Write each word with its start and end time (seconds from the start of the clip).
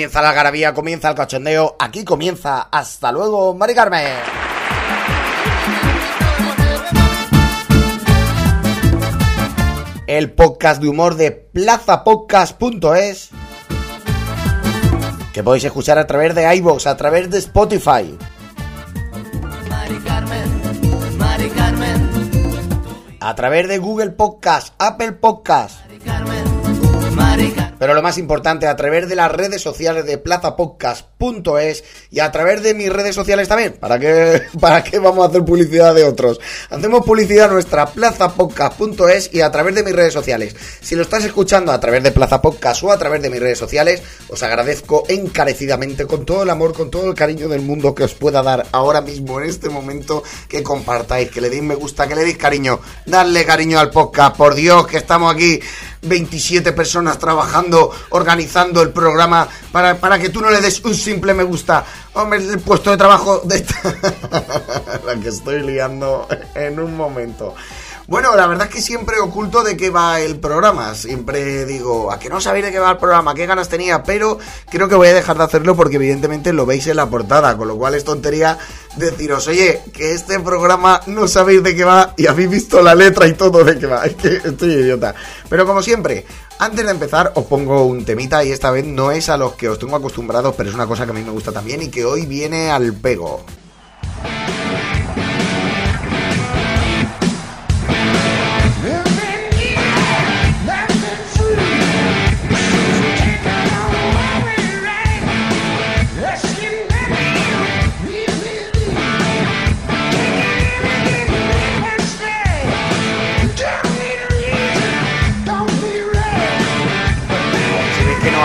Comienza 0.00 0.22
la 0.22 0.32
garabía, 0.32 0.72
comienza 0.72 1.10
el 1.10 1.14
cachondeo. 1.14 1.76
Aquí 1.78 2.04
comienza. 2.04 2.68
Hasta 2.72 3.12
luego, 3.12 3.52
Mari 3.52 3.74
Carmen. 3.74 4.06
El 10.06 10.32
podcast 10.32 10.80
de 10.80 10.88
humor 10.88 11.16
de 11.16 11.32
plazapodcast.es 11.32 13.28
que 15.34 15.42
podéis 15.42 15.64
escuchar 15.64 15.98
a 15.98 16.06
través 16.06 16.34
de 16.34 16.56
iVoox, 16.56 16.86
a 16.86 16.96
través 16.96 17.28
de 17.28 17.36
Spotify. 17.36 18.16
A 23.20 23.34
través 23.34 23.68
de 23.68 23.76
Google 23.76 24.12
Podcast, 24.12 24.72
Apple 24.78 25.12
Podcast. 25.12 25.90
Pero 27.80 27.94
lo 27.94 28.02
más 28.02 28.18
importante, 28.18 28.66
a 28.66 28.76
través 28.76 29.08
de 29.08 29.16
las 29.16 29.32
redes 29.32 29.62
sociales 29.62 30.04
de 30.04 30.18
plazapodcast.es 30.18 31.82
y 32.10 32.20
a 32.20 32.30
través 32.30 32.62
de 32.62 32.74
mis 32.74 32.92
redes 32.92 33.14
sociales 33.14 33.48
también. 33.48 33.72
¿Para 33.72 33.98
qué, 33.98 34.42
¿Para 34.60 34.84
qué 34.84 34.98
vamos 34.98 35.24
a 35.24 35.28
hacer 35.30 35.42
publicidad 35.46 35.94
de 35.94 36.04
otros? 36.04 36.40
Hacemos 36.68 37.06
publicidad 37.06 37.50
nuestra 37.50 37.86
plazapodcast.es 37.86 39.30
y 39.32 39.40
a 39.40 39.50
través 39.50 39.74
de 39.74 39.82
mis 39.82 39.94
redes 39.94 40.12
sociales. 40.12 40.54
Si 40.82 40.94
lo 40.94 41.00
estás 41.00 41.24
escuchando 41.24 41.72
a 41.72 41.80
través 41.80 42.02
de 42.02 42.12
Plaza 42.12 42.42
Podcast 42.42 42.82
o 42.82 42.92
a 42.92 42.98
través 42.98 43.22
de 43.22 43.30
mis 43.30 43.40
redes 43.40 43.58
sociales, 43.58 44.02
os 44.28 44.42
agradezco 44.42 45.04
encarecidamente, 45.08 46.04
con 46.04 46.26
todo 46.26 46.42
el 46.42 46.50
amor, 46.50 46.74
con 46.74 46.90
todo 46.90 47.08
el 47.08 47.14
cariño 47.14 47.48
del 47.48 47.62
mundo 47.62 47.94
que 47.94 48.04
os 48.04 48.12
pueda 48.12 48.42
dar 48.42 48.66
ahora 48.72 49.00
mismo, 49.00 49.40
en 49.40 49.48
este 49.48 49.70
momento, 49.70 50.22
que 50.50 50.62
compartáis, 50.62 51.30
que 51.30 51.40
le 51.40 51.48
deis 51.48 51.62
me 51.62 51.76
gusta, 51.76 52.06
que 52.06 52.14
le 52.14 52.24
deis 52.24 52.36
cariño. 52.36 52.78
Darle 53.06 53.46
cariño 53.46 53.78
al 53.80 53.88
podcast, 53.88 54.36
por 54.36 54.54
Dios, 54.54 54.86
que 54.86 54.98
estamos 54.98 55.34
aquí 55.34 55.60
27 56.02 56.72
personas 56.72 57.18
trabajando, 57.18 57.90
organizando 58.10 58.82
el 58.82 58.90
programa 58.90 59.48
para, 59.72 59.96
para 59.96 60.18
que 60.18 60.30
tú 60.30 60.40
no 60.40 60.50
le 60.50 60.60
des 60.60 60.82
un 60.84 60.94
simple 60.94 61.34
me 61.34 61.42
gusta. 61.42 61.84
Hombre, 62.14 62.38
el 62.38 62.60
puesto 62.60 62.90
de 62.90 62.96
trabajo 62.96 63.42
de 63.44 63.56
esta... 63.56 63.74
la 65.06 65.14
que 65.20 65.28
estoy 65.28 65.62
liando 65.62 66.26
en 66.54 66.80
un 66.80 66.96
momento. 66.96 67.54
Bueno, 68.10 68.34
la 68.34 68.48
verdad 68.48 68.66
es 68.66 68.74
que 68.74 68.82
siempre 68.82 69.20
oculto 69.20 69.62
de 69.62 69.76
qué 69.76 69.88
va 69.88 70.18
el 70.18 70.40
programa. 70.40 70.96
Siempre 70.96 71.64
digo, 71.64 72.10
a 72.10 72.18
que 72.18 72.28
no 72.28 72.40
sabéis 72.40 72.64
de 72.64 72.72
qué 72.72 72.80
va 72.80 72.90
el 72.90 72.96
programa, 72.96 73.36
qué 73.36 73.46
ganas 73.46 73.68
tenía, 73.68 74.02
pero 74.02 74.36
creo 74.68 74.88
que 74.88 74.96
voy 74.96 75.06
a 75.06 75.14
dejar 75.14 75.38
de 75.38 75.44
hacerlo 75.44 75.76
porque 75.76 75.94
evidentemente 75.94 76.52
lo 76.52 76.66
veis 76.66 76.88
en 76.88 76.96
la 76.96 77.08
portada, 77.08 77.56
con 77.56 77.68
lo 77.68 77.76
cual 77.76 77.94
es 77.94 78.02
tontería 78.02 78.58
deciros, 78.96 79.46
oye, 79.46 79.80
que 79.92 80.12
este 80.12 80.40
programa 80.40 81.00
no 81.06 81.28
sabéis 81.28 81.62
de 81.62 81.76
qué 81.76 81.84
va 81.84 82.12
y 82.16 82.26
habéis 82.26 82.50
visto 82.50 82.82
la 82.82 82.96
letra 82.96 83.28
y 83.28 83.34
todo 83.34 83.62
de 83.62 83.78
qué 83.78 83.86
va. 83.86 84.04
Es 84.06 84.16
que 84.16 84.48
estoy 84.48 84.72
idiota. 84.72 85.14
Pero 85.48 85.64
como 85.64 85.80
siempre, 85.80 86.26
antes 86.58 86.84
de 86.84 86.90
empezar 86.90 87.30
os 87.36 87.44
pongo 87.44 87.84
un 87.84 88.04
temita 88.04 88.42
y 88.42 88.50
esta 88.50 88.72
vez 88.72 88.84
no 88.84 89.12
es 89.12 89.28
a 89.28 89.36
los 89.36 89.52
que 89.52 89.68
os 89.68 89.78
tengo 89.78 89.94
acostumbrados, 89.94 90.52
pero 90.56 90.68
es 90.68 90.74
una 90.74 90.88
cosa 90.88 91.04
que 91.04 91.12
a 91.12 91.14
mí 91.14 91.22
me 91.22 91.30
gusta 91.30 91.52
también 91.52 91.80
y 91.80 91.90
que 91.90 92.04
hoy 92.04 92.26
viene 92.26 92.72
al 92.72 92.92
pego. 92.92 93.44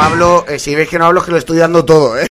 Hablo, 0.05 0.45
eh, 0.47 0.59
si 0.59 0.75
ves 0.75 0.87
que 0.87 0.99
no 0.99 1.05
hablo, 1.05 1.19
es 1.19 1.25
que 1.25 1.31
lo 1.31 1.37
estoy 1.37 1.57
dando 1.57 1.83
todo, 1.83 2.17
¿eh? 2.19 2.27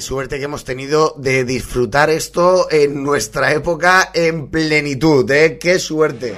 Suerte 0.00 0.38
que 0.38 0.44
hemos 0.44 0.64
tenido 0.64 1.14
de 1.16 1.44
disfrutar 1.44 2.10
esto 2.10 2.70
en 2.70 3.02
nuestra 3.02 3.52
época 3.52 4.10
en 4.14 4.48
plenitud, 4.48 5.30
¿eh? 5.30 5.58
¡Qué 5.58 5.78
suerte! 5.78 6.36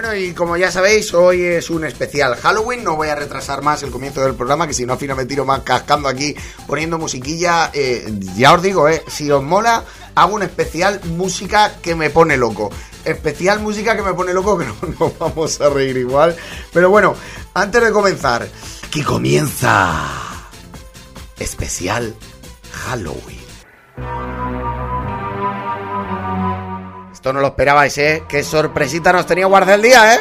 Bueno, 0.00 0.14
y 0.14 0.32
como 0.32 0.56
ya 0.56 0.70
sabéis, 0.70 1.12
hoy 1.12 1.42
es 1.42 1.70
un 1.70 1.84
especial 1.84 2.36
Halloween. 2.36 2.84
No 2.84 2.94
voy 2.94 3.08
a 3.08 3.16
retrasar 3.16 3.62
más 3.62 3.82
el 3.82 3.90
comienzo 3.90 4.22
del 4.22 4.36
programa, 4.36 4.68
que 4.68 4.72
si 4.72 4.86
no, 4.86 4.92
al 4.92 4.98
final 5.00 5.16
me 5.16 5.24
tiro 5.24 5.44
más 5.44 5.62
cascando 5.62 6.06
aquí 6.06 6.36
poniendo 6.68 6.98
musiquilla. 6.98 7.72
Eh, 7.74 8.06
ya 8.36 8.54
os 8.54 8.62
digo, 8.62 8.88
eh, 8.88 9.02
si 9.08 9.28
os 9.28 9.42
mola, 9.42 9.82
hago 10.14 10.36
un 10.36 10.44
especial 10.44 11.00
música 11.16 11.80
que 11.82 11.96
me 11.96 12.10
pone 12.10 12.36
loco. 12.36 12.70
Especial 13.04 13.58
música 13.58 13.96
que 13.96 14.02
me 14.02 14.14
pone 14.14 14.32
loco, 14.32 14.56
que 14.58 14.66
no 14.66 14.76
nos 15.00 15.18
vamos 15.18 15.60
a 15.60 15.68
reír 15.68 15.96
igual. 15.96 16.36
Pero 16.72 16.90
bueno, 16.90 17.16
antes 17.54 17.82
de 17.82 17.90
comenzar, 17.90 18.48
que 18.92 19.02
comienza 19.02 20.00
especial 21.40 22.14
Halloween. 22.70 23.37
No 27.32 27.40
lo 27.40 27.48
esperabais, 27.48 27.96
¿eh? 27.98 28.24
Qué 28.28 28.42
sorpresita 28.42 29.12
nos 29.12 29.26
tenía 29.26 29.46
guardar 29.46 29.76
el 29.76 29.82
día, 29.82 30.14
¿eh? 30.14 30.20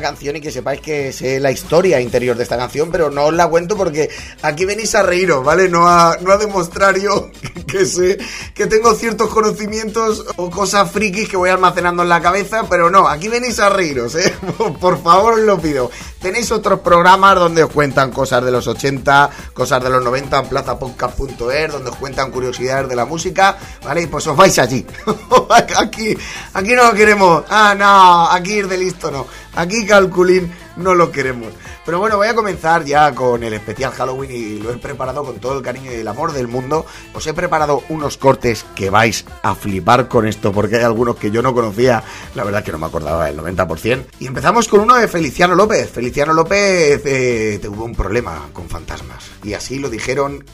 Canción 0.00 0.36
y 0.36 0.40
que 0.40 0.50
sepáis 0.50 0.80
que 0.80 1.12
sé 1.12 1.40
la 1.40 1.50
historia 1.50 2.00
interior 2.00 2.36
de 2.36 2.42
esta 2.42 2.56
canción, 2.56 2.90
pero 2.90 3.10
no 3.10 3.26
os 3.26 3.34
la 3.34 3.48
cuento 3.48 3.76
porque 3.76 4.10
aquí 4.42 4.64
venís 4.64 4.94
a 4.94 5.02
reíros, 5.02 5.44
¿vale? 5.44 5.68
No 5.68 5.88
a, 5.88 6.16
no 6.20 6.32
a 6.32 6.36
demostrar 6.36 6.98
yo 6.98 7.29
que 7.70 7.86
sé 7.86 8.18
que 8.54 8.66
tengo 8.66 8.94
ciertos 8.94 9.30
conocimientos 9.30 10.26
o 10.36 10.50
cosas 10.50 10.90
frikis 10.90 11.28
que 11.28 11.36
voy 11.36 11.50
almacenando 11.50 12.02
en 12.02 12.08
la 12.08 12.20
cabeza, 12.20 12.64
pero 12.68 12.90
no, 12.90 13.08
aquí 13.08 13.28
venís 13.28 13.58
a 13.60 13.68
reíros, 13.68 14.14
¿eh? 14.14 14.34
Por 14.80 15.02
favor 15.02 15.34
os 15.34 15.40
lo 15.40 15.58
pido. 15.58 15.90
Tenéis 16.20 16.50
otros 16.52 16.80
programas 16.80 17.36
donde 17.36 17.62
os 17.62 17.70
cuentan 17.70 18.10
cosas 18.10 18.44
de 18.44 18.50
los 18.50 18.66
80, 18.66 19.30
cosas 19.54 19.82
de 19.82 19.90
los 19.90 20.02
90 20.02 20.38
en 20.38 20.48
plazapodcast.es, 20.48 21.72
donde 21.72 21.90
os 21.90 21.96
cuentan 21.96 22.30
curiosidades 22.30 22.88
de 22.88 22.96
la 22.96 23.04
música, 23.04 23.56
¿vale? 23.84 24.02
Y 24.02 24.06
pues 24.06 24.26
os 24.26 24.36
vais 24.36 24.58
allí. 24.58 24.84
aquí, 25.78 26.16
aquí 26.54 26.74
no 26.74 26.84
lo 26.84 26.94
queremos. 26.94 27.44
Ah, 27.48 27.74
no, 27.76 28.30
aquí 28.30 28.54
ir 28.54 28.68
de 28.68 28.76
listo 28.76 29.10
no. 29.10 29.26
Aquí 29.54 29.86
calculín 29.86 30.52
no 30.82 30.94
lo 30.94 31.12
queremos. 31.12 31.52
Pero 31.84 31.98
bueno, 31.98 32.16
voy 32.16 32.28
a 32.28 32.34
comenzar 32.34 32.84
ya 32.84 33.14
con 33.14 33.42
el 33.42 33.52
especial 33.52 33.92
Halloween 33.92 34.30
y 34.30 34.58
lo 34.58 34.72
he 34.72 34.76
preparado 34.76 35.24
con 35.24 35.38
todo 35.38 35.58
el 35.58 35.62
cariño 35.62 35.92
y 35.92 35.96
el 35.96 36.08
amor 36.08 36.32
del 36.32 36.48
mundo. 36.48 36.86
Os 37.14 37.26
he 37.26 37.34
preparado 37.34 37.82
unos 37.88 38.16
cortes 38.16 38.64
que 38.74 38.90
vais 38.90 39.24
a 39.42 39.54
flipar 39.54 40.08
con 40.08 40.26
esto 40.26 40.52
porque 40.52 40.76
hay 40.76 40.82
algunos 40.82 41.16
que 41.16 41.30
yo 41.30 41.42
no 41.42 41.54
conocía, 41.54 42.02
la 42.34 42.44
verdad 42.44 42.64
que 42.64 42.72
no 42.72 42.78
me 42.78 42.86
acordaba 42.86 43.26
del 43.26 43.38
90%. 43.38 44.04
Y 44.18 44.26
empezamos 44.26 44.68
con 44.68 44.80
uno 44.80 44.96
de 44.96 45.08
Feliciano 45.08 45.54
López. 45.54 45.90
Feliciano 45.90 46.32
López 46.32 47.02
eh, 47.04 47.58
tuvo 47.62 47.84
un 47.84 47.94
problema 47.94 48.48
con 48.52 48.68
fantasmas 48.68 49.30
y 49.42 49.54
así 49.54 49.78
lo 49.78 49.88
dijeron 49.88 50.44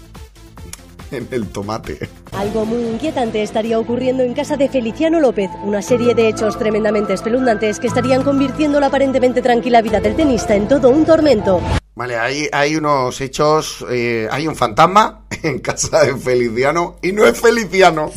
en 1.11 1.29
el 1.31 1.49
tomate. 1.49 2.08
Algo 2.32 2.64
muy 2.64 2.82
inquietante 2.82 3.43
estaría 3.43 3.79
ocurriendo 3.79 4.23
en 4.23 4.35
casa 4.35 4.56
de 4.56 4.69
Feliciano 4.69 5.20
López, 5.20 5.50
una 5.64 5.82
serie 5.82 6.14
de 6.14 6.29
hechos 6.29 6.58
tremendamente 6.58 7.12
espeluznantes 7.12 7.79
que 7.79 7.87
estarían 7.87 8.23
convirtiendo 8.23 8.81
la 8.81 8.87
aparentemente 8.87 9.43
tranquila 9.43 9.82
vida 9.82 10.00
del 10.00 10.17
tenista 10.17 10.55
en 10.55 10.69
todo 10.69 10.91
un 10.91 11.05
tormento. 11.05 11.61
Vale, 11.94 12.17
hay, 12.17 12.49
hay 12.53 12.76
unos 12.76 13.20
hechos, 13.20 13.85
eh, 13.91 14.29
hay 14.31 14.47
un 14.47 14.55
fantasma 14.55 15.25
en 15.43 15.61
casa 15.61 16.05
de 16.05 16.17
Feliciano 16.17 16.97
y 17.03 17.12
no 17.12 17.25
es 17.25 17.41
Feliciano. 17.41 18.11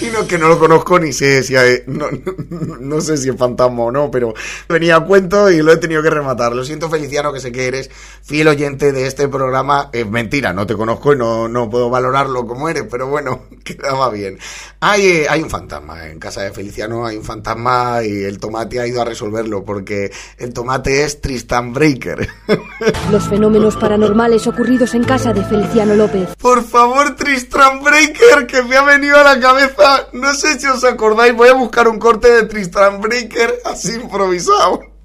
Y 0.00 0.06
no, 0.06 0.26
que 0.26 0.36
no 0.36 0.48
lo 0.48 0.58
conozco 0.58 0.98
ni 0.98 1.12
sé 1.12 1.42
si 1.42 1.56
hay, 1.56 1.82
no, 1.86 2.08
no, 2.80 3.00
sé 3.00 3.16
si 3.16 3.30
es 3.30 3.36
fantasma 3.36 3.84
o 3.84 3.90
no, 3.90 4.10
pero 4.10 4.34
venía 4.68 4.96
a 4.96 5.00
cuento 5.00 5.50
y 5.50 5.62
lo 5.62 5.72
he 5.72 5.78
tenido 5.78 6.02
que 6.02 6.10
rematar. 6.10 6.54
Lo 6.54 6.64
siento, 6.64 6.90
Feliciano, 6.90 7.32
que 7.32 7.40
sé 7.40 7.50
que 7.50 7.66
eres 7.66 7.90
fiel 8.22 8.48
oyente 8.48 8.92
de 8.92 9.06
este 9.06 9.28
programa. 9.28 9.88
Es 9.92 10.06
mentira, 10.06 10.52
no 10.52 10.66
te 10.66 10.74
conozco 10.74 11.14
y 11.14 11.16
no, 11.16 11.48
no 11.48 11.70
puedo 11.70 11.88
valorarlo 11.88 12.46
como 12.46 12.68
eres, 12.68 12.84
pero 12.90 13.06
bueno, 13.06 13.44
quedaba 13.64 14.10
bien. 14.10 14.38
Hay, 14.80 15.06
eh, 15.06 15.26
hay 15.28 15.42
un 15.42 15.48
fantasma 15.50 16.06
en 16.08 16.18
casa 16.18 16.42
de 16.42 16.52
Feliciano, 16.52 17.06
hay 17.06 17.16
un 17.16 17.24
fantasma 17.24 18.04
y 18.04 18.24
el 18.24 18.38
tomate 18.38 18.80
ha 18.80 18.86
ido 18.86 19.00
a 19.00 19.04
resolverlo 19.04 19.64
porque 19.64 20.12
el 20.36 20.52
tomate 20.52 21.04
es 21.04 21.22
Tristan 21.22 21.72
Breaker. 21.72 22.28
Los 23.10 23.28
fenómenos 23.28 23.76
paranormales 23.76 24.46
ocurridos 24.46 24.94
en 24.94 25.04
casa 25.04 25.32
de 25.32 25.42
Feliciano 25.42 25.94
López. 25.94 26.36
Por 26.36 26.62
favor, 26.62 27.16
Tristan 27.16 27.82
Breaker, 27.82 28.46
que 28.46 28.62
me 28.62 28.76
ha 28.76 28.82
venido 28.82 29.16
a 29.18 29.24
la 29.24 29.40
cabeza. 29.40 29.85
No 30.12 30.34
sé 30.34 30.58
si 30.58 30.66
os 30.66 30.84
acordáis, 30.84 31.34
voy 31.34 31.48
a 31.48 31.54
buscar 31.54 31.88
un 31.88 31.98
corte 31.98 32.30
de 32.30 32.44
Tristan 32.44 33.00
Breaker 33.00 33.60
así 33.64 33.94
improvisado. 33.94 34.95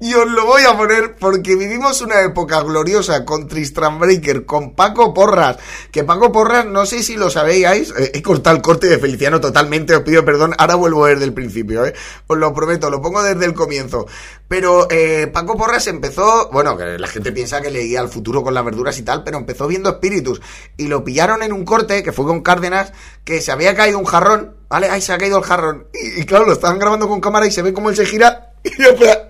Y 0.00 0.14
os 0.14 0.28
lo 0.28 0.46
voy 0.46 0.62
a 0.64 0.76
poner 0.76 1.14
porque 1.14 1.54
vivimos 1.54 2.00
una 2.00 2.22
época 2.22 2.60
gloriosa 2.62 3.24
con 3.24 3.46
Tristram 3.46 4.00
Breaker, 4.00 4.44
con 4.44 4.74
Paco 4.74 5.14
Porras. 5.14 5.58
Que 5.92 6.02
Paco 6.02 6.32
Porras, 6.32 6.66
no 6.66 6.86
sé 6.86 7.04
si 7.04 7.14
lo 7.16 7.30
sabéis, 7.30 7.94
eh, 7.96 8.10
he 8.12 8.20
cortado 8.20 8.56
el 8.56 8.62
corte 8.62 8.88
de 8.88 8.98
Feliciano 8.98 9.40
totalmente, 9.40 9.94
os 9.94 10.02
pido 10.02 10.24
perdón, 10.24 10.54
ahora 10.58 10.74
vuelvo 10.74 11.06
desde 11.06 11.24
el 11.24 11.32
principio, 11.32 11.86
¿eh? 11.86 11.94
Os 12.26 12.36
lo 12.36 12.52
prometo, 12.52 12.90
lo 12.90 13.00
pongo 13.00 13.22
desde 13.22 13.44
el 13.44 13.54
comienzo. 13.54 14.06
Pero 14.48 14.88
eh, 14.90 15.28
Paco 15.32 15.56
Porras 15.56 15.86
empezó, 15.86 16.50
bueno, 16.52 16.76
que 16.76 16.98
la 16.98 17.06
gente 17.06 17.30
piensa 17.30 17.60
que 17.60 17.70
leía 17.70 18.00
al 18.00 18.08
futuro 18.08 18.42
con 18.42 18.54
las 18.54 18.64
verduras 18.64 18.98
y 18.98 19.02
tal, 19.02 19.22
pero 19.22 19.38
empezó 19.38 19.68
viendo 19.68 19.88
espíritus. 19.88 20.42
Y 20.76 20.88
lo 20.88 21.04
pillaron 21.04 21.44
en 21.44 21.52
un 21.52 21.64
corte, 21.64 22.02
que 22.02 22.12
fue 22.12 22.26
con 22.26 22.42
Cárdenas, 22.42 22.92
que 23.24 23.40
se 23.40 23.52
había 23.52 23.76
caído 23.76 24.00
un 24.00 24.04
jarrón, 24.04 24.56
¿vale? 24.68 24.90
Ahí 24.90 25.00
se 25.00 25.12
ha 25.12 25.18
caído 25.18 25.38
el 25.38 25.44
jarrón. 25.44 25.86
Y, 25.94 26.24
claro, 26.26 26.44
lo 26.44 26.54
estaban 26.54 26.80
grabando 26.80 27.08
con 27.08 27.20
cámara 27.20 27.46
y 27.46 27.52
se 27.52 27.62
ve 27.62 27.72
como 27.72 27.88
él 27.88 27.96
se 27.96 28.04
gira 28.04 28.52
y, 28.64 28.70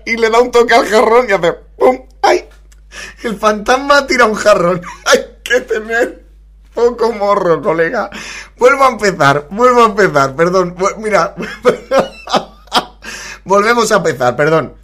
le 0.05 0.29
da 0.29 0.39
un 0.39 0.51
toque 0.51 0.73
al 0.73 0.85
jarrón 0.85 1.27
y 1.29 1.33
hace 1.33 1.53
¡pum! 1.77 2.05
¡Ay! 2.21 2.47
El 3.23 3.37
fantasma 3.37 4.05
tira 4.05 4.25
un 4.25 4.35
jarrón. 4.35 4.81
Hay 5.05 5.19
que 5.43 5.61
tener 5.61 6.23
poco 6.73 7.11
morro, 7.13 7.61
colega. 7.61 8.09
Vuelvo 8.57 8.83
a 8.83 8.89
empezar, 8.89 9.47
vuelvo 9.49 9.83
a 9.83 9.85
empezar, 9.85 10.35
perdón. 10.35 10.75
Mira, 10.97 11.35
volvemos 13.43 13.91
a 13.91 13.95
empezar, 13.97 14.35
perdón. 14.35 14.75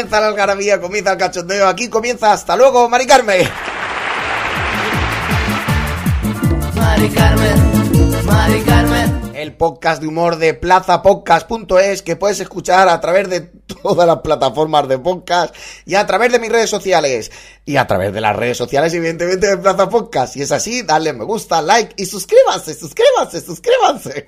Comienza 0.00 0.20
la 0.20 0.28
algarabía, 0.28 0.80
comienza 0.80 1.12
el 1.12 1.18
cachondeo. 1.18 1.68
Aquí 1.68 1.88
comienza. 1.88 2.32
Hasta 2.32 2.56
luego, 2.56 2.88
Mari 2.88 3.06
Carmen. 3.06 3.46
Mari 6.74 7.08
Carmen, 7.10 8.24
Mari 8.24 8.60
Carmen. 8.62 9.20
El 9.34 9.56
podcast 9.56 10.00
de 10.00 10.08
humor 10.08 10.36
de 10.36 10.54
plazapodcast.es 10.54 12.00
que 12.00 12.16
puedes 12.16 12.40
escuchar 12.40 12.88
a 12.88 12.98
través 13.00 13.28
de 13.28 13.40
todas 13.82 14.06
las 14.06 14.20
plataformas 14.20 14.88
de 14.88 14.98
podcast 14.98 15.54
y 15.84 15.96
a 15.96 16.06
través 16.06 16.32
de 16.32 16.38
mis 16.38 16.50
redes 16.50 16.70
sociales 16.70 17.30
y 17.66 17.76
a 17.76 17.86
través 17.86 18.12
de 18.14 18.22
las 18.22 18.34
redes 18.34 18.56
sociales 18.56 18.94
evidentemente 18.94 19.48
de 19.48 19.58
Plaza 19.58 19.88
Podcast. 19.90 20.32
Si 20.32 20.40
es 20.40 20.52
así, 20.52 20.80
dale 20.82 21.12
me 21.12 21.24
gusta, 21.24 21.60
like 21.60 21.94
y 21.98 22.06
suscríbanse, 22.06 22.72
suscríbanse, 22.72 23.40
suscríbanse. 23.42 24.26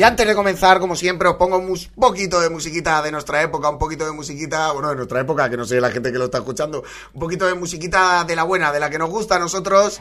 Y 0.00 0.02
antes 0.02 0.26
de 0.26 0.34
comenzar, 0.34 0.80
como 0.80 0.96
siempre, 0.96 1.28
os 1.28 1.36
pongo 1.36 1.58
un 1.58 1.78
poquito 1.94 2.40
de 2.40 2.48
musiquita 2.48 3.02
de 3.02 3.12
nuestra 3.12 3.42
época, 3.42 3.68
un 3.68 3.76
poquito 3.76 4.06
de 4.06 4.12
musiquita, 4.12 4.72
bueno, 4.72 4.88
de 4.88 4.96
nuestra 4.96 5.20
época, 5.20 5.50
que 5.50 5.58
no 5.58 5.66
sé 5.66 5.78
la 5.78 5.90
gente 5.90 6.10
que 6.10 6.16
lo 6.16 6.24
está 6.24 6.38
escuchando, 6.38 6.82
un 7.12 7.20
poquito 7.20 7.44
de 7.44 7.52
musiquita 7.52 8.24
de 8.24 8.34
la 8.34 8.44
buena, 8.44 8.72
de 8.72 8.80
la 8.80 8.88
que 8.88 8.98
nos 8.98 9.10
gusta 9.10 9.36
a 9.36 9.38
nosotros. 9.38 10.00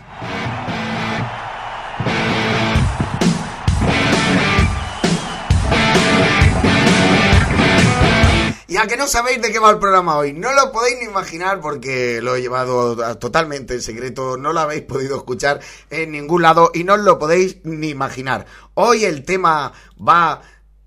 Y 8.80 8.82
a 8.82 8.88
que 8.88 8.96
no 8.96 9.08
sabéis 9.08 9.42
de 9.42 9.52
qué 9.52 9.60
va 9.60 9.72
el 9.72 9.78
programa 9.78 10.16
hoy, 10.16 10.32
no 10.32 10.54
lo 10.54 10.72
podéis 10.72 11.00
ni 11.00 11.06
imaginar 11.06 11.60
porque 11.60 12.22
lo 12.22 12.38
he 12.38 12.42
llevado 12.42 12.96
totalmente 13.18 13.74
en 13.74 13.82
secreto, 13.82 14.38
no 14.38 14.54
lo 14.54 14.62
habéis 14.62 14.84
podido 14.84 15.18
escuchar 15.18 15.60
en 15.90 16.14
ningún 16.14 16.44
lado 16.44 16.72
y 16.74 16.86
no 16.86 16.94
os 16.94 17.02
lo 17.02 17.20
podéis 17.20 17.58
ni 17.66 17.90
imaginar. 17.90 18.46
Hoy 18.76 19.04
el 19.04 19.26
tema 19.26 19.74
va 20.00 20.44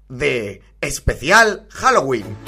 de 0.08 0.62
especial 0.80 1.66
Halloween. 1.68 2.38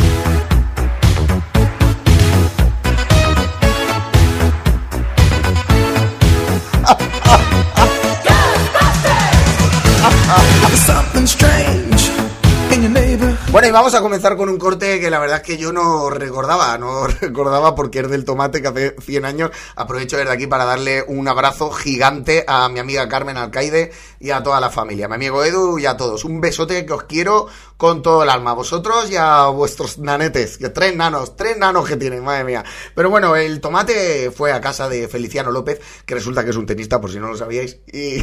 Bueno, 13.55 13.69
y 13.69 13.70
vamos 13.70 13.94
a 13.94 14.01
comenzar 14.01 14.37
con 14.37 14.49
un 14.49 14.58
corte 14.58 14.99
que 14.99 15.11
la 15.11 15.20
verdad 15.20 15.37
es 15.37 15.43
que 15.44 15.56
yo 15.56 15.73
no 15.73 16.11
recordaba, 16.11 16.77
no 16.77 17.06
recordaba 17.20 17.77
porque 17.77 18.01
es 18.01 18.11
del 18.11 18.25
tomate 18.25 18.61
que 18.61 18.67
hace 18.67 18.96
100 19.01 19.25
años. 19.25 19.53
Aprovecho 19.77 20.17
desde 20.17 20.32
aquí 20.32 20.49
para 20.49 20.65
darle 20.65 21.05
un 21.06 21.29
abrazo 21.29 21.70
gigante 21.70 22.44
a 22.49 22.69
mi 22.69 22.81
amiga 22.81 23.08
Carmen 23.08 23.37
Alcaide 23.37 23.93
y 24.19 24.31
a 24.31 24.43
toda 24.43 24.58
la 24.58 24.70
familia, 24.70 25.06
a 25.06 25.08
mi 25.08 25.15
amigo 25.15 25.44
Edu 25.44 25.79
y 25.79 25.87
a 25.87 25.96
todos. 25.96 26.25
Un 26.25 26.41
besote 26.41 26.84
que 26.84 26.93
os 26.94 27.05
quiero 27.05 27.46
con 27.77 28.03
todo 28.03 28.25
el 28.25 28.31
alma, 28.31 28.51
a 28.51 28.55
vosotros 28.55 29.08
y 29.08 29.15
a 29.15 29.46
vuestros 29.46 29.99
nanetes, 29.99 30.58
que 30.58 30.70
tres 30.70 30.96
nanos, 30.96 31.37
tres 31.37 31.56
nanos 31.56 31.87
que 31.87 31.96
tienen, 31.96 32.25
madre 32.25 32.43
mía. 32.43 32.65
Pero 32.96 33.08
bueno, 33.08 33.37
el 33.37 33.61
tomate 33.61 34.32
fue 34.32 34.51
a 34.51 34.61
casa 34.61 34.89
de 34.89 35.06
Feliciano 35.06 35.53
López, 35.53 35.81
que 36.05 36.15
resulta 36.15 36.43
que 36.43 36.51
es 36.51 36.56
un 36.56 36.67
tenista, 36.67 37.01
por 37.01 37.13
si 37.13 37.20
no 37.20 37.29
lo 37.29 37.37
sabíais, 37.37 37.79
y, 37.87 38.17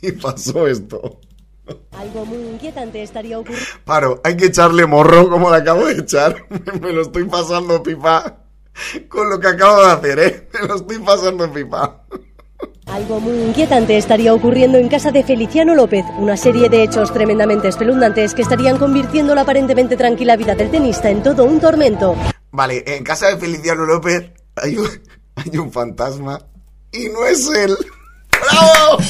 y 0.02 0.10
pasó 0.20 0.66
esto. 0.66 1.20
Algo 1.98 2.26
muy 2.26 2.38
inquietante 2.38 3.02
estaría 3.02 3.38
ocurriendo. 3.38 3.66
Paro, 3.84 4.20
hay 4.22 4.36
que 4.36 4.46
echarle 4.46 4.86
morro 4.86 5.28
como 5.28 5.50
le 5.50 5.56
acabo 5.56 5.86
de 5.86 5.94
echar. 5.94 6.46
Me 6.80 6.92
lo 6.92 7.02
estoy 7.02 7.24
pasando 7.24 7.82
pipa 7.82 8.42
con 9.08 9.30
lo 9.30 9.40
que 9.40 9.48
acabo 9.48 9.80
de 9.80 9.92
hacer, 9.92 10.18
¿eh? 10.18 10.48
Me 10.52 10.68
lo 10.68 10.76
estoy 10.76 10.98
pasando 10.98 11.52
pipa. 11.52 12.04
Algo 12.86 13.18
muy 13.20 13.36
inquietante 13.38 13.96
estaría 13.96 14.32
ocurriendo 14.32 14.78
en 14.78 14.88
casa 14.88 15.10
de 15.10 15.24
Feliciano 15.24 15.74
López, 15.74 16.04
una 16.18 16.36
serie 16.36 16.68
de 16.68 16.84
hechos 16.84 17.12
tremendamente 17.12 17.68
espeluznantes 17.68 18.32
que 18.32 18.42
estarían 18.42 18.78
convirtiendo 18.78 19.34
la 19.34 19.40
aparentemente 19.40 19.96
tranquila 19.96 20.36
vida 20.36 20.54
del 20.54 20.70
tenista 20.70 21.10
en 21.10 21.22
todo 21.22 21.44
un 21.44 21.58
tormento. 21.58 22.14
Vale, 22.52 22.84
en 22.86 23.02
casa 23.02 23.28
de 23.28 23.38
Feliciano 23.38 23.84
López 23.84 24.30
hay 24.54 24.78
un, 24.78 24.88
hay 25.34 25.58
un 25.58 25.72
fantasma 25.72 26.38
y 26.92 27.08
no 27.08 27.26
es 27.26 27.48
él. 27.48 27.76
¡Bravo! 28.30 29.02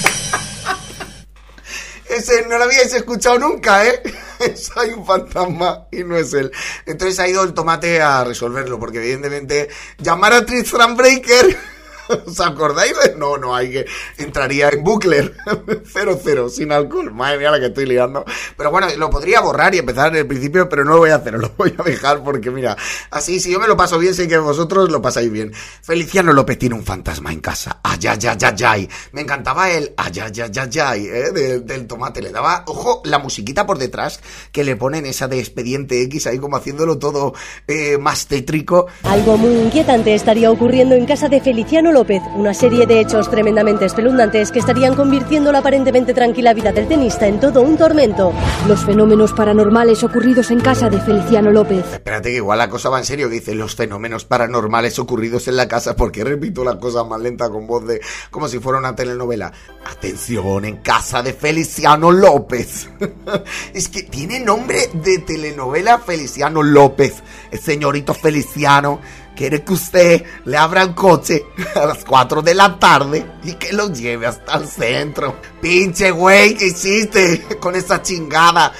Ese 2.09 2.47
no 2.47 2.59
lo 2.59 2.65
habíais 2.65 2.93
escuchado 2.95 3.39
nunca, 3.39 3.87
¿eh? 3.87 4.03
hay 4.77 4.91
un 4.91 5.05
fantasma 5.05 5.87
y 5.91 6.05
no 6.05 6.17
es 6.17 6.33
él. 6.35 6.53
Entonces 6.85 7.19
ha 7.19 7.29
ido 7.29 7.43
el 7.43 7.55
tomate 7.55 8.01
a 8.01 8.25
resolverlo, 8.25 8.79
porque 8.79 8.99
evidentemente 8.99 9.69
llamar 9.99 10.33
a 10.33 10.47
Tristan 10.47 10.97
Breaker 10.97 11.76
¿Os 12.27 12.41
acordáis? 12.41 12.95
No, 13.17 13.37
no, 13.37 13.55
hay 13.55 13.71
que. 13.71 13.87
Entraría 14.19 14.69
en 14.69 14.83
bucler. 14.85 15.37
0-0, 15.47 16.49
sin 16.51 16.73
alcohol. 16.73 17.13
Madre 17.13 17.39
mía, 17.39 17.51
la 17.51 17.61
que 17.61 17.67
estoy 17.67 17.87
liando. 17.87 18.25
Pero 18.57 18.71
bueno, 18.71 18.89
lo 18.97 19.11
podría 19.11 19.41
borrar 19.41 19.75
y 19.75 19.79
empezar 19.79 20.09
en 20.09 20.17
el 20.17 20.27
principio, 20.27 20.69
pero 20.69 20.85
no 20.85 20.93
lo 20.93 20.99
voy 20.99 21.11
a 21.11 21.17
hacer, 21.17 21.35
lo 21.39 21.51
voy 21.57 21.75
a 21.77 21.83
dejar 21.83 22.23
porque, 22.23 22.51
mira, 22.51 22.77
así, 23.11 23.41
si 23.41 23.53
yo 23.53 23.61
me 23.61 23.69
lo 23.69 23.77
paso 23.77 23.99
bien, 23.99 24.15
sé 24.15 24.29
que 24.29 24.39
vosotros 24.39 24.91
lo 24.91 25.01
pasáis 25.03 25.31
bien. 25.31 25.53
Feliciano 25.83 26.33
López 26.33 26.59
tiene 26.59 26.75
un 26.75 26.85
fantasma 26.85 27.33
en 27.33 27.41
casa. 27.41 27.81
Ay, 27.83 27.99
ay, 28.09 28.19
ay, 28.27 28.65
ay, 28.65 28.89
Me 29.13 29.23
encantaba 29.23 29.71
el 29.71 29.93
ay, 29.97 30.13
ay, 30.21 30.33
ay, 30.41 30.79
ay, 30.81 31.07
¿eh? 31.07 31.61
del 31.61 31.87
tomate. 31.87 32.23
Le 32.23 32.31
daba, 32.31 32.65
ojo, 32.67 33.03
la 33.05 33.19
musiquita 33.19 33.67
por 33.67 33.79
detrás 33.79 34.21
que 34.53 34.65
le 34.65 34.77
ponen 34.77 35.07
esa 35.07 35.29
de 35.29 35.39
expediente 35.39 36.03
X 36.03 36.27
ahí 36.27 36.39
como 36.39 36.57
haciéndolo 36.57 36.99
todo 36.99 37.35
eh, 37.67 37.99
más 37.99 38.27
tétrico. 38.27 38.87
Algo 39.05 39.37
muy 39.37 39.55
inquietante 39.55 40.15
estaría 40.15 40.51
ocurriendo 40.51 40.95
en 40.95 41.07
casa 41.07 41.29
de 41.29 41.41
Feliciano 41.41 41.93
López, 41.97 42.23
una 42.35 42.53
serie 42.53 42.87
de 42.87 43.01
hechos 43.01 43.31
tremendamente 43.31 43.87
espeluznantes 43.87 44.53
que 44.53 44.59
estarían 44.59 44.95
convirtiendo 44.95 45.51
la 45.51 45.61
aparentemente 45.61 46.13
tranquila 46.13 46.53
vida 46.53 46.71
del 46.71 46.87
tenista 46.87 47.27
en 47.27 47.41
todo 47.41 47.63
un 47.63 47.79
tormento. 47.79 48.35
Los 48.69 48.85
fenómenos 48.85 49.33
paranormales 49.33 50.05
ocurridos 50.05 50.51
en 50.51 50.61
casa 50.61 50.91
de 50.91 51.01
Feliciano 51.01 51.51
López. 51.51 51.87
Espérate 51.95 52.29
que 52.29 52.37
igual 52.37 52.59
la 52.59 52.69
cosa 52.69 52.91
va 52.91 52.99
en 52.99 53.07
serio, 53.07 53.31
dice 53.31 53.55
los 53.55 53.75
fenómenos 53.77 54.27
paranormales 54.27 54.99
ocurridos 54.99 55.49
en 55.49 55.57
la 55.57 55.69
casa, 55.69 55.97
porque 55.97 56.23
repito 56.23 56.65
la 56.65 56.79
cosa 56.79 57.03
más 57.03 57.19
lenta 57.19 57.49
con 57.49 57.67
voz 57.67 57.87
de 57.87 58.03
como 58.31 58.47
si 58.47 58.59
fuera 58.59 58.79
una 58.79 58.95
telenovela. 58.95 59.51
Atención, 59.91 60.67
en 60.67 60.77
casa 60.83 61.23
de 61.23 61.33
Feliciano 61.33 62.13
López. 62.13 62.91
es 63.73 63.89
que 63.89 64.03
tiene 64.03 64.39
nombre 64.41 64.91
de 64.93 65.21
telenovela 65.21 65.99
Feliciano 65.99 66.63
López, 66.63 67.23
el 67.51 67.59
señorito 67.59 68.13
Feliciano 68.13 69.01
quiere 69.37 69.63
que 69.63 69.73
usted 69.75 70.25
le 70.47 70.57
abra 70.57 70.83
el 70.83 70.95
coche 70.95 71.45
a 71.77 71.87
las 71.87 72.05
4 72.05 72.43
de 72.43 72.55
la 72.55 72.79
tarde 72.79 73.25
y 73.45 73.53
que 73.53 73.73
lo 73.73 73.93
lleve 73.93 74.27
hasta 74.27 74.57
el 74.57 74.67
centro. 74.67 75.37
Pinche 75.61 76.11
güey, 76.11 76.55
¿qué 76.57 76.67
hiciste 76.67 77.47
con 77.61 77.77
esa 77.77 78.03
chingada? 78.03 78.73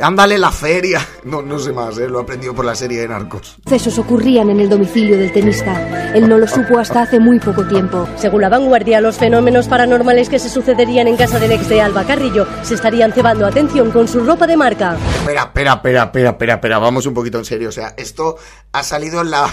Ándale 0.00 0.38
la 0.38 0.50
feria. 0.50 1.06
No, 1.24 1.40
no 1.40 1.58
sé 1.58 1.72
más, 1.72 1.96
¿eh? 1.98 2.08
lo 2.08 2.18
he 2.18 2.22
aprendido 2.22 2.52
por 2.54 2.64
la 2.64 2.74
serie 2.74 3.00
de 3.00 3.08
Narcos. 3.08 3.56
Cesos 3.64 3.98
ocurrían 3.98 4.50
en 4.50 4.60
el 4.60 4.68
domicilio 4.68 5.16
del 5.16 5.32
tenista. 5.32 6.12
Él 6.14 6.28
no 6.28 6.36
lo 6.36 6.48
supo 6.48 6.78
hasta 6.78 7.02
hace 7.02 7.20
muy 7.20 7.38
poco 7.38 7.64
tiempo. 7.66 8.08
Según 8.16 8.40
la 8.40 8.48
vanguardia, 8.48 9.00
los 9.00 9.16
fenómenos 9.16 9.68
paranormales 9.68 10.28
que 10.28 10.40
se 10.40 10.48
sucederían 10.48 11.06
en 11.06 11.16
casa 11.16 11.38
del 11.38 11.52
ex 11.52 11.68
de 11.68 11.80
Alba 11.80 12.04
Carrillo 12.04 12.46
se 12.62 12.74
estarían 12.74 13.12
cebando 13.12 13.46
atención 13.46 13.92
con 13.92 14.08
su 14.08 14.20
ropa 14.24 14.46
de 14.46 14.56
marca. 14.56 14.96
Espera, 15.20 15.42
espera, 15.44 15.74
espera, 15.74 16.02
espera, 16.04 16.30
espera, 16.30 16.54
espera, 16.54 16.78
vamos 16.78 17.06
un 17.06 17.14
poquito 17.14 17.38
en 17.38 17.44
serio. 17.44 17.68
O 17.68 17.72
sea, 17.72 17.94
esto 17.96 18.36
ha 18.72 18.82
salido 18.82 19.20
en 19.20 19.30
la, 19.30 19.48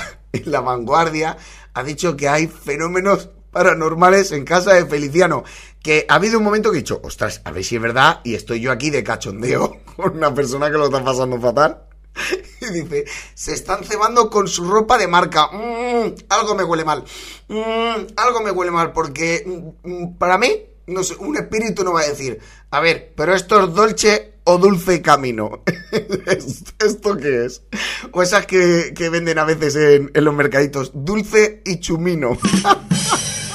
la 0.46 0.62
vanguardia. 0.62 1.38
Ha 1.74 1.84
dicho 1.84 2.16
que 2.16 2.30
hay 2.30 2.48
fenómenos 2.48 3.30
paranormales 3.52 4.32
en 4.32 4.46
casa 4.46 4.74
de 4.74 4.86
Feliciano. 4.86 5.44
Que 5.82 6.06
ha 6.08 6.16
habido 6.16 6.38
un 6.38 6.44
momento 6.44 6.72
que 6.72 6.78
he 6.78 6.82
dicho, 6.82 7.02
ostras, 7.04 7.42
a 7.44 7.52
ver 7.52 7.64
si 7.64 7.76
es 7.76 7.82
verdad, 7.82 8.22
y 8.24 8.36
estoy 8.36 8.62
yo 8.62 8.72
aquí 8.72 8.90
de 8.90 9.04
cachondeo 9.04 9.78
con 9.96 10.18
una 10.18 10.34
persona 10.34 10.70
que 10.70 10.78
lo 10.78 10.86
está 10.86 11.04
pasando 11.04 11.40
fatal. 11.40 11.84
Y 12.62 12.72
dice, 12.74 13.06
se 13.34 13.56
están 13.56 13.84
cebando 13.84 14.30
con 14.30 14.48
su 14.48 14.70
ropa 14.70 14.96
de 15.00 15.08
marca. 15.08 15.48
Mm, 15.48 16.14
algo 16.30 16.54
me 16.54 16.64
huele 16.64 16.86
mal. 16.86 17.04
Mm, 17.48 18.06
algo 18.16 18.42
me 18.42 18.52
huele 18.52 18.70
mal, 18.70 18.92
porque 18.94 19.44
mm, 19.84 20.18
para 20.20 20.38
mí, 20.38 20.66
no 20.88 21.04
sé, 21.04 21.16
un 21.20 21.38
espíritu 21.38 21.84
no 21.84 21.94
va 21.94 22.02
a 22.02 22.08
decir, 22.08 22.40
a 22.70 22.80
ver, 22.80 23.14
pero 23.16 23.34
esto 23.36 23.64
es 23.64 23.74
dolce 23.74 24.34
o 24.44 24.58
dulce 24.58 25.02
camino. 25.02 25.64
¿Esto 26.80 27.18
qué 27.18 27.46
es? 27.46 27.64
O 28.12 28.22
esas 28.22 28.46
que, 28.46 28.94
que 28.96 29.10
venden 29.10 29.40
a 29.40 29.46
veces 29.46 29.76
en, 29.76 30.12
en 30.14 30.24
los 30.24 30.34
mercaditos, 30.34 30.92
dulce 30.94 31.62
y 31.66 31.80
chumino. 31.80 32.38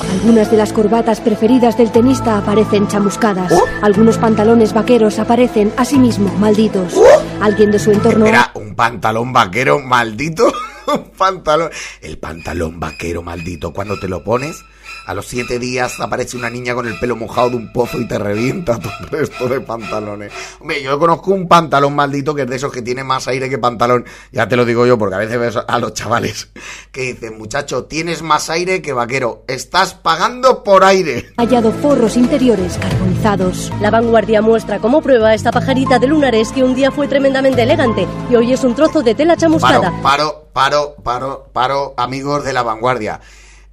Algunas 0.01 0.51
de 0.51 0.57
las 0.57 0.73
corbatas 0.73 1.21
preferidas 1.21 1.77
del 1.77 1.91
tenista 1.91 2.39
aparecen 2.39 2.87
chamuscadas. 2.89 3.53
¿Oh? 3.53 3.65
Algunos 3.83 4.19
pantalones 4.19 4.73
vaqueros 4.73 5.19
aparecen 5.19 5.73
asimismo 5.77 6.33
malditos. 6.39 6.95
Alguien 7.41 7.71
de 7.71 7.79
su 7.79 7.93
entorno 7.93 8.27
Era 8.27 8.51
un 8.55 8.75
pantalón 8.75 9.33
vaquero 9.33 9.81
maldito. 9.81 10.53
Un 10.87 11.11
pantalón. 11.11 11.71
El 12.01 12.17
pantalón 12.19 12.79
vaquero 12.79 13.21
maldito. 13.21 13.73
Cuando 13.73 13.99
te 13.99 14.07
lo 14.07 14.23
pones, 14.23 14.65
a 15.07 15.15
los 15.15 15.27
siete 15.27 15.59
días 15.59 16.01
aparece 16.01 16.37
una 16.37 16.51
niña 16.51 16.75
con 16.75 16.87
el 16.87 16.99
pelo 16.99 17.17
mojado 17.17 17.51
de 17.51 17.57
un 17.57 17.73
pozo 17.73 17.99
y 18.01 18.09
te 18.09 18.19
revienta 18.19 18.79
todo 18.81 18.93
el 19.01 19.07
resto 19.09 19.49
de 19.49 19.61
pantalones. 19.61 20.33
Hombre, 20.61 20.83
yo 20.83 20.99
conozco 20.99 21.31
un 21.33 21.47
pantalón 21.49 21.95
maldito 21.95 22.35
que 22.35 22.43
es 22.43 22.49
de 22.49 22.57
esos 22.57 22.73
que 22.73 22.83
tiene 22.83 23.05
más 23.05 23.29
aire 23.29 23.49
que 23.49 23.59
pantalón. 23.59 24.05
Ya 24.33 24.49
te 24.49 24.57
lo 24.57 24.65
digo 24.65 24.85
yo, 24.85 24.99
porque 24.99 25.15
a 25.15 25.19
veces 25.19 25.39
ves 25.39 25.57
a 25.57 25.79
los 25.79 25.95
chavales 25.95 26.49
que 26.91 27.15
dicen, 27.15 27.39
muchacho, 27.39 27.85
tienes 27.85 28.23
más 28.23 28.51
aire 28.51 28.83
que 28.83 28.93
vaquero. 28.93 29.45
Estás 29.47 29.95
pagando 29.95 30.65
por 30.65 30.85
aire. 30.85 31.31
hallado 31.37 31.73
forros 31.73 32.17
interiores 32.17 32.77
carbonizados. 32.79 33.73
La 33.81 33.91
vanguardia 33.91 34.43
muestra 34.43 34.81
como 34.81 35.03
prueba 35.03 35.35
esta 35.35 35.53
pajarita 35.53 35.99
de 35.99 36.09
lunares 36.09 36.51
que 36.51 36.65
un 36.65 36.75
día 36.75 36.91
fue 36.91 37.07
tremendamente 37.07 37.63
elegante 37.63 38.07
y 38.29 38.35
hoy 38.35 38.53
es 38.53 38.65
un 38.65 38.75
trozo 38.75 39.03
de 39.03 39.15
tela 39.15 39.37
chamuscada. 39.37 39.93
Paro, 40.03 40.03
paro, 40.03 40.47
paro, 40.53 40.97
paro, 41.03 41.47
paro, 41.53 41.95
amigos 41.97 42.45
de 42.45 42.53
la 42.53 42.63
vanguardia. 42.63 43.21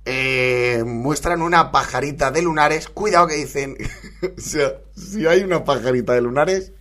Eh, 0.06 0.84
muestran 0.86 1.42
una 1.42 1.72
pajarita 1.72 2.32
de 2.32 2.42
lunares. 2.42 2.88
Cuidado 2.90 3.28
que 3.28 3.36
dicen. 3.36 3.78
si 4.38 5.26
hay 5.26 5.44
una 5.44 5.64
pajarita 5.64 6.14
de 6.14 6.22
lunares, 6.22 6.72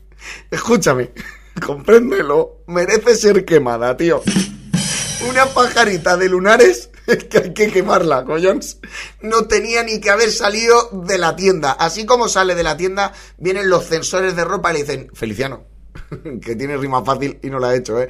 escúchame, 0.50 1.12
compréndelo. 1.66 2.62
Merece 2.66 3.16
ser 3.16 3.44
quemada, 3.44 3.96
tío. 3.96 4.22
Una 5.28 5.46
pajarita 5.46 6.16
de 6.16 6.28
lunares 6.28 6.90
es 7.06 7.24
que 7.24 7.38
hay 7.38 7.54
que 7.54 7.70
quemarla, 7.70 8.24
coñons. 8.24 8.78
No 9.20 9.46
tenía 9.46 9.82
ni 9.82 10.00
que 10.00 10.10
haber 10.10 10.32
salido 10.32 10.90
de 10.92 11.18
la 11.18 11.36
tienda. 11.36 11.72
Así 11.72 12.04
como 12.06 12.28
sale 12.28 12.54
de 12.54 12.62
la 12.62 12.76
tienda, 12.76 13.12
vienen 13.38 13.70
los 13.70 13.86
censores 13.86 14.34
de 14.34 14.44
ropa 14.44 14.70
y 14.70 14.74
le 14.74 14.80
dicen, 14.80 15.10
Feliciano, 15.14 15.64
que 16.42 16.56
tiene 16.56 16.76
rima 16.76 17.04
fácil 17.04 17.38
y 17.42 17.50
no 17.50 17.58
la 17.58 17.68
ha 17.68 17.76
hecho, 17.76 18.00
¿eh? 18.00 18.08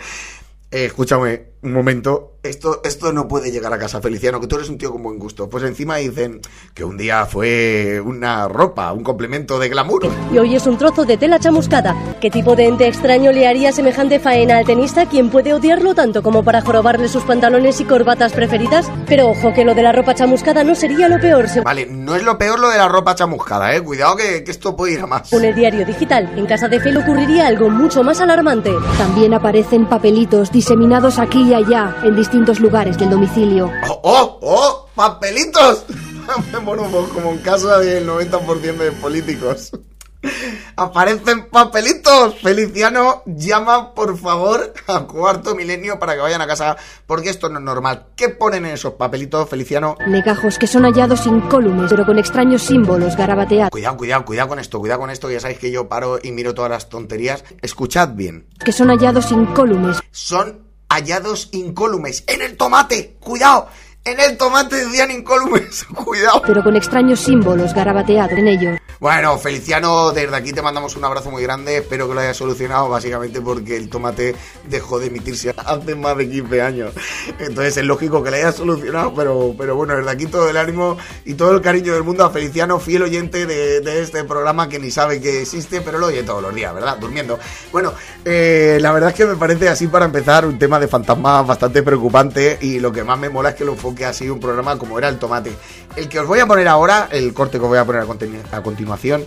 Eh, 0.71 0.87
escúchame 0.87 1.52
un 1.63 1.73
momento, 1.73 2.39
esto, 2.43 2.81
esto 2.85 3.13
no 3.13 3.29
puede 3.29 3.53
llegar 3.53 3.73
a 3.73 3.79
casa, 3.79 4.01
Feliciano, 4.01 4.41
que 4.41 4.49
tú 4.49 4.57
eres 4.57 4.69
un 4.69 4.79
tío 4.79 4.91
con 4.91 5.03
buen 5.03 5.19
gusto. 5.19 5.49
Pues 5.49 5.63
encima 5.63 5.97
dicen 5.97 6.41
que 6.75 6.83
un 6.83 6.97
día 6.97 7.25
fue 7.25 8.03
una 8.05 8.49
ropa, 8.49 8.93
un 8.93 9.05
complemento 9.05 9.61
de 9.61 9.69
glamour. 9.69 10.09
Y 10.33 10.39
hoy 10.39 10.57
es 10.57 10.67
un 10.67 10.77
trozo 10.77 11.05
de 11.05 11.17
tela 11.17 11.39
chamuscada. 11.39 11.95
¿Qué 12.21 12.31
tipo 12.31 12.57
de 12.57 12.67
ente 12.67 12.89
extraño 12.89 13.31
le 13.31 13.47
haría 13.47 13.71
semejante 13.71 14.19
faena 14.19 14.59
al 14.59 14.67
tenista? 14.67 15.07
¿Quién 15.07 15.31
puede 15.31 15.55
odiarlo 15.55 15.95
tanto 15.95 16.23
como 16.23 16.43
para 16.43 16.63
jorobarle 16.63 17.09
sus 17.09 17.23
pantalones 17.23 17.81
y 17.81 17.85
corbatas 17.85 18.33
preferidas? 18.33 18.91
Pero 19.07 19.29
ojo, 19.29 19.53
que 19.53 19.65
lo 19.65 19.75
de 19.75 19.83
la 19.83 19.93
ropa 19.93 20.15
chamuscada 20.15 20.65
no 20.65 20.75
sería 20.75 21.09
lo 21.09 21.21
peor, 21.21 21.47
Vale, 21.65 21.87
no 21.87 22.17
es 22.17 22.25
lo 22.25 22.39
peor 22.39 22.59
lo 22.59 22.69
de 22.71 22.79
la 22.79 22.89
ropa 22.89 23.15
chamuscada, 23.15 23.75
eh. 23.75 23.83
Cuidado 23.83 24.17
que, 24.17 24.43
que 24.43 24.51
esto 24.51 24.75
puede 24.75 24.95
ir 24.95 25.01
a 25.01 25.07
más. 25.07 25.33
el 25.33 25.55
diario 25.55 25.87
digital. 25.87 26.33
En 26.37 26.47
casa 26.47 26.69
de 26.69 26.81
Fel 26.81 26.97
ocurriría 26.97 27.47
algo 27.47 27.71
mucho 27.71 28.03
más 28.03 28.21
alarmante. 28.21 28.73
También 28.99 29.33
aparecen 29.35 29.87
papelitos 29.87 30.51
diseminados 30.51 31.19
aquí 31.19 31.52
y 31.53 31.55
allá, 31.55 31.95
en 32.03 32.17
distintos 32.17 32.61
lugares 32.61 32.97
del 32.97 33.11
domicilio. 33.11 33.71
¡Oh, 33.87 34.01
oh, 34.05 34.39
oh! 34.41 34.89
¡Papelitos! 34.95 35.85
Me 36.53 36.59
mono 36.61 36.85
como 37.13 37.31
en 37.31 37.39
casa 37.39 37.79
del 37.79 38.09
90% 38.09 38.77
de 38.79 38.93
políticos. 38.93 39.71
Aparecen 40.77 41.51
papelitos. 41.51 42.41
Feliciano, 42.41 43.23
llama 43.27 43.93
por 43.93 44.17
favor 44.17 44.73
a 44.87 45.01
Cuarto 45.01 45.55
Milenio 45.55 45.99
para 45.99 46.15
que 46.15 46.21
vayan 46.21 46.41
a 46.41 46.47
casa, 46.47 46.77
porque 47.07 47.29
esto 47.29 47.51
no 47.51 47.59
es 47.59 47.65
normal. 47.65 48.07
¿Qué 48.17 48.31
ponen 48.31 48.65
en 48.65 48.73
esos 48.73 48.95
papelitos, 48.95 49.47
Feliciano? 49.51 49.97
Legajos 50.07 50.57
que 50.57 50.67
son 50.67 50.85
hallados 50.85 51.27
incólumes, 51.27 51.91
pero 51.91 52.07
con 52.07 52.19
extraños 52.19 52.63
símbolos 52.63 53.15
garabateados. 53.15 53.71
Cuidado, 53.71 53.99
cuidado, 53.99 54.25
cuidado 54.25 54.49
con 54.49 54.59
esto, 54.59 54.79
cuidado 54.79 55.01
con 55.01 55.11
esto, 55.11 55.31
ya 55.31 55.41
sabéis 55.41 55.59
que 55.59 55.71
yo 55.71 55.87
paro 55.87 56.19
y 56.23 56.33
miro 56.33 56.55
todas 56.55 56.71
las 56.71 56.89
tonterías. 56.89 57.45
Escuchad 57.61 58.11
bien. 58.15 58.47
Que 58.65 58.73
son 58.73 58.89
hallados 58.89 59.31
incólumes, 59.33 59.99
Son 60.13 60.72
hallados 60.93 61.49
incólumes 61.53 62.25
en 62.27 62.43
el 62.43 62.57
tomate. 62.57 63.17
Cuidado. 63.21 63.69
En 64.05 64.19
el 64.19 64.37
tomate 64.37 64.85
decían 64.85 65.13
incólumes. 65.13 65.85
Cuidado. 65.95 66.43
pero 66.45 66.65
con 66.65 66.75
extraños 66.75 67.21
símbolos 67.21 67.73
garabateados 67.73 68.33
en 68.33 68.49
ellos. 68.49 68.79
Bueno, 68.99 69.39
Feliciano, 69.39 70.11
desde 70.11 70.35
aquí 70.35 70.53
te 70.53 70.61
mandamos 70.61 70.97
un 70.97 71.05
abrazo 71.05 71.31
muy 71.31 71.43
grande. 71.45 71.77
Espero 71.77 72.09
que 72.09 72.15
lo 72.15 72.21
hayas 72.21 72.37
solucionado, 72.37 72.89
básicamente 72.89 73.41
porque 73.41 73.77
el 73.77 73.89
tomate 73.89 74.35
dejó 74.69 74.99
de 74.99 75.07
emitirse 75.07 75.55
hace 75.57 75.95
más 75.95 76.17
de 76.17 76.29
15 76.29 76.63
años. 76.63 76.93
Entonces 77.39 77.77
es 77.77 77.85
lógico 77.85 78.25
que 78.25 78.31
lo 78.31 78.37
hayas 78.37 78.57
solucionado, 78.57 79.15
pero, 79.15 79.55
pero 79.57 79.77
bueno, 79.77 79.97
desde 79.97 80.11
aquí 80.11 80.27
todo 80.27 80.51
el 80.51 80.57
ánimo 80.57 80.97
y 81.25 81.35
todo 81.35 81.53
el 81.53 81.61
cariño 81.61 81.95
del 81.95 82.03
mundo 82.03 82.25
a 82.25 82.31
Feliciano, 82.31 82.81
fiel 82.81 83.03
oyente 83.03 83.47
de, 83.47 83.81
de 83.81 84.03
este 84.03 84.25
programa 84.25 84.69
que 84.69 84.81
ni 84.81 84.91
sabe 84.91 85.21
que 85.21 85.43
existe, 85.43 85.81
pero 85.81 85.99
lo 85.99 86.07
oye 86.07 86.25
todos 86.25 86.43
los 86.43 86.55
días, 86.55 86.75
¿verdad? 86.75 86.97
Durmiendo. 86.99 87.39
Bueno, 87.71 87.93
eh, 88.25 88.79
la 88.81 88.93
verdad 88.93 89.11
es 89.11 89.17
que 89.17 89.27
me 89.27 89.37
parece 89.37 89.69
así 89.69 89.87
para 89.87 90.05
empezar 90.05 90.45
un 90.45 90.59
tema 90.59 90.81
de 90.81 90.89
fantasmas 90.89 91.47
bastante 91.47 91.83
preocupante 91.83 92.59
y 92.61 92.81
lo 92.81 92.93
que 92.93 93.05
más 93.05 93.19
me 93.19 93.29
mola 93.29 93.51
es 93.51 93.55
que 93.55 93.65
lo 93.65 93.75
enfoque 93.93 94.05
así 94.07 94.29
un 94.29 94.41
programa 94.41 94.79
como 94.79 94.99
era 94.99 95.09
el 95.09 95.19
tomate. 95.19 95.53
El 95.97 96.09
que 96.09 96.19
os 96.21 96.27
voy 96.27 96.41
a 96.41 96.47
poner 96.47 96.69
ahora, 96.69 97.09
el 97.11 97.33
corte 97.35 97.59
que 97.59 97.65
os 97.65 97.69
voy 97.69 97.79
a 97.79 97.85
poner 97.85 98.03
a, 98.03 98.07
continu- 98.07 98.43
a 98.51 98.63
continuación, 98.63 99.25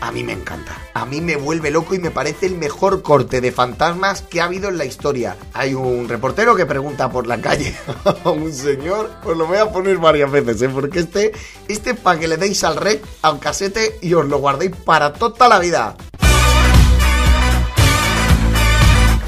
a 0.00 0.10
mí 0.12 0.22
me 0.24 0.32
encanta. 0.32 0.72
A 0.94 1.06
mí 1.06 1.20
me 1.20 1.36
vuelve 1.36 1.70
loco 1.70 1.94
y 1.94 1.98
me 1.98 2.10
parece 2.10 2.46
el 2.46 2.56
mejor 2.56 3.02
corte 3.02 3.40
de 3.40 3.52
fantasmas 3.52 4.22
que 4.22 4.40
ha 4.40 4.44
habido 4.44 4.68
en 4.68 4.76
la 4.78 4.84
historia. 4.84 5.36
Hay 5.54 5.74
un 5.74 6.08
reportero 6.08 6.54
que 6.56 6.66
pregunta 6.66 7.08
por 7.10 7.26
la 7.26 7.40
calle 7.40 7.74
a 8.24 8.30
un 8.30 8.52
señor. 8.52 9.10
Os 9.24 9.36
lo 9.36 9.46
voy 9.46 9.58
a 9.58 9.70
poner 9.70 9.98
varias 9.98 10.30
veces, 10.30 10.60
¿eh? 10.62 10.68
Porque 10.68 11.00
este, 11.00 11.32
este 11.68 11.94
para 11.94 12.18
que 12.18 12.28
le 12.28 12.36
deis 12.36 12.62
al 12.64 12.76
rec, 12.76 13.02
al 13.22 13.38
casete 13.38 13.98
y 14.02 14.12
os 14.14 14.26
lo 14.26 14.38
guardéis 14.38 14.72
para 14.84 15.12
toda 15.12 15.48
la 15.48 15.58
vida. 15.58 15.96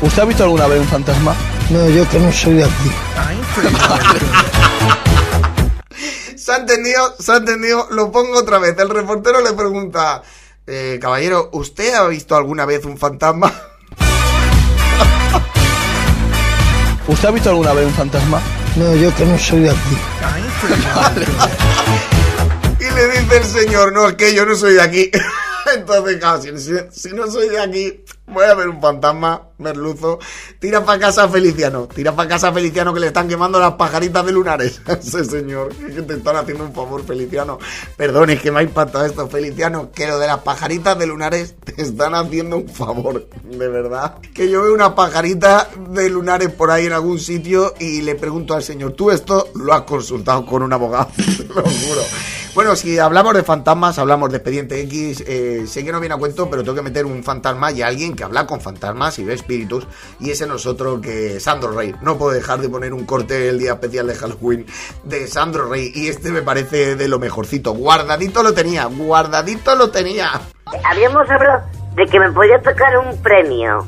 ¿Usted 0.02 0.22
ha 0.22 0.26
visto 0.26 0.42
alguna 0.44 0.66
vez 0.66 0.80
un 0.80 0.88
fantasma? 0.88 1.34
No, 1.70 1.88
yo 1.88 2.06
que 2.10 2.18
no 2.18 2.30
soy 2.30 2.54
de 2.54 2.64
aquí. 2.64 2.90
Se 6.54 6.60
ha 6.60 6.60
entendido, 6.60 7.16
se 7.18 7.32
ha 7.32 7.36
entendido, 7.38 7.88
lo 7.90 8.12
pongo 8.12 8.38
otra 8.38 8.60
vez. 8.60 8.78
El 8.78 8.88
reportero 8.88 9.40
le 9.40 9.54
pregunta, 9.54 10.22
eh, 10.68 11.00
caballero, 11.02 11.50
¿usted 11.52 11.94
ha 11.94 12.06
visto 12.06 12.36
alguna 12.36 12.64
vez 12.64 12.84
un 12.84 12.96
fantasma? 12.96 13.52
¿Usted 17.08 17.28
ha 17.28 17.32
visto 17.32 17.50
alguna 17.50 17.72
vez 17.72 17.86
un 17.86 17.94
fantasma? 17.94 18.40
No, 18.76 18.94
yo 18.94 19.12
que 19.16 19.24
no 19.24 19.36
soy 19.36 19.62
de 19.62 19.70
aquí. 19.70 19.98
Y 22.84 22.84
le 22.84 23.08
dice 23.08 23.38
el 23.38 23.44
señor, 23.44 23.92
no, 23.92 24.10
es 24.10 24.14
que 24.14 24.32
yo 24.32 24.46
no 24.46 24.54
soy 24.54 24.74
de 24.74 24.82
aquí. 24.82 25.10
Entonces, 25.74 26.16
claro, 26.18 26.42
si, 26.90 27.12
no 27.12 27.30
soy 27.30 27.48
de 27.48 27.60
aquí, 27.60 28.04
voy 28.26 28.44
a 28.44 28.54
ver 28.54 28.68
un 28.68 28.80
fantasma, 28.80 29.48
merluzo. 29.58 30.18
Tira 30.60 30.84
para 30.84 30.98
casa 30.98 31.28
Feliciano, 31.28 31.88
tira 31.92 32.14
para 32.14 32.28
casa 32.28 32.48
a 32.48 32.52
Feliciano 32.52 32.94
que 32.94 33.00
le 33.00 33.08
están 33.08 33.28
quemando 33.28 33.58
las 33.58 33.74
pajaritas 33.74 34.24
de 34.24 34.32
lunares. 34.32 34.80
Ese 34.86 35.24
señor, 35.24 35.74
que 35.74 36.02
te 36.02 36.14
están 36.14 36.36
haciendo 36.36 36.64
un 36.64 36.74
favor, 36.74 37.04
Feliciano. 37.04 37.58
Perdón, 37.96 38.30
es 38.30 38.40
que 38.40 38.50
me 38.50 38.60
ha 38.60 38.62
impactado 38.62 39.04
esto, 39.04 39.28
Feliciano, 39.28 39.90
que 39.90 40.06
lo 40.06 40.18
de 40.18 40.26
las 40.26 40.38
pajaritas 40.38 40.98
de 40.98 41.06
lunares 41.06 41.54
te 41.64 41.82
están 41.82 42.14
haciendo 42.14 42.58
un 42.58 42.68
favor, 42.68 43.28
de 43.42 43.68
verdad. 43.68 44.18
Que 44.34 44.48
yo 44.48 44.62
veo 44.62 44.74
una 44.74 44.94
pajarita 44.94 45.68
de 45.90 46.08
lunares 46.08 46.50
por 46.50 46.70
ahí 46.70 46.86
en 46.86 46.92
algún 46.92 47.18
sitio 47.18 47.74
y 47.80 48.02
le 48.02 48.14
pregunto 48.14 48.54
al 48.54 48.62
señor, 48.62 48.92
¿tú 48.92 49.10
esto 49.10 49.48
lo 49.54 49.72
has 49.72 49.82
consultado 49.82 50.46
con 50.46 50.62
un 50.62 50.72
abogado? 50.72 51.08
Te 51.16 51.44
lo 51.44 51.62
juro. 51.62 52.02
Bueno, 52.54 52.76
si 52.76 53.00
hablamos 53.00 53.34
de 53.34 53.42
fantasmas, 53.42 53.98
hablamos 53.98 54.30
de 54.30 54.36
Expediente 54.36 54.80
X, 54.82 55.24
eh, 55.26 55.64
sé 55.66 55.84
que 55.84 55.90
no 55.90 55.98
viene 55.98 56.14
a 56.14 56.18
cuento, 56.18 56.48
pero 56.48 56.62
tengo 56.62 56.76
que 56.76 56.82
meter 56.82 57.04
un 57.04 57.24
fantasma 57.24 57.72
y 57.72 57.82
alguien 57.82 58.14
que 58.14 58.22
habla 58.22 58.46
con 58.46 58.60
fantasmas 58.60 59.18
y 59.18 59.24
ve 59.24 59.34
espíritus, 59.34 59.88
y 60.20 60.30
ese 60.30 60.46
no 60.46 60.54
es 60.54 60.64
otro 60.64 61.00
que 61.00 61.40
Sandro 61.40 61.72
Rey. 61.72 61.92
No 62.00 62.16
puedo 62.16 62.30
dejar 62.30 62.60
de 62.60 62.68
poner 62.68 62.94
un 62.94 63.06
corte 63.06 63.48
el 63.48 63.58
día 63.58 63.72
especial 63.72 64.06
de 64.06 64.14
Halloween 64.14 64.66
de 65.02 65.26
Sandro 65.26 65.68
Rey, 65.68 65.90
y 65.96 66.06
este 66.06 66.30
me 66.30 66.42
parece 66.42 66.94
de 66.94 67.08
lo 67.08 67.18
mejorcito. 67.18 67.72
Guardadito 67.72 68.44
lo 68.44 68.54
tenía, 68.54 68.84
guardadito 68.84 69.74
lo 69.74 69.90
tenía. 69.90 70.40
Habíamos 70.84 71.28
hablado 71.28 71.64
de 71.96 72.06
que 72.06 72.20
me 72.20 72.30
podía 72.30 72.62
tocar 72.62 72.96
un 72.98 73.20
premio. 73.20 73.84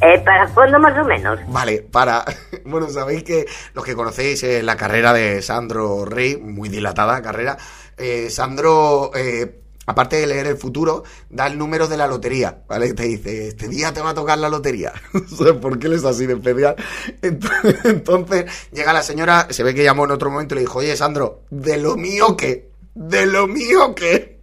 Eh, 0.00 0.20
¿Para 0.24 0.46
cuándo 0.48 0.78
más 0.78 0.96
o 0.98 1.04
menos? 1.04 1.38
Vale, 1.48 1.82
para. 1.82 2.24
Bueno, 2.64 2.88
sabéis 2.90 3.24
que 3.24 3.46
los 3.72 3.82
que 3.82 3.94
conocéis 3.94 4.42
eh, 4.42 4.62
la 4.62 4.76
carrera 4.76 5.14
de 5.14 5.40
Sandro 5.40 6.04
Rey, 6.04 6.36
muy 6.36 6.68
dilatada 6.68 7.22
carrera, 7.22 7.56
eh, 7.98 8.30
Sandro, 8.30 9.10
eh, 9.14 9.62
aparte 9.86 10.16
de 10.16 10.26
leer 10.26 10.46
el 10.46 10.56
futuro, 10.56 11.02
da 11.30 11.46
el 11.46 11.56
número 11.56 11.88
de 11.88 11.96
la 11.96 12.06
lotería, 12.06 12.62
¿vale? 12.68 12.92
Te 12.92 13.04
dice, 13.04 13.48
este 13.48 13.68
día 13.68 13.92
te 13.92 14.02
va 14.02 14.10
a 14.10 14.14
tocar 14.14 14.38
la 14.38 14.48
lotería. 14.48 14.92
Por 15.60 15.78
qué 15.78 15.86
él 15.86 15.94
es 15.94 16.04
así 16.04 16.26
de 16.26 16.34
especial. 16.34 16.76
Entonces, 17.84 18.68
llega 18.70 18.92
la 18.92 19.02
señora, 19.02 19.46
se 19.50 19.62
ve 19.62 19.74
que 19.74 19.84
llamó 19.84 20.04
en 20.04 20.12
otro 20.12 20.30
momento 20.30 20.54
y 20.54 20.56
le 20.56 20.60
dijo, 20.62 20.80
oye, 20.80 20.96
Sandro, 20.96 21.42
¿de 21.50 21.78
lo 21.78 21.96
mío 21.96 22.36
qué? 22.36 22.70
¿De 22.94 23.26
lo 23.26 23.46
mío 23.46 23.94
qué? 23.94 24.40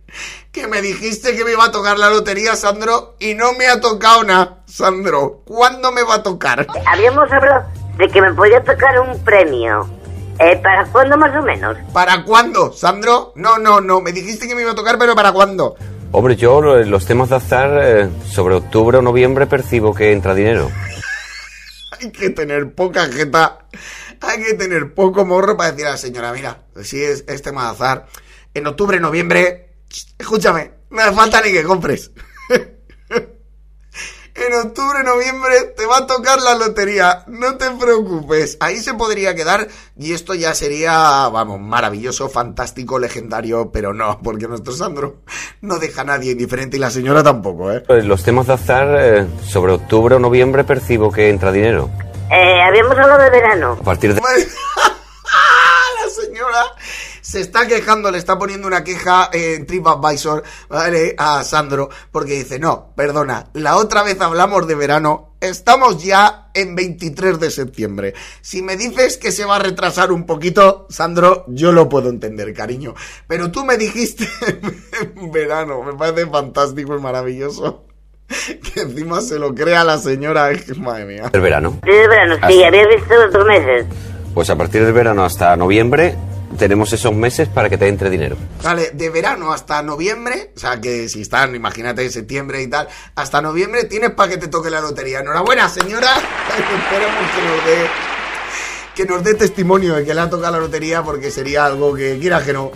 Que 0.52 0.68
me 0.68 0.82
dijiste 0.82 1.36
que 1.36 1.44
me 1.44 1.52
iba 1.52 1.66
a 1.66 1.72
tocar 1.72 2.00
la 2.00 2.10
lotería, 2.10 2.56
Sandro, 2.56 3.16
y 3.20 3.36
no 3.36 3.54
me 3.54 3.68
ha 3.68 3.80
tocado 3.80 4.24
nada. 4.24 4.64
Sandro, 4.66 5.44
¿cuándo 5.46 5.92
me 5.92 6.04
va 6.04 6.16
a 6.16 6.24
tocar? 6.24 6.66
Habíamos 6.88 7.32
hablado 7.32 7.66
de 7.98 8.10
que 8.10 8.22
me 8.22 8.34
podía 8.34 8.64
tocar 8.64 9.00
un 9.00 9.24
premio. 9.24 9.88
Eh, 10.40 10.58
¿Para 10.62 10.86
cuándo 10.92 11.18
más 11.18 11.36
o 11.36 11.42
menos? 11.42 11.78
¿Para 11.94 12.24
cuándo, 12.24 12.72
Sandro? 12.74 13.32
No, 13.36 13.58
no, 13.58 13.80
no. 13.80 14.02
Me 14.02 14.12
dijiste 14.12 14.48
que 14.48 14.56
me 14.56 14.62
iba 14.62 14.72
a 14.72 14.76
tocar, 14.76 14.98
pero 15.00 15.16
¿para 15.16 15.32
cuándo? 15.32 15.76
Hombre, 16.12 16.36
yo 16.36 16.62
lo- 16.62 16.84
los 16.84 17.06
temas 17.06 17.30
de 17.30 17.36
azar 17.38 17.80
eh, 17.82 18.10
sobre 18.30 18.56
octubre 18.56 18.98
o 18.98 19.02
noviembre 19.02 19.48
percibo 19.48 19.94
que 19.94 20.12
entra 20.12 20.34
dinero. 20.34 20.70
Hay 22.02 22.12
que 22.12 22.30
tener 22.32 22.74
poca 22.74 23.06
jeta. 23.08 23.60
Hay 24.22 24.44
que 24.44 24.54
tener 24.56 24.94
poco 24.94 25.26
morro 25.26 25.56
para 25.56 25.72
decir 25.72 25.88
a 25.88 25.92
la 25.92 25.98
señora, 25.98 26.32
mira, 26.34 26.58
si 26.84 27.02
es 27.02 27.24
este 27.28 27.50
tema 27.52 27.66
de 27.66 27.72
azar, 27.72 28.06
en 28.54 28.66
octubre, 28.68 29.00
noviembre, 29.00 29.70
ch, 29.90 30.16
escúchame, 30.18 30.72
no 30.90 31.02
hace 31.02 31.14
falta 31.14 31.42
ni 31.42 31.52
que 31.52 31.64
compres. 31.64 32.12
En 34.36 34.54
octubre, 34.54 35.02
noviembre 35.02 35.62
te 35.78 35.86
va 35.86 36.00
a 36.00 36.08
tocar 36.08 36.42
la 36.42 36.56
lotería, 36.56 37.24
no 37.28 37.56
te 37.56 37.72
preocupes. 37.72 38.58
Ahí 38.60 38.80
se 38.80 38.94
podría 38.94 39.34
quedar 39.34 39.70
y 39.98 40.12
esto 40.12 40.34
ya 40.34 40.54
sería, 40.54 40.92
vamos, 41.30 41.62
maravilloso, 41.62 42.28
fantástico, 42.28 43.00
legendario, 43.00 43.72
pero 43.72 43.94
no, 43.94 44.20
porque 44.22 44.50
nuestro 44.50 44.74
Sandro 44.74 45.22
no 45.62 45.80
deja 45.80 46.02
a 46.02 46.06
nadie 46.06 46.34
indiferente 46.34 46.76
y 46.76 46.82
la 46.82 46.92
señora 46.92 47.24
tampoco, 47.24 47.72
¿eh? 47.72 47.82
Pues 47.88 48.04
Los 48.04 48.24
temas 48.24 48.48
de 48.48 48.54
azar 48.54 48.98
eh, 49.00 49.26
sobre 49.48 49.72
octubre 49.72 50.16
o 50.16 50.20
noviembre 50.20 50.66
percibo 50.66 51.10
que 51.14 51.30
entra 51.30 51.54
dinero. 51.54 51.90
Eh, 52.30 52.62
habíamos 52.62 52.98
hablado 52.98 53.24
de 53.24 53.30
verano. 53.30 53.78
A 53.80 53.84
partir 53.86 54.14
de... 54.14 54.22
se 57.36 57.42
está 57.42 57.68
quejando, 57.68 58.12
le 58.12 58.18
está 58.18 58.40
poniendo 58.40 58.66
una 58.66 58.86
queja 58.86 59.30
en 59.34 59.66
TripAdvisor, 59.66 60.42
¿vale? 60.70 61.16
A 61.18 61.44
Sandro, 61.44 61.90
porque 62.10 62.32
dice, 62.32 62.60
no, 62.60 62.94
perdona, 62.96 63.48
la 63.54 63.76
otra 63.76 64.04
vez 64.04 64.22
hablamos 64.22 64.66
de 64.68 64.76
verano, 64.76 65.36
estamos 65.42 66.02
ya 66.02 66.48
en 66.54 66.76
23 66.76 67.38
de 67.38 67.52
septiembre. 67.52 68.14
Si 68.40 68.62
me 68.62 68.78
dices 68.78 69.18
que 69.18 69.34
se 69.34 69.44
va 69.44 69.58
a 69.58 69.60
retrasar 69.60 70.14
un 70.14 70.26
poquito, 70.26 70.88
Sandro, 70.90 71.44
yo 71.50 71.74
lo 71.74 71.90
puedo 71.90 72.08
entender, 72.10 72.54
cariño. 72.54 72.96
Pero 73.28 73.52
tú 73.52 73.66
me 73.66 73.76
dijiste 73.76 74.26
en 75.18 75.30
verano, 75.34 75.84
me 75.84 75.94
parece 75.94 76.26
fantástico 76.28 76.96
y 76.98 77.02
maravilloso. 77.02 77.84
Que 78.74 78.80
encima 78.82 79.20
se 79.20 79.38
lo 79.38 79.54
crea 79.54 79.84
la 79.84 79.98
señora, 79.98 80.50
madre 80.78 81.04
mía. 81.06 81.30
del 81.34 81.42
verano. 81.42 81.80
De 81.84 82.08
verano, 82.08 82.36
sí, 82.36 82.42
Hasta- 82.64 82.68
había 82.68 82.88
visto 82.88 83.14
otros 83.28 83.46
meses. 83.46 83.86
Pues 84.34 84.50
a 84.50 84.56
partir 84.56 84.86
del 84.86 84.94
verano 84.94 85.26
hasta 85.26 85.54
noviembre 85.58 86.16
tenemos 86.56 86.92
esos 86.94 87.14
meses 87.14 87.48
para 87.48 87.70
que 87.70 87.78
te 87.78 87.88
entre 87.88 88.10
dinero. 88.10 88.38
Vale, 88.64 88.92
de 88.94 89.10
verano 89.10 89.52
hasta 89.52 89.82
noviembre, 89.82 90.52
o 90.56 90.60
sea 90.60 90.80
que 90.82 91.08
si 91.10 91.22
están, 91.22 91.56
imagínate, 91.56 92.10
septiembre 92.10 92.62
y 92.62 92.68
tal, 92.68 92.88
hasta 93.16 93.42
noviembre 93.42 93.86
tienes 93.86 94.12
para 94.12 94.32
que 94.32 94.38
te 94.38 94.48
toque 94.48 94.70
la 94.70 94.82
lotería. 94.82 95.20
Enhorabuena, 95.20 95.70
señora. 95.70 96.14
Esperemos 96.58 97.32
que 97.36 97.42
nos 97.42 97.66
dé 97.66 97.88
que 98.96 99.06
nos 99.06 99.24
dé 99.24 99.34
testimonio 99.34 99.96
de 99.96 100.06
que 100.06 100.14
le 100.14 100.22
ha 100.22 100.30
tocado 100.30 100.54
la 100.54 100.60
lotería 100.60 101.04
porque 101.04 101.30
sería 101.30 101.66
algo 101.66 101.94
que, 101.94 102.18
quiera 102.18 102.42
que 102.42 102.54
no, 102.54 102.72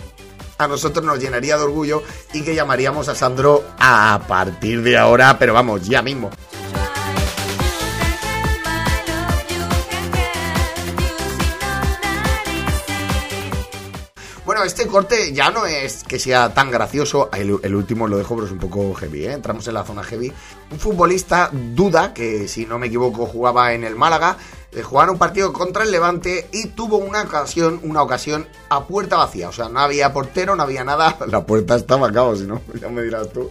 a 0.58 0.68
nosotros 0.68 1.04
nos 1.04 1.18
llenaría 1.18 1.56
de 1.56 1.62
orgullo 1.62 2.02
y 2.34 2.42
que 2.42 2.54
llamaríamos 2.54 3.08
a 3.08 3.14
Sandro 3.14 3.64
a 3.78 4.20
partir 4.28 4.82
de 4.82 4.98
ahora, 4.98 5.38
pero 5.38 5.54
vamos, 5.54 5.88
ya 5.88 6.02
mismo. 6.02 6.30
Este 14.64 14.86
corte 14.86 15.32
ya 15.32 15.50
no 15.50 15.66
es 15.66 16.04
que 16.04 16.18
sea 16.18 16.52
tan 16.52 16.70
gracioso. 16.70 17.30
El, 17.32 17.74
último 17.74 18.06
lo 18.06 18.18
dejo, 18.18 18.34
pero 18.34 18.46
es 18.46 18.52
un 18.52 18.58
poco 18.58 18.94
heavy, 18.94 19.26
¿eh? 19.26 19.32
Entramos 19.32 19.66
en 19.68 19.74
la 19.74 19.84
zona 19.84 20.02
heavy. 20.02 20.32
Un 20.70 20.78
futbolista, 20.78 21.50
Duda, 21.52 22.12
que 22.12 22.48
si 22.48 22.66
no 22.66 22.78
me 22.78 22.88
equivoco 22.88 23.26
jugaba 23.26 23.72
en 23.72 23.84
el 23.84 23.96
Málaga, 23.96 24.36
eh, 24.72 24.82
jugaba 24.82 25.12
un 25.12 25.18
partido 25.18 25.52
contra 25.52 25.84
el 25.84 25.90
Levante 25.90 26.48
y 26.52 26.68
tuvo 26.68 26.98
una 26.98 27.22
ocasión, 27.22 27.80
una 27.82 28.02
ocasión 28.02 28.46
a 28.68 28.86
puerta 28.86 29.16
vacía. 29.16 29.48
O 29.48 29.52
sea, 29.52 29.68
no 29.68 29.80
había 29.80 30.12
portero, 30.12 30.56
no 30.56 30.62
había 30.62 30.84
nada. 30.84 31.16
La 31.26 31.44
puerta 31.44 31.76
estaba 31.76 32.08
a 32.08 32.12
cabo, 32.12 32.36
si 32.36 32.46
no, 32.46 32.60
ya 32.80 32.88
me 32.88 33.02
dirás 33.02 33.30
tú. 33.32 33.50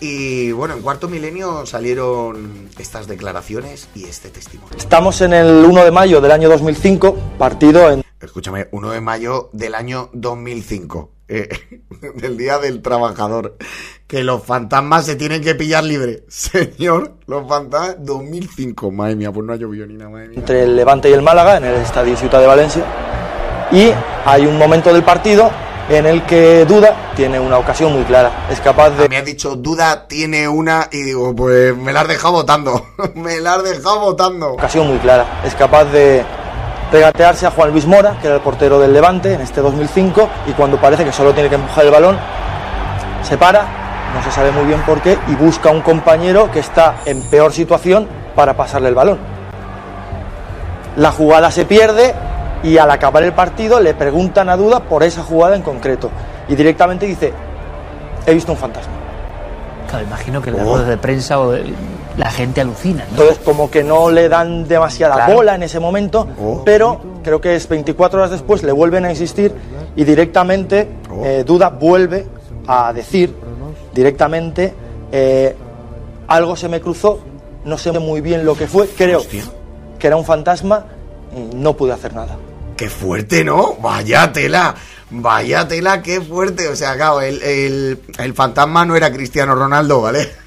Y 0.00 0.50
bueno, 0.50 0.74
en 0.74 0.82
cuarto 0.82 1.08
milenio 1.08 1.64
salieron 1.64 2.68
estas 2.76 3.06
declaraciones 3.06 3.88
y 3.94 4.04
este 4.04 4.30
testimonio. 4.30 4.76
Estamos 4.76 5.20
en 5.20 5.32
el 5.32 5.64
1 5.64 5.84
de 5.84 5.90
mayo 5.92 6.20
del 6.20 6.32
año 6.32 6.48
2005, 6.48 7.16
partido 7.38 7.88
en 7.88 8.02
Escúchame, 8.22 8.68
1 8.70 8.90
de 8.92 9.00
mayo 9.00 9.50
del 9.52 9.74
año 9.74 10.08
2005, 10.12 11.10
eh, 11.26 11.48
del 12.14 12.36
Día 12.36 12.58
del 12.58 12.80
Trabajador, 12.80 13.56
que 14.06 14.22
los 14.22 14.44
fantasmas 14.44 15.06
se 15.06 15.16
tienen 15.16 15.42
que 15.42 15.56
pillar 15.56 15.82
libre. 15.82 16.24
Señor, 16.28 17.14
los 17.26 17.48
fantasmas, 17.48 17.96
2005, 17.98 18.92
madre 18.92 19.16
mía, 19.16 19.32
pues 19.32 19.44
no 19.44 19.52
ha 19.52 19.56
llovido 19.56 19.86
ni 19.86 19.94
nada, 19.94 20.10
madre 20.10 20.28
mía. 20.28 20.38
entre 20.38 20.62
el 20.62 20.76
Levante 20.76 21.10
y 21.10 21.12
el 21.12 21.22
Málaga, 21.22 21.56
en 21.56 21.64
el 21.64 21.74
Estadio 21.76 22.16
Ciudad 22.16 22.40
de 22.40 22.46
Valencia. 22.46 22.84
Y 23.72 23.90
hay 24.24 24.46
un 24.46 24.56
momento 24.56 24.92
del 24.92 25.02
partido 25.02 25.50
en 25.88 26.06
el 26.06 26.24
que 26.24 26.64
Duda 26.64 27.12
tiene 27.16 27.40
una 27.40 27.58
ocasión 27.58 27.92
muy 27.92 28.04
clara. 28.04 28.46
Es 28.50 28.60
capaz 28.60 28.90
de 28.90 29.08
Me 29.08 29.16
has 29.16 29.24
dicho, 29.24 29.56
Duda 29.56 30.06
tiene 30.06 30.46
una, 30.46 30.88
y 30.92 31.02
digo, 31.02 31.34
pues 31.34 31.76
me 31.76 31.92
la 31.92 32.02
has 32.02 32.08
dejado 32.08 32.34
votando, 32.34 32.86
me 33.16 33.40
la 33.40 33.54
has 33.54 33.64
dejado 33.64 33.98
votando. 33.98 34.52
ocasión 34.52 34.86
muy 34.86 34.98
clara. 34.98 35.42
Es 35.44 35.56
capaz 35.56 35.86
de 35.86 36.24
regatearse 36.92 37.46
a 37.46 37.50
Juan 37.50 37.70
Luis 37.70 37.86
Mora, 37.86 38.16
que 38.20 38.26
era 38.26 38.36
el 38.36 38.42
portero 38.42 38.78
del 38.78 38.92
Levante 38.92 39.32
en 39.34 39.40
este 39.40 39.60
2005, 39.62 40.28
y 40.46 40.52
cuando 40.52 40.76
parece 40.76 41.04
que 41.04 41.12
solo 41.12 41.32
tiene 41.32 41.48
que 41.48 41.54
empujar 41.54 41.84
el 41.86 41.90
balón, 41.90 42.16
se 43.22 43.38
para, 43.38 43.62
no 44.14 44.22
se 44.22 44.30
sabe 44.30 44.50
muy 44.52 44.64
bien 44.66 44.80
por 44.82 45.00
qué, 45.00 45.18
y 45.28 45.34
busca 45.34 45.70
a 45.70 45.72
un 45.72 45.80
compañero 45.80 46.50
que 46.50 46.58
está 46.58 46.96
en 47.06 47.22
peor 47.22 47.52
situación 47.52 48.06
para 48.36 48.54
pasarle 48.54 48.88
el 48.88 48.94
balón. 48.94 49.18
La 50.96 51.10
jugada 51.10 51.50
se 51.50 51.64
pierde 51.64 52.14
y 52.62 52.76
al 52.76 52.90
acabar 52.90 53.22
el 53.22 53.32
partido 53.32 53.80
le 53.80 53.94
preguntan 53.94 54.50
a 54.50 54.56
Duda 54.56 54.80
por 54.80 55.02
esa 55.02 55.22
jugada 55.22 55.56
en 55.56 55.62
concreto. 55.62 56.10
Y 56.48 56.54
directamente 56.54 57.06
dice, 57.06 57.32
he 58.26 58.34
visto 58.34 58.52
un 58.52 58.58
fantasma. 58.58 58.92
Claro, 59.88 60.04
imagino 60.04 60.42
que 60.42 60.50
en 60.50 60.58
las 60.58 60.66
ruedas 60.66 60.88
de 60.88 60.96
prensa 60.98 61.40
o 61.40 61.50
de- 61.52 61.74
la 62.16 62.30
gente 62.30 62.60
alucina, 62.60 63.04
¿no? 63.04 63.10
Entonces, 63.22 63.38
como 63.44 63.70
que 63.70 63.82
no 63.82 64.10
le 64.10 64.28
dan 64.28 64.66
demasiada 64.68 65.14
Claro. 65.14 65.34
bola 65.34 65.54
en 65.54 65.62
ese 65.62 65.80
momento, 65.80 66.28
Oh. 66.40 66.62
pero 66.64 67.00
creo 67.22 67.40
que 67.40 67.56
es 67.56 67.68
24 67.68 68.18
horas 68.20 68.30
después, 68.30 68.62
le 68.62 68.72
vuelven 68.72 69.04
a 69.04 69.10
insistir 69.10 69.52
y 69.96 70.04
directamente 70.04 70.88
Oh. 71.10 71.24
eh, 71.24 71.44
Duda 71.44 71.70
vuelve 71.70 72.26
a 72.66 72.92
decir 72.92 73.34
directamente 73.94 74.72
eh, 75.10 75.54
algo 76.28 76.56
se 76.56 76.68
me 76.68 76.80
cruzó, 76.80 77.20
no 77.64 77.76
sé 77.78 77.92
muy 77.92 78.20
bien 78.20 78.44
lo 78.44 78.54
que 78.56 78.66
fue, 78.66 78.88
creo 78.88 79.18
Hostia. 79.18 79.44
que 79.98 80.06
era 80.06 80.16
un 80.16 80.24
fantasma 80.24 80.86
y 81.36 81.54
no 81.54 81.76
pude 81.76 81.92
hacer 81.92 82.14
nada. 82.14 82.36
Qué 82.76 82.88
fuerte, 82.88 83.44
¿no? 83.44 83.74
Vaya 83.80 84.32
tela. 84.32 84.74
Vaya 85.10 85.68
tela, 85.68 86.00
qué 86.00 86.20
fuerte. 86.22 86.68
O 86.68 86.74
sea, 86.76 86.96
claro, 86.96 87.20
el, 87.20 87.42
el, 87.42 88.00
el 88.18 88.32
fantasma 88.34 88.86
no 88.86 88.96
era 88.96 89.12
Cristiano 89.12 89.54
Ronaldo, 89.54 90.00
¿vale? 90.00 90.30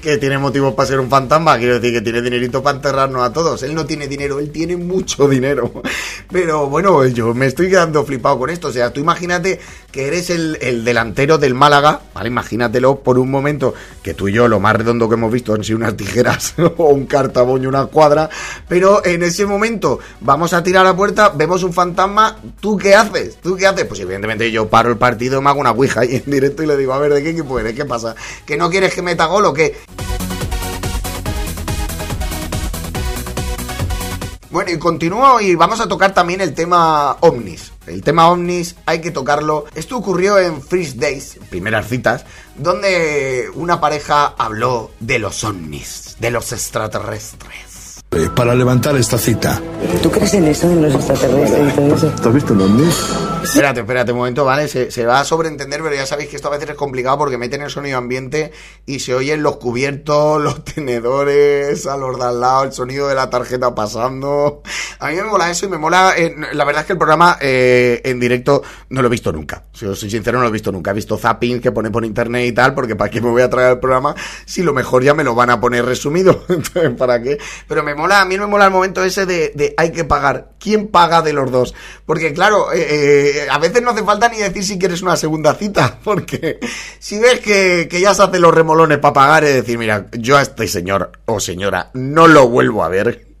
que 0.00 0.18
tiene 0.18 0.38
motivos 0.38 0.74
para 0.74 0.88
ser 0.88 1.00
un 1.00 1.08
fantasma, 1.08 1.58
quiero 1.58 1.78
decir 1.78 1.92
que 1.92 2.00
tiene 2.00 2.22
dinerito 2.22 2.62
para 2.62 2.76
enterrarnos 2.76 3.22
a 3.22 3.32
todos. 3.32 3.62
Él 3.62 3.74
no 3.74 3.86
tiene 3.86 4.08
dinero, 4.08 4.38
él 4.38 4.50
tiene 4.50 4.76
mucho 4.76 5.28
dinero. 5.28 5.82
Pero 6.30 6.68
bueno, 6.68 7.04
yo 7.06 7.34
me 7.34 7.46
estoy 7.46 7.68
quedando 7.68 8.04
flipado 8.04 8.38
con 8.38 8.50
esto. 8.50 8.68
O 8.68 8.72
sea, 8.72 8.92
tú 8.92 9.00
imagínate 9.00 9.60
que 9.90 10.06
eres 10.06 10.30
el, 10.30 10.58
el 10.60 10.84
delantero 10.84 11.38
del 11.38 11.54
Málaga, 11.54 12.00
¿vale? 12.14 12.28
Imagínatelo 12.28 13.00
por 13.00 13.18
un 13.18 13.30
momento 13.30 13.74
que 14.02 14.14
tú 14.14 14.28
y 14.28 14.32
yo 14.32 14.48
lo 14.48 14.60
más 14.60 14.76
redondo 14.76 15.08
que 15.08 15.14
hemos 15.14 15.32
visto 15.32 15.54
han 15.54 15.64
sido 15.64 15.78
unas 15.78 15.96
tijeras 15.96 16.54
o 16.76 16.86
un 16.86 17.06
cartaboño, 17.06 17.68
una 17.68 17.86
cuadra. 17.86 18.28
Pero 18.68 19.04
en 19.04 19.22
ese 19.22 19.46
momento 19.46 19.98
vamos 20.20 20.52
a 20.52 20.62
tirar 20.62 20.86
a 20.86 20.90
la 20.90 20.96
puerta, 20.96 21.30
vemos 21.30 21.62
un 21.62 21.72
fantasma, 21.72 22.38
¿tú 22.60 22.76
qué 22.76 22.94
haces? 22.94 23.36
¿Tú 23.42 23.56
qué 23.56 23.66
haces? 23.66 23.84
Pues 23.84 24.00
evidentemente 24.00 24.50
yo 24.50 24.68
paro 24.68 24.90
el 24.90 24.96
partido, 24.96 25.40
me 25.42 25.50
hago 25.50 25.60
una 25.60 25.72
ouija 25.72 26.04
y 26.04 26.16
en 26.16 26.24
directo 26.26 26.62
y 26.62 26.66
le 26.66 26.76
digo, 26.76 26.92
a 26.92 26.98
ver, 26.98 27.12
¿de 27.12 27.22
qué 27.22 27.30
equipo 27.30 27.58
eres? 27.58 27.74
¿Qué 27.74 27.84
pasa? 27.84 28.14
¿Que 28.46 28.56
no 28.56 28.70
quieres 28.70 28.94
que 28.94 29.02
meta 29.02 29.26
gol 29.26 29.44
o? 29.46 29.52
Bueno, 34.52 34.70
y 34.70 34.78
continúo 34.78 35.40
y 35.40 35.54
vamos 35.54 35.80
a 35.80 35.88
tocar 35.88 36.12
también 36.12 36.42
el 36.42 36.52
tema 36.52 37.16
ovnis. 37.20 37.72
El 37.86 38.02
tema 38.02 38.28
ovnis 38.28 38.76
hay 38.84 39.00
que 39.00 39.10
tocarlo. 39.10 39.64
Esto 39.74 39.96
ocurrió 39.96 40.38
en 40.38 40.60
Freeze 40.60 40.98
Days, 40.98 41.38
primeras 41.48 41.88
citas, 41.88 42.26
donde 42.56 43.46
una 43.54 43.80
pareja 43.80 44.34
habló 44.36 44.90
de 45.00 45.18
los 45.18 45.42
ovnis, 45.42 46.16
de 46.20 46.30
los 46.30 46.52
extraterrestres. 46.52 48.02
Eh, 48.10 48.28
Para 48.36 48.54
levantar 48.54 48.94
esta 48.96 49.16
cita. 49.16 49.58
¿Tú 50.02 50.10
crees 50.10 50.34
en 50.34 50.44
eso, 50.46 50.70
en 50.70 50.82
los 50.82 50.94
extraterrestres 50.94 51.72
y 51.72 51.76
todo 51.76 51.94
eso? 51.94 52.12
¿Tú 52.22 52.28
has 52.28 52.34
visto 52.34 52.52
un 52.52 52.60
ovni? 52.60 52.92
Espérate, 53.42 53.80
espérate 53.80 54.12
un 54.12 54.18
momento, 54.18 54.44
¿vale? 54.44 54.68
Se, 54.68 55.06
va 55.06 55.20
a 55.20 55.24
sobreentender, 55.24 55.82
pero 55.82 55.94
ya 55.94 56.06
sabéis 56.06 56.30
que 56.30 56.36
esto 56.36 56.48
a 56.48 56.52
veces 56.52 56.70
es 56.70 56.76
complicado 56.76 57.18
porque 57.18 57.38
meten 57.38 57.62
el 57.62 57.70
sonido 57.70 57.98
ambiente 57.98 58.52
y 58.86 59.00
se 59.00 59.14
oyen 59.14 59.42
los 59.42 59.56
cubiertos, 59.56 60.40
los 60.42 60.64
tenedores, 60.64 61.86
a 61.86 61.96
los 61.96 62.18
de 62.18 62.24
al 62.24 62.40
lado, 62.40 62.64
el 62.64 62.72
sonido 62.72 63.08
de 63.08 63.14
la 63.14 63.30
tarjeta 63.30 63.74
pasando. 63.74 64.62
A 65.00 65.08
mí 65.08 65.16
me 65.16 65.24
mola 65.24 65.50
eso 65.50 65.66
y 65.66 65.68
me 65.68 65.78
mola. 65.78 66.14
eh, 66.16 66.34
la 66.52 66.64
verdad 66.64 66.82
es 66.82 66.86
que 66.86 66.92
el 66.92 66.98
programa 66.98 67.38
eh, 67.40 68.00
en 68.04 68.20
directo 68.20 68.62
no 68.90 69.02
lo 69.02 69.08
he 69.08 69.10
visto 69.10 69.32
nunca. 69.32 69.64
Si 69.72 69.86
os 69.86 69.98
soy 69.98 70.10
sincero, 70.10 70.38
no 70.38 70.44
lo 70.44 70.48
he 70.48 70.52
visto 70.52 70.70
nunca. 70.70 70.92
He 70.92 70.94
visto 70.94 71.18
zapping 71.18 71.60
que 71.60 71.72
pone 71.72 71.90
por 71.90 72.04
internet 72.04 72.46
y 72.46 72.52
tal, 72.52 72.74
porque 72.74 72.96
¿para 72.96 73.10
qué 73.10 73.20
me 73.20 73.30
voy 73.30 73.42
a 73.42 73.50
traer 73.50 73.72
el 73.72 73.78
programa 73.80 74.14
si 74.46 74.62
lo 74.62 74.72
mejor 74.72 75.02
ya 75.02 75.14
me 75.14 75.24
lo 75.24 75.34
van 75.34 75.50
a 75.50 75.60
poner 75.60 75.84
resumido? 75.84 76.44
Entonces, 76.48 76.90
¿para 76.96 77.20
qué? 77.20 77.38
Pero 77.66 77.82
me 77.82 77.94
mola, 77.94 78.20
a 78.20 78.24
mí 78.24 78.38
me 78.38 78.46
mola 78.46 78.66
el 78.66 78.70
momento 78.70 79.02
ese 79.02 79.26
de, 79.26 79.52
de 79.54 79.74
hay 79.76 79.90
que 79.90 80.04
pagar. 80.04 80.52
¿Quién 80.58 80.88
paga 80.88 81.22
de 81.22 81.32
los 81.32 81.50
dos? 81.50 81.74
Porque 82.06 82.32
claro, 82.32 82.72
eh, 82.72 83.31
a 83.50 83.58
veces 83.58 83.82
no 83.82 83.90
hace 83.90 84.04
falta 84.04 84.28
ni 84.28 84.38
decir 84.38 84.64
si 84.64 84.78
quieres 84.78 85.02
una 85.02 85.16
segunda 85.16 85.54
cita, 85.54 85.98
porque 86.04 86.58
si 86.98 87.18
ves 87.18 87.40
que, 87.40 87.88
que 87.90 88.00
ya 88.00 88.14
se 88.14 88.22
hacen 88.22 88.42
los 88.42 88.54
remolones 88.54 88.98
para 88.98 89.12
pagar, 89.12 89.44
es 89.44 89.54
decir, 89.54 89.78
mira, 89.78 90.06
yo 90.12 90.36
a 90.36 90.42
este 90.42 90.66
señor 90.68 91.12
o 91.26 91.40
señora 91.40 91.90
no 91.94 92.26
lo 92.26 92.48
vuelvo 92.48 92.84
a 92.84 92.88
ver. 92.88 93.32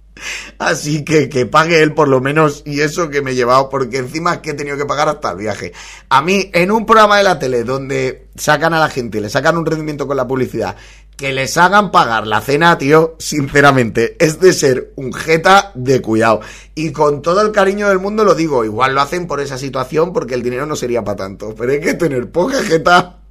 Así 0.58 1.04
que 1.04 1.28
que 1.28 1.46
pague 1.46 1.82
él 1.82 1.94
por 1.94 2.08
lo 2.08 2.20
menos 2.20 2.62
y 2.64 2.80
eso 2.80 3.08
que 3.08 3.22
me 3.22 3.32
he 3.32 3.34
llevado, 3.34 3.68
porque 3.68 3.98
encima 3.98 4.34
es 4.34 4.38
que 4.38 4.50
he 4.50 4.54
tenido 4.54 4.76
que 4.76 4.84
pagar 4.84 5.08
hasta 5.08 5.32
el 5.32 5.38
viaje. 5.38 5.72
A 6.08 6.22
mí, 6.22 6.50
en 6.52 6.70
un 6.70 6.86
programa 6.86 7.18
de 7.18 7.24
la 7.24 7.38
tele 7.38 7.64
donde 7.64 8.28
sacan 8.36 8.74
a 8.74 8.80
la 8.80 8.88
gente, 8.88 9.20
le 9.20 9.28
sacan 9.28 9.56
un 9.56 9.66
rendimiento 9.66 10.06
con 10.06 10.16
la 10.16 10.26
publicidad, 10.26 10.76
que 11.16 11.32
les 11.32 11.56
hagan 11.56 11.90
pagar 11.90 12.26
la 12.26 12.40
cena, 12.40 12.76
tío, 12.78 13.14
sinceramente, 13.18 14.16
es 14.18 14.40
de 14.40 14.52
ser 14.52 14.92
un 14.96 15.12
jeta 15.12 15.70
de 15.74 16.02
cuidado. 16.02 16.40
Y 16.74 16.92
con 16.92 17.22
todo 17.22 17.40
el 17.42 17.52
cariño 17.52 17.88
del 17.88 17.98
mundo 17.98 18.24
lo 18.24 18.34
digo, 18.34 18.64
igual 18.64 18.94
lo 18.94 19.00
hacen 19.00 19.26
por 19.26 19.40
esa 19.40 19.58
situación 19.58 20.12
porque 20.12 20.34
el 20.34 20.42
dinero 20.42 20.66
no 20.66 20.76
sería 20.76 21.04
para 21.04 21.16
tanto, 21.16 21.54
pero 21.56 21.72
hay 21.72 21.80
que 21.80 21.94
tener 21.94 22.30
poca 22.30 22.62
jeta. 22.62 23.21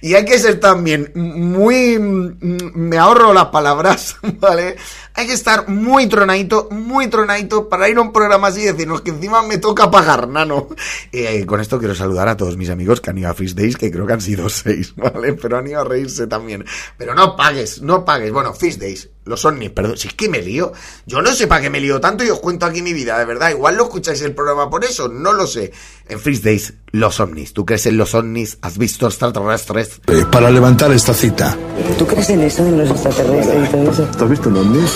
Y 0.00 0.14
hay 0.14 0.24
que 0.24 0.38
ser 0.38 0.60
también 0.60 1.10
muy... 1.14 1.98
mm, 1.98 2.72
Me 2.74 2.98
ahorro 2.98 3.32
las 3.32 3.46
palabras, 3.46 4.16
¿vale? 4.38 4.76
Hay 5.14 5.26
que 5.26 5.32
estar 5.32 5.68
muy 5.68 6.06
tronadito, 6.08 6.68
muy 6.70 7.08
tronadito 7.08 7.68
para 7.68 7.88
ir 7.88 7.96
a 7.96 8.02
un 8.02 8.12
programa 8.12 8.48
así 8.48 8.60
y 8.62 8.66
decirnos 8.66 9.00
que 9.00 9.10
encima 9.10 9.42
me 9.42 9.58
toca 9.58 9.90
pagar, 9.90 10.28
nano. 10.28 10.68
Eh, 11.10 11.46
con 11.46 11.60
esto 11.60 11.78
quiero 11.78 11.94
saludar 11.94 12.28
a 12.28 12.36
todos 12.36 12.56
mis 12.56 12.68
amigos 12.70 13.00
que 13.00 13.10
han 13.10 13.18
ido 13.18 13.30
a 13.30 13.34
Fish 13.34 13.54
Days, 13.54 13.76
que 13.76 13.90
creo 13.90 14.06
que 14.06 14.12
han 14.12 14.20
sido 14.20 14.48
seis, 14.50 14.94
¿vale? 14.96 15.32
Pero 15.34 15.56
han 15.58 15.66
ido 15.66 15.80
a 15.80 15.84
reírse 15.84 16.26
también. 16.26 16.64
Pero 16.98 17.14
no 17.14 17.34
pagues, 17.34 17.80
no 17.80 18.04
pagues. 18.04 18.30
Bueno, 18.32 18.52
Fish 18.52 18.78
Days, 18.78 19.08
los 19.26 19.44
ovnis, 19.44 19.70
perdón, 19.70 19.96
si 19.98 20.08
es 20.08 20.14
que 20.14 20.28
me 20.28 20.40
lío. 20.40 20.72
Yo 21.04 21.20
no 21.20 21.32
sé 21.32 21.46
para 21.46 21.60
qué 21.60 21.68
me 21.70 21.80
lío 21.80 22.00
tanto 22.00 22.24
y 22.24 22.30
os 22.30 22.40
cuento 22.40 22.64
aquí 22.66 22.80
mi 22.80 22.92
vida, 22.92 23.18
de 23.18 23.24
verdad. 23.24 23.50
Igual 23.50 23.76
lo 23.76 23.84
escucháis 23.84 24.22
el 24.22 24.34
programa 24.34 24.70
por 24.70 24.84
eso, 24.84 25.08
no 25.08 25.32
lo 25.32 25.46
sé. 25.46 25.72
En 26.08 26.20
Fish 26.20 26.40
Days, 26.40 26.74
los 26.92 27.18
ovnis. 27.20 27.52
¿Tú 27.52 27.66
crees 27.66 27.86
en 27.86 27.96
los 27.96 28.14
ovnis? 28.14 28.58
¿Has 28.62 28.78
visto 28.78 29.06
extraterrestres? 29.06 30.00
Eh, 30.06 30.24
Para 30.30 30.50
levantar 30.50 30.92
esta 30.92 31.12
cita. 31.12 31.56
¿Tú 31.98 32.06
crees 32.06 32.30
en 32.30 32.40
eso, 32.42 32.64
en 32.64 32.78
los 32.78 32.90
extraterrestres 32.90 33.68
y 33.68 33.72
todo 33.72 33.90
eso? 33.90 34.08
¿Tú 34.16 34.24
has 34.24 34.30
visto 34.30 34.48
un 34.48 34.56
ovni? 34.58 34.86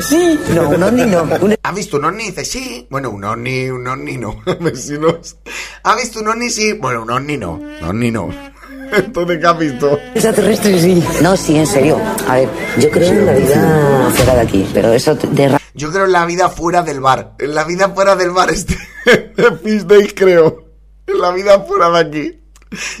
Sí, 0.00 0.38
no, 0.54 0.68
un 0.68 0.82
ovni 0.82 1.06
no. 1.06 1.22
Un 1.40 1.54
¿Ha 1.62 1.72
visto 1.72 1.96
un 1.96 2.04
ovni? 2.04 2.24
Dice, 2.24 2.44
sí. 2.44 2.86
Bueno, 2.90 3.10
un 3.10 3.24
ovni, 3.24 3.68
un 3.70 3.86
ovni 3.86 4.18
no. 4.18 4.42
Vecinos. 4.60 5.36
¿Ha 5.84 5.94
visto 5.96 6.20
un 6.20 6.28
ovni? 6.28 6.50
Sí. 6.50 6.74
Bueno, 6.74 7.02
un 7.02 7.10
ovni 7.10 7.36
no. 7.36 7.52
Un 7.54 7.84
ovni 7.84 8.10
no. 8.10 8.28
Entonces, 8.92 9.38
¿qué 9.38 9.46
has 9.46 9.58
visto? 9.58 9.98
extraterrestre 10.14 10.80
sí. 10.80 11.04
No, 11.22 11.36
sí, 11.36 11.56
en 11.56 11.66
serio. 11.66 12.00
A 12.28 12.36
ver, 12.36 12.48
yo 12.78 12.90
creo 12.90 13.10
en 13.10 13.26
la 13.26 13.32
vida 13.32 14.10
fuera 14.14 14.34
de 14.34 14.40
aquí, 14.40 14.70
pero 14.72 14.92
eso 14.92 15.14
de 15.14 15.58
Yo 15.74 15.90
creo 15.90 16.04
en 16.04 16.12
la 16.12 16.26
vida 16.26 16.48
fuera 16.48 16.82
del 16.82 17.00
bar. 17.00 17.34
En 17.38 17.54
la 17.54 17.64
vida 17.64 17.88
fuera 17.90 18.16
del 18.16 18.30
bar 18.30 18.50
este. 18.50 18.76
Fish 19.62 19.82
Days, 19.84 20.14
creo. 20.14 20.64
En 21.06 21.20
la 21.20 21.30
vida 21.32 21.60
fuera 21.60 21.90
de 21.90 21.98
aquí. 21.98 22.40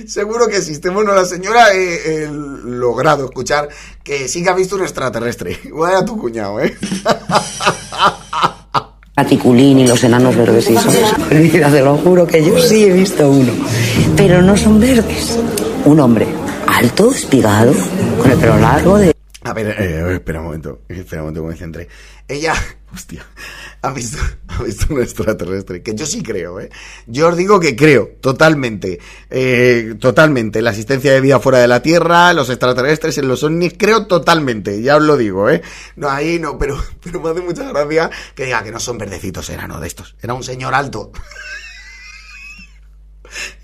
Seguro 0.06 0.46
que 0.48 0.58
existe. 0.58 0.90
Bueno, 0.90 1.14
la 1.14 1.24
señora 1.24 1.72
he, 1.72 2.24
he 2.24 2.28
logrado 2.28 3.24
escuchar 3.24 3.68
que 4.02 4.28
sí 4.28 4.42
que 4.42 4.50
ha 4.50 4.54
visto 4.54 4.76
un 4.76 4.82
extraterrestre. 4.82 5.58
Igual 5.64 5.92
era 5.92 6.04
tu 6.04 6.16
cuñado, 6.16 6.60
¿eh? 6.60 6.76
Raticulín 9.16 9.78
y 9.78 9.88
los 9.88 10.04
enanos 10.04 10.36
verdes 10.36 10.68
y 10.68 10.76
eso. 10.76 10.90
Mira, 11.30 11.70
te 11.70 11.80
lo 11.80 11.96
juro 11.96 12.26
que 12.26 12.44
yo 12.44 12.58
sí 12.60 12.84
he 12.84 12.92
visto 12.92 13.30
uno. 13.30 13.50
Pero 14.14 14.42
no 14.42 14.54
son 14.58 14.78
verdes. 14.78 15.38
Un 15.86 16.00
hombre 16.00 16.26
alto, 16.66 17.12
espigado, 17.12 17.72
con 18.18 18.28
el 18.28 18.36
pelo 18.38 18.58
largo, 18.58 18.98
de 18.98 19.14
A 19.44 19.52
ver, 19.52 19.68
eh, 19.80 20.14
espera 20.16 20.40
un 20.40 20.46
momento. 20.46 20.80
Espera 20.88 21.22
un 21.22 21.32
momento 21.32 21.56
que 21.56 21.66
me. 21.78 21.88
Ella, 22.26 22.54
hostia, 22.92 23.24
ha 23.82 23.92
visto, 23.92 24.18
ha 24.48 24.64
visto 24.64 24.92
un 24.92 25.00
extraterrestre. 25.00 25.84
Que 25.84 25.94
yo 25.94 26.04
sí 26.04 26.24
creo, 26.24 26.58
¿eh? 26.58 26.70
Yo 27.06 27.28
os 27.28 27.36
digo 27.36 27.60
que 27.60 27.76
creo, 27.76 28.16
totalmente. 28.20 28.98
eh, 29.30 29.94
totalmente. 30.00 30.60
La 30.60 30.70
existencia 30.70 31.12
de 31.12 31.20
vida 31.20 31.38
fuera 31.38 31.58
de 31.60 31.68
la 31.68 31.80
Tierra, 31.82 32.32
los 32.32 32.50
extraterrestres, 32.50 33.18
en 33.18 33.28
los 33.28 33.44
ovnis, 33.44 33.74
creo 33.78 34.08
totalmente. 34.08 34.82
Ya 34.82 34.96
os 34.96 35.04
lo 35.04 35.16
digo, 35.16 35.48
¿eh? 35.48 35.62
No, 35.94 36.10
ahí 36.10 36.40
no, 36.40 36.58
pero, 36.58 36.82
pero 37.00 37.20
me 37.20 37.30
hace 37.30 37.42
mucha 37.42 37.62
gracia 37.62 38.10
que 38.34 38.46
diga 38.46 38.64
que 38.64 38.72
no 38.72 38.80
son 38.80 38.98
verdecitos, 38.98 39.48
era 39.50 39.68
no 39.68 39.78
de 39.80 39.86
estos. 39.86 40.16
Era 40.20 40.34
un 40.34 40.42
señor 40.42 40.74
alto. 40.74 41.12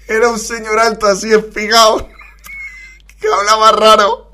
Era 0.09 0.29
un 0.29 0.39
señor 0.39 0.79
alto 0.79 1.07
así 1.07 1.33
espigado. 1.33 2.09
Que 3.21 3.29
hablaba 3.33 3.71
raro. 3.71 4.32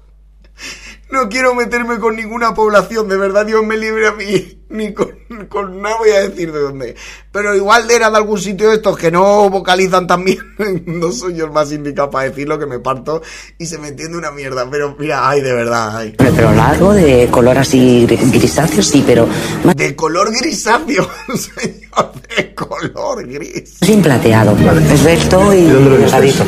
No 1.11 1.29
quiero 1.31 1.55
meterme 1.55 1.99
con 1.99 2.17
ninguna 2.17 2.53
población, 2.55 3.09
de 3.09 3.17
verdad 3.17 3.47
Dios 3.47 3.65
me 3.65 3.79
libre 3.79 4.09
a 4.09 4.13
mí, 4.13 4.61
ni 4.69 4.93
con, 4.93 5.09
con 5.49 5.81
nada 5.81 5.97
voy 5.99 6.11
a 6.11 6.29
decir 6.29 6.53
de 6.53 6.61
dónde. 6.61 6.97
Pero 7.33 7.55
igual 7.57 7.91
era 7.91 8.11
de 8.11 8.17
algún 8.19 8.39
sitio 8.39 8.69
de 8.69 8.75
estos 8.77 8.99
que 8.99 9.11
no 9.11 9.49
vocalizan 9.49 10.07
tan 10.07 10.23
bien, 10.25 10.39
no 10.87 11.11
soy 11.11 11.35
yo 11.37 11.47
el 11.47 11.51
más 11.53 11.73
indicado 11.73 12.11
para 12.11 12.29
decirlo, 12.29 12.59
que 12.59 12.67
me 12.67 12.79
parto 12.79 13.23
y 13.57 13.65
se 13.65 13.79
me 13.79 13.89
entiende 13.89 14.19
una 14.19 14.31
mierda. 14.33 14.69
Pero 14.71 14.97
mira, 14.99 15.27
ay, 15.29 15.41
de 15.41 15.53
verdad, 15.55 15.97
ay. 15.97 16.11
pelo 16.13 16.53
largo, 16.53 16.93
de 16.93 17.27
color 17.31 17.57
así 17.57 18.07
gri- 18.07 18.31
grisáceo, 18.31 18.83
sí, 18.83 19.03
pero 19.07 19.27
más 19.65 19.75
De 19.77 19.97
color 19.97 20.31
grisáceo, 20.31 21.09
señor, 21.29 22.13
de 22.37 22.55
color 22.55 23.27
gris. 23.27 23.79
bien 23.81 24.03
plateado, 24.03 24.55
esbelto 24.93 25.55
y 25.55 25.63
delgadito. 25.63 26.45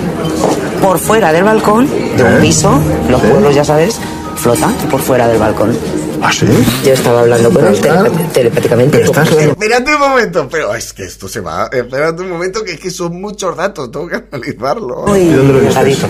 Por 0.82 0.98
fuera 0.98 1.32
del 1.32 1.44
balcón, 1.44 1.88
de 2.16 2.22
un 2.24 2.40
piso, 2.40 2.78
los 3.08 3.20
pueblos, 3.22 3.54
ya 3.54 3.64
sabes, 3.64 3.98
flotando 4.36 4.88
por 4.88 5.00
fuera 5.00 5.26
del 5.28 5.38
balcón. 5.38 5.76
¿Ah, 6.22 6.30
sí? 6.32 6.46
Yo 6.84 6.92
estaba 6.92 7.20
hablando 7.20 7.50
con 7.50 7.66
él 7.66 7.80
telepati- 7.80 8.32
telepáticamente. 8.32 9.00
Espérate 9.02 9.94
un 9.94 10.00
momento, 10.00 10.48
pero 10.50 10.74
es 10.74 10.92
que 10.92 11.04
esto 11.04 11.28
se 11.28 11.40
va. 11.40 11.68
Espérate 11.72 12.22
un 12.22 12.30
momento, 12.30 12.62
que 12.62 12.72
es 12.72 12.80
que 12.80 12.90
son 12.90 13.20
muchos 13.20 13.56
datos, 13.56 13.90
tengo 13.90 14.06
que 14.06 14.16
analizarlo. 14.16 15.16
y 15.16 15.24
delgadito. 15.26 16.06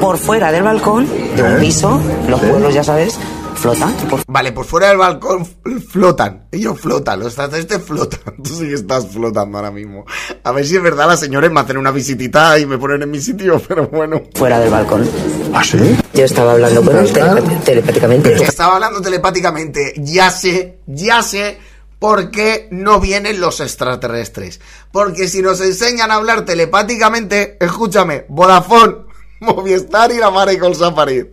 Por 0.00 0.16
fuera 0.16 0.50
del 0.52 0.62
balcón, 0.62 1.08
de 1.36 1.42
un 1.42 1.58
piso, 1.60 2.00
los 2.28 2.40
pueblos, 2.40 2.72
ya 2.72 2.84
sabes, 2.84 3.18
flotando 3.58 4.08
por 4.08 4.20
Vale, 4.26 4.52
por 4.52 4.64
fuera 4.64 4.88
del 4.88 4.98
balcón 4.98 5.46
flotan. 5.90 6.48
Ellos 6.52 6.80
flotan, 6.80 7.18
los 7.18 7.28
extraterrestres 7.28 7.82
flotan. 7.82 8.20
Tú 8.42 8.50
sí 8.54 8.68
que 8.68 8.74
estás 8.74 9.06
flotando 9.08 9.58
ahora 9.58 9.70
mismo. 9.70 10.04
A 10.44 10.52
ver 10.52 10.66
si 10.66 10.76
es 10.76 10.82
verdad 10.82 11.08
las 11.08 11.20
señores 11.20 11.50
me 11.50 11.60
hacen 11.60 11.76
una 11.76 11.90
visitita 11.90 12.58
y 12.58 12.66
me 12.66 12.78
ponen 12.78 13.02
en 13.02 13.10
mi 13.10 13.20
sitio, 13.20 13.60
pero 13.68 13.88
bueno. 13.88 14.22
fuera 14.34 14.58
del 14.58 14.70
balcón. 14.70 15.08
¿Ah, 15.52 15.64
sí? 15.64 15.78
Yo 16.14 16.24
estaba 16.24 16.52
hablando 16.52 16.82
con 16.82 16.96
él 16.96 17.12
telepáticamente. 17.64 18.34
Estaba 18.34 18.74
hablando 18.74 19.00
telepáticamente. 19.00 19.94
Ya 19.98 20.30
sé, 20.30 20.80
ya 20.86 21.22
sé 21.22 21.58
¿Por 21.98 22.30
qué 22.30 22.68
no 22.70 23.00
vienen 23.00 23.40
los 23.40 23.60
extraterrestres? 23.60 24.60
Porque 24.92 25.26
si 25.26 25.42
nos 25.42 25.60
enseñan 25.60 26.12
a 26.12 26.14
hablar 26.14 26.44
telepáticamente, 26.44 27.56
escúchame, 27.60 28.24
Vodafone, 28.28 28.98
Movistar 29.40 30.12
y 30.12 30.18
la 30.18 30.30
Mare 30.30 30.58
con 30.58 30.74
Safari. 30.76 31.28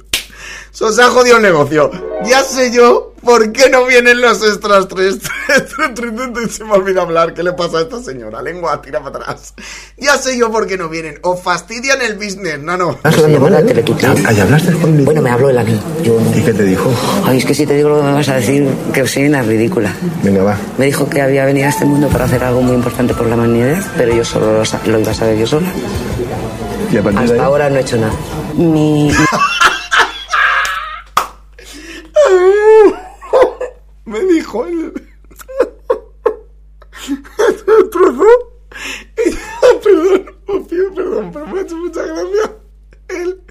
Eso 0.75 0.91
se 0.91 1.01
ha 1.01 1.09
jodido 1.09 1.37
el 1.37 1.41
negocio. 1.41 1.89
Ya 2.25 2.43
sé 2.43 2.69
yo 2.69 3.13
por 3.23 3.53
qué 3.53 3.69
no 3.69 3.85
vienen 3.85 4.19
los 4.19 4.43
extraterrestres. 4.43 5.19
Se 6.53 6.65
me 6.65 6.73
olvida 6.73 7.01
hablar. 7.01 7.33
¿Qué 7.33 7.43
le 7.43 7.53
pasa 7.53 7.77
a 7.77 7.81
esta 7.83 8.03
señora? 8.03 8.41
Lengua, 8.41 8.81
tira 8.81 9.01
para 9.01 9.19
atrás. 9.19 9.53
Ya 9.95 10.17
sé 10.17 10.37
yo 10.37 10.51
por 10.51 10.67
qué 10.67 10.77
no 10.77 10.89
vienen. 10.89 11.17
O 11.21 11.37
fastidian 11.37 12.01
el 12.01 12.15
business, 12.15 12.59
no, 12.59 12.75
no. 12.75 12.97
¿Has 13.03 13.17
hablado 13.17 13.49
la 13.49 13.65
Teletuti? 13.65 14.05
¿Ahí 14.05 14.37
hablaste 14.37 14.73
con 14.73 15.05
Bueno, 15.05 15.21
me 15.21 15.29
habló 15.29 15.49
él 15.49 15.57
a 15.57 15.63
mí. 15.63 15.79
Yo. 16.03 16.19
¿Y 16.35 16.41
qué 16.41 16.53
te 16.53 16.63
dijo? 16.63 16.93
Ay, 17.23 17.37
es 17.37 17.45
que 17.45 17.55
si 17.55 17.65
te 17.65 17.75
digo 17.75 17.87
lo 17.87 17.97
que 17.99 18.03
me 18.03 18.13
vas 18.13 18.27
a 18.27 18.35
decir, 18.35 18.67
que 18.93 19.07
soy 19.07 19.27
una 19.27 19.43
ridícula. 19.43 19.93
Venga, 20.23 20.43
va. 20.43 20.57
Me 20.77 20.87
dijo 20.87 21.09
que 21.09 21.21
había 21.21 21.45
venido 21.45 21.67
a 21.67 21.69
este 21.69 21.85
mundo 21.85 22.09
para 22.09 22.25
hacer 22.25 22.43
algo 22.43 22.61
muy 22.61 22.75
importante 22.75 23.13
por 23.13 23.27
la 23.27 23.35
humanidad, 23.35 23.81
pero 23.95 24.13
yo 24.13 24.25
solo 24.25 24.61
lo, 24.61 24.91
lo 24.91 24.99
iba 24.99 25.11
a 25.11 25.13
saber 25.13 25.37
yo 25.37 25.47
sola. 25.47 25.67
Y 26.91 26.97
a 26.97 27.01
partir 27.01 27.21
de 27.21 27.25
Hasta 27.27 27.33
ahí... 27.35 27.39
ahora 27.39 27.69
no 27.69 27.77
he 27.77 27.79
hecho 27.79 27.95
nada. 27.95 28.13
Mi, 28.55 29.09
Dijo 34.55 34.67
él. 34.67 34.93
trozo. 37.91 38.23
Y 39.17 39.31
perdón, 39.83 40.95
perdón, 40.95 41.31
pero 41.33 41.47
me 41.47 41.59
ha 41.59 41.61
hecho 41.61 41.75
mucha 41.75 42.03
gracia. 42.03 42.55
Él 43.09 43.41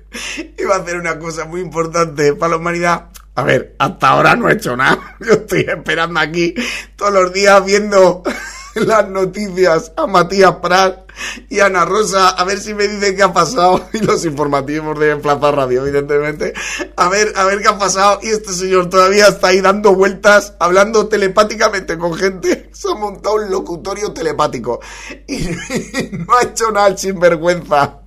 iba 0.59 0.77
a 0.77 0.79
hacer 0.79 0.97
una 0.97 1.19
cosa 1.19 1.45
muy 1.45 1.61
importante 1.61 2.35
para 2.35 2.51
la 2.53 2.57
humanidad. 2.57 3.11
A 3.35 3.43
ver, 3.43 3.75
hasta 3.79 4.09
ahora 4.09 4.37
no 4.37 4.49
he 4.49 4.55
hecho 4.55 4.77
nada. 4.77 5.17
Yo 5.21 5.33
estoy 5.35 5.61
esperando 5.61 6.21
aquí 6.21 6.55
todos 6.97 7.12
los 7.12 7.33
días 7.33 7.64
viendo 7.64 8.23
las 8.75 9.09
noticias 9.09 9.93
a 9.97 10.07
Matías 10.07 10.57
Prat 10.57 11.04
y 11.48 11.61
Ana 11.61 11.85
Rosa 11.85 12.31
a 12.31 12.44
ver 12.44 12.59
si 12.61 12.74
me 12.74 12.88
dicen 12.88 13.16
qué 13.16 13.22
ha 13.22 13.33
pasado 13.33 13.88
y 13.92 13.98
los 13.98 14.24
informativos 14.24 14.98
de 14.98 15.16
Plaza 15.16 15.50
Radio, 15.50 15.83
evidentemente. 15.83 16.53
A 16.96 17.09
ver, 17.09 17.33
a 17.37 17.44
ver 17.44 17.61
qué 17.61 17.68
ha 17.68 17.79
pasado 17.79 18.20
y 18.22 18.29
este 18.29 18.53
señor 18.53 18.88
todavía 18.88 19.29
está 19.29 19.48
ahí 19.48 19.61
dando 19.61 19.94
vueltas, 19.94 20.55
hablando 20.59 21.09
telepáticamente 21.09 21.98
con 21.98 22.14
gente. 22.14 22.70
Se 22.72 22.90
ha 22.90 22.94
montado 22.94 23.37
un 23.37 23.50
locutorio 23.50 24.12
telepático 24.12 24.81
y 25.27 25.38
no 26.12 26.35
ha 26.38 26.44
hecho 26.44 26.70
nada 26.72 26.88
el 26.88 26.98
sinvergüenza. 26.98 28.00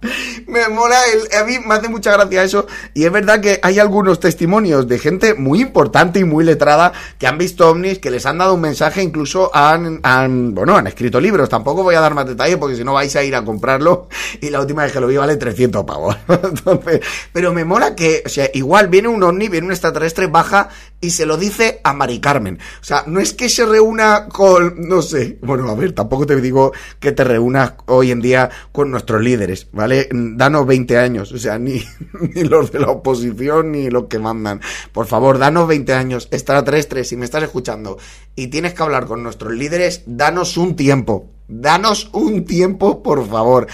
Me 0.48 0.68
mola, 0.70 0.98
el, 1.14 1.38
a 1.38 1.44
mí 1.46 1.58
me 1.66 1.76
hace 1.76 1.90
mucha 1.90 2.12
gracia 2.12 2.44
eso 2.44 2.68
y 2.94 3.06
es 3.06 3.12
verdad 3.12 3.40
que 3.40 3.60
hay 3.64 3.80
algunos 3.80 4.20
testimonios 4.20 4.88
de 4.88 5.00
gente 5.00 5.34
muy 5.34 5.62
importante 5.62 6.20
y 6.20 6.24
muy 6.24 6.44
letrada 6.44 6.94
que 7.18 7.28
han 7.28 7.38
visto 7.38 7.70
ovnis, 7.70 8.00
que 8.00 8.12
les 8.12 8.26
han 8.26 8.38
dado 8.38 8.54
un 8.54 8.62
mensaje, 8.62 9.02
incluso 9.02 9.52
han, 9.54 10.00
han 10.04 10.54
bueno, 10.54 10.76
han 10.76 10.88
escrito 10.88 11.20
libros. 11.20 11.50
Tampoco 11.50 11.84
voy 11.84 11.96
a 11.96 12.02
dar 12.02 12.14
más 12.14 12.28
detalles 12.28 12.58
porque 12.58 12.76
si 12.76 12.84
no 12.84 12.97
vais 12.98 13.16
a 13.16 13.24
ir 13.24 13.36
a 13.36 13.46
comprarlo 13.46 14.10
y 14.42 14.50
la 14.50 14.60
última 14.60 14.84
vez 14.84 14.92
que 14.92 15.00
lo 15.00 15.08
vi 15.08 15.18
vale 15.18 15.38
300 15.38 15.84
pavos. 15.86 16.18
Pero 17.34 17.54
me 17.54 17.64
mola 17.64 17.96
que, 17.96 18.24
o 18.26 18.30
sea, 18.30 18.50
igual 18.54 18.88
viene 18.88 19.08
un 19.08 19.24
ovni, 19.24 19.50
viene 19.50 19.68
un 19.68 19.72
extraterrestre, 19.72 20.28
baja 20.28 20.70
y 21.00 21.12
se 21.12 21.26
lo 21.26 21.38
dice 21.38 21.80
a 21.84 21.94
Mari 21.94 22.20
Carmen. 22.20 22.60
O 22.82 22.84
sea, 22.84 23.04
no 23.08 23.20
es 23.20 23.34
que 23.34 23.50
se 23.50 23.66
reúna 23.66 24.28
con, 24.28 24.88
no 24.88 25.02
sé, 25.02 25.38
bueno, 25.42 25.70
a 25.70 25.76
ver, 25.76 25.94
tampoco 25.94 26.26
te 26.26 26.40
digo 26.42 26.72
que 27.00 27.12
te 27.12 27.24
reúnas 27.24 27.74
hoy 27.86 28.12
en 28.12 28.22
día 28.22 28.50
con 28.72 28.90
nuestros 28.90 29.22
líderes, 29.22 29.68
¿vale? 29.72 30.10
Danos 30.12 30.66
20 30.66 30.98
años, 30.98 31.32
o 31.32 31.38
sea, 31.38 31.60
ni, 31.60 31.84
ni 32.34 32.44
los 32.44 32.72
de 32.72 32.80
la 32.80 32.90
oposición 32.90 33.72
ni 33.72 33.90
los 33.90 34.06
que 34.06 34.20
mandan. 34.20 34.62
Por 34.92 35.06
favor, 35.06 35.38
danos 35.38 35.68
20 35.68 35.94
años, 35.94 36.28
extraterrestre, 36.32 37.04
si 37.04 37.16
me 37.16 37.26
estás 37.26 37.44
escuchando 37.44 37.98
y 38.36 38.48
tienes 38.48 38.74
que 38.74 38.84
hablar 38.84 39.06
con 39.06 39.24
nuestros 39.24 39.54
líderes, 39.54 40.04
danos 40.06 40.58
un 40.58 40.76
tiempo. 40.76 41.32
Danos 41.50 42.10
un 42.12 42.44
tiempo, 42.44 43.02
por 43.02 43.26
favor. 43.26 43.68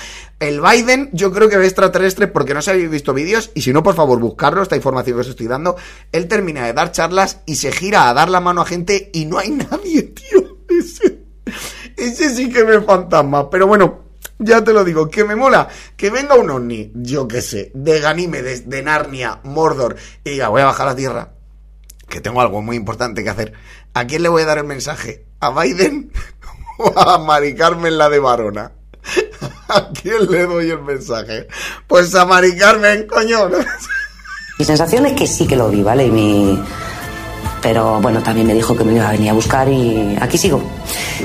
El 0.43 0.59
Biden, 0.59 1.09
yo 1.13 1.31
creo 1.31 1.47
que 1.47 1.55
ve 1.55 1.63
extraterrestre 1.63 2.27
porque 2.27 2.53
no 2.53 2.61
se 2.61 2.71
habéis 2.71 2.89
visto 2.89 3.13
vídeos. 3.13 3.51
Y 3.53 3.61
si 3.61 3.71
no, 3.71 3.81
por 3.81 3.95
favor, 3.95 4.19
buscarlo, 4.19 4.61
esta 4.61 4.75
información 4.75 5.15
que 5.15 5.21
os 5.21 5.29
estoy 5.29 5.47
dando. 5.47 5.77
Él 6.11 6.27
termina 6.27 6.65
de 6.65 6.73
dar 6.73 6.91
charlas 6.91 7.39
y 7.45 7.55
se 7.55 7.71
gira 7.71 8.09
a 8.09 8.13
dar 8.13 8.27
la 8.27 8.41
mano 8.41 8.59
a 8.59 8.65
gente 8.65 9.09
y 9.13 9.23
no 9.23 9.37
hay 9.37 9.51
nadie, 9.71 10.03
tío. 10.03 10.57
Ese, 10.67 11.23
ese 11.95 12.35
sí 12.35 12.49
que 12.49 12.65
me 12.65 12.81
fantasma. 12.81 13.49
Pero 13.49 13.67
bueno, 13.67 14.01
ya 14.37 14.61
te 14.61 14.73
lo 14.73 14.83
digo, 14.83 15.07
que 15.07 15.23
me 15.23 15.37
mola 15.37 15.69
que 15.95 16.09
venga 16.09 16.35
un 16.35 16.49
ovni, 16.49 16.91
yo 16.93 17.25
qué 17.25 17.41
sé, 17.41 17.71
de 17.73 18.01
Ganímedes, 18.01 18.69
de 18.69 18.83
Narnia, 18.83 19.39
Mordor, 19.43 19.95
y 20.25 20.31
diga, 20.31 20.49
voy 20.49 20.61
a 20.61 20.65
bajar 20.65 20.87
a 20.87 20.89
la 20.89 20.97
Tierra, 20.97 21.31
que 22.09 22.19
tengo 22.19 22.41
algo 22.41 22.61
muy 22.61 22.75
importante 22.75 23.23
que 23.23 23.29
hacer. 23.29 23.53
¿A 23.93 24.05
quién 24.07 24.23
le 24.23 24.27
voy 24.27 24.41
a 24.41 24.47
dar 24.47 24.57
el 24.57 24.65
mensaje? 24.65 25.25
¿A 25.39 25.51
Biden 25.51 26.11
o 26.79 26.99
a 26.99 27.17
Mari 27.17 27.55
Carmen 27.55 27.97
la 27.97 28.09
de 28.09 28.19
Varona? 28.19 28.82
¿A 29.69 29.87
quién 30.01 30.29
le 30.29 30.45
doy 30.45 30.69
el 30.71 30.81
mensaje? 30.81 31.47
Pues 31.87 32.13
a 32.15 32.25
Mari 32.25 32.55
Carmen, 32.57 33.07
coño. 33.07 33.49
mi 34.59 34.65
sensación 34.65 35.05
es 35.05 35.13
que 35.13 35.27
sí 35.27 35.47
que 35.47 35.55
lo 35.55 35.69
vi, 35.69 35.81
¿vale? 35.83 36.07
Y 36.07 36.11
mi... 36.11 36.63
Pero 37.61 38.01
bueno, 38.01 38.21
también 38.21 38.45
me 38.45 38.53
dijo 38.53 38.75
que 38.75 38.83
me 38.83 38.93
iba 38.93 39.07
a 39.07 39.11
venir 39.13 39.29
a 39.29 39.33
buscar 39.33 39.69
y 39.69 40.17
aquí 40.19 40.37
sigo. 40.37 40.61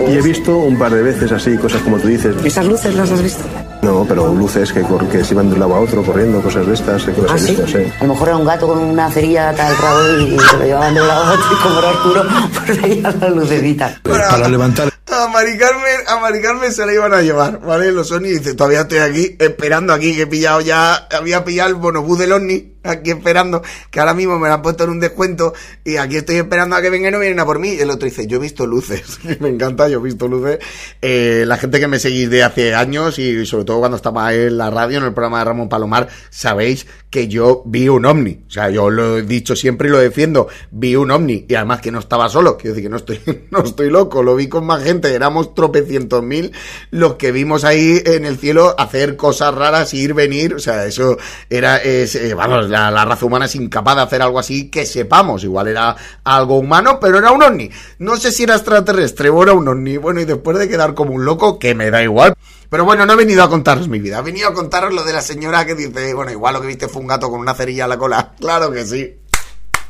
Y 0.08 0.12
he 0.16 0.22
visto 0.22 0.56
un 0.56 0.78
par 0.78 0.92
de 0.94 1.02
veces 1.02 1.32
así, 1.32 1.56
cosas 1.56 1.82
como 1.82 1.98
tú 1.98 2.06
dices. 2.06 2.36
¿Esas 2.44 2.64
luces 2.64 2.94
las 2.94 3.10
has 3.10 3.20
visto? 3.20 3.42
No, 3.82 4.04
pero 4.08 4.32
luces 4.32 4.72
que, 4.72 4.82
cor- 4.82 5.08
que 5.08 5.24
se 5.24 5.34
iban 5.34 5.48
de 5.48 5.54
un 5.54 5.60
lado 5.60 5.74
a 5.74 5.80
otro 5.80 6.00
corriendo, 6.04 6.40
cosas 6.40 6.64
de 6.64 6.74
estas, 6.74 7.02
que 7.02 7.20
las 7.22 7.30
¿Ah, 7.32 7.34
he 7.34 7.38
sí? 7.40 7.46
visto, 7.56 7.66
sí. 7.66 7.92
A 7.98 8.04
lo 8.04 8.12
mejor 8.12 8.28
era 8.28 8.36
un 8.36 8.44
gato 8.44 8.68
con 8.68 8.78
una 8.78 9.10
cerilla 9.10 9.52
tal 9.52 9.76
rabo 9.78 10.00
y 10.20 10.38
se 10.38 10.56
lo 10.58 10.64
llevaban 10.64 10.94
de 10.94 11.00
un 11.02 11.08
lado 11.08 11.24
a 11.24 11.32
otro 11.32 11.46
y 11.52 11.62
como 11.62 11.78
era 11.80 11.88
oscuro, 11.88 12.24
pues 12.66 12.82
veían 12.82 13.16
las 13.20 13.30
lucecitas. 13.30 14.00
Para 14.00 14.48
levantar 14.48 14.92
A 15.18 15.26
Mari 15.26 15.58
Carmen, 15.58 16.00
a 16.06 16.20
Mari 16.20 16.40
Carmen 16.40 16.72
se 16.72 16.86
la 16.86 16.92
iban 16.92 17.12
a 17.12 17.22
llevar, 17.22 17.58
¿vale? 17.58 17.90
Los 17.90 18.12
Oni 18.12 18.28
dice, 18.28 18.54
todavía 18.54 18.82
estoy 18.82 18.98
aquí, 18.98 19.36
esperando 19.40 19.92
aquí, 19.92 20.14
que 20.14 20.22
he 20.22 20.26
pillado 20.28 20.60
ya, 20.60 20.94
había 21.10 21.44
pillado 21.44 21.70
el 21.70 21.74
bonobús 21.74 22.20
del 22.20 22.32
Oni, 22.32 22.77
aquí 22.82 23.10
esperando, 23.10 23.62
que 23.90 24.00
ahora 24.00 24.14
mismo 24.14 24.38
me 24.38 24.48
lo 24.48 24.54
han 24.54 24.62
puesto 24.62 24.84
en 24.84 24.90
un 24.90 25.00
descuento, 25.00 25.52
y 25.84 25.96
aquí 25.96 26.16
estoy 26.16 26.36
esperando 26.36 26.76
a 26.76 26.82
que 26.82 26.90
vengan 26.90 27.10
y 27.10 27.12
no 27.12 27.20
vienen 27.20 27.40
a 27.40 27.46
por 27.46 27.58
mí. 27.58 27.70
Y 27.70 27.80
el 27.80 27.90
otro 27.90 28.06
dice, 28.06 28.26
yo 28.26 28.38
he 28.38 28.40
visto 28.40 28.66
luces, 28.66 29.18
me 29.40 29.48
encanta, 29.48 29.88
yo 29.88 29.98
he 29.98 30.02
visto 30.02 30.28
luces. 30.28 30.58
Eh, 31.02 31.44
la 31.46 31.56
gente 31.56 31.80
que 31.80 31.88
me 31.88 31.98
seguís 31.98 32.30
de 32.30 32.42
hace 32.42 32.74
años, 32.74 33.18
y 33.18 33.46
sobre 33.46 33.64
todo 33.64 33.78
cuando 33.80 33.96
estaba 33.96 34.32
en 34.34 34.58
la 34.58 34.70
radio, 34.70 34.98
en 34.98 35.04
el 35.04 35.12
programa 35.14 35.38
de 35.38 35.44
Ramón 35.44 35.68
Palomar, 35.68 36.08
sabéis 36.30 36.86
que 37.10 37.28
yo 37.28 37.62
vi 37.64 37.88
un 37.88 38.04
ovni. 38.04 38.44
O 38.46 38.50
sea, 38.50 38.70
yo 38.70 38.90
lo 38.90 39.18
he 39.18 39.22
dicho 39.22 39.56
siempre 39.56 39.88
y 39.88 39.90
lo 39.90 39.98
defiendo, 39.98 40.48
vi 40.70 40.96
un 40.96 41.10
ovni, 41.10 41.46
y 41.48 41.54
además 41.54 41.80
que 41.80 41.90
no 41.90 41.98
estaba 41.98 42.28
solo, 42.28 42.56
quiero 42.56 42.74
decir 42.74 42.84
que 42.84 42.90
no 42.90 42.96
estoy, 42.96 43.20
no 43.50 43.64
estoy 43.64 43.90
loco, 43.90 44.22
lo 44.22 44.36
vi 44.36 44.48
con 44.48 44.66
más 44.66 44.82
gente, 44.82 45.14
éramos 45.14 45.54
tropecientos 45.54 46.22
mil 46.22 46.52
los 46.90 47.14
que 47.14 47.32
vimos 47.32 47.64
ahí 47.64 48.00
en 48.04 48.24
el 48.24 48.38
cielo 48.38 48.74
hacer 48.78 49.16
cosas 49.16 49.54
raras, 49.54 49.94
ir, 49.94 50.14
venir, 50.14 50.54
o 50.54 50.58
sea, 50.58 50.84
eso 50.86 51.16
era, 51.50 51.78
es, 51.78 52.14
eh, 52.14 52.34
vamos, 52.34 52.67
la, 52.68 52.90
la 52.90 53.04
raza 53.04 53.26
humana 53.26 53.46
es 53.46 53.54
incapaz 53.54 53.96
de 53.96 54.02
hacer 54.02 54.22
algo 54.22 54.38
así 54.38 54.70
que 54.70 54.86
sepamos, 54.86 55.44
igual 55.44 55.68
era 55.68 55.96
algo 56.24 56.58
humano, 56.58 56.98
pero 57.00 57.18
era 57.18 57.32
un 57.32 57.42
ovni. 57.42 57.70
No 57.98 58.16
sé 58.16 58.32
si 58.32 58.44
era 58.44 58.54
extraterrestre 58.54 59.28
o 59.30 59.42
era 59.42 59.52
un 59.52 59.68
ovni, 59.68 59.96
bueno, 59.96 60.20
y 60.20 60.24
después 60.24 60.58
de 60.58 60.68
quedar 60.68 60.94
como 60.94 61.12
un 61.12 61.24
loco, 61.24 61.58
que 61.58 61.74
me 61.74 61.90
da 61.90 62.02
igual. 62.02 62.34
Pero 62.70 62.84
bueno, 62.84 63.06
no 63.06 63.14
he 63.14 63.16
venido 63.16 63.42
a 63.42 63.48
contaros 63.48 63.88
mi 63.88 63.98
vida, 63.98 64.18
he 64.18 64.22
venido 64.22 64.48
a 64.48 64.54
contaros 64.54 64.92
lo 64.92 65.02
de 65.02 65.12
la 65.12 65.22
señora 65.22 65.64
que 65.64 65.74
dice, 65.74 66.12
bueno, 66.12 66.30
igual 66.30 66.54
lo 66.54 66.60
que 66.60 66.66
viste 66.66 66.88
fue 66.88 67.00
un 67.00 67.08
gato 67.08 67.30
con 67.30 67.40
una 67.40 67.54
cerilla 67.54 67.84
a 67.86 67.88
la 67.88 67.98
cola. 67.98 68.34
Claro 68.40 68.70
que 68.70 68.84
sí. 68.84 69.16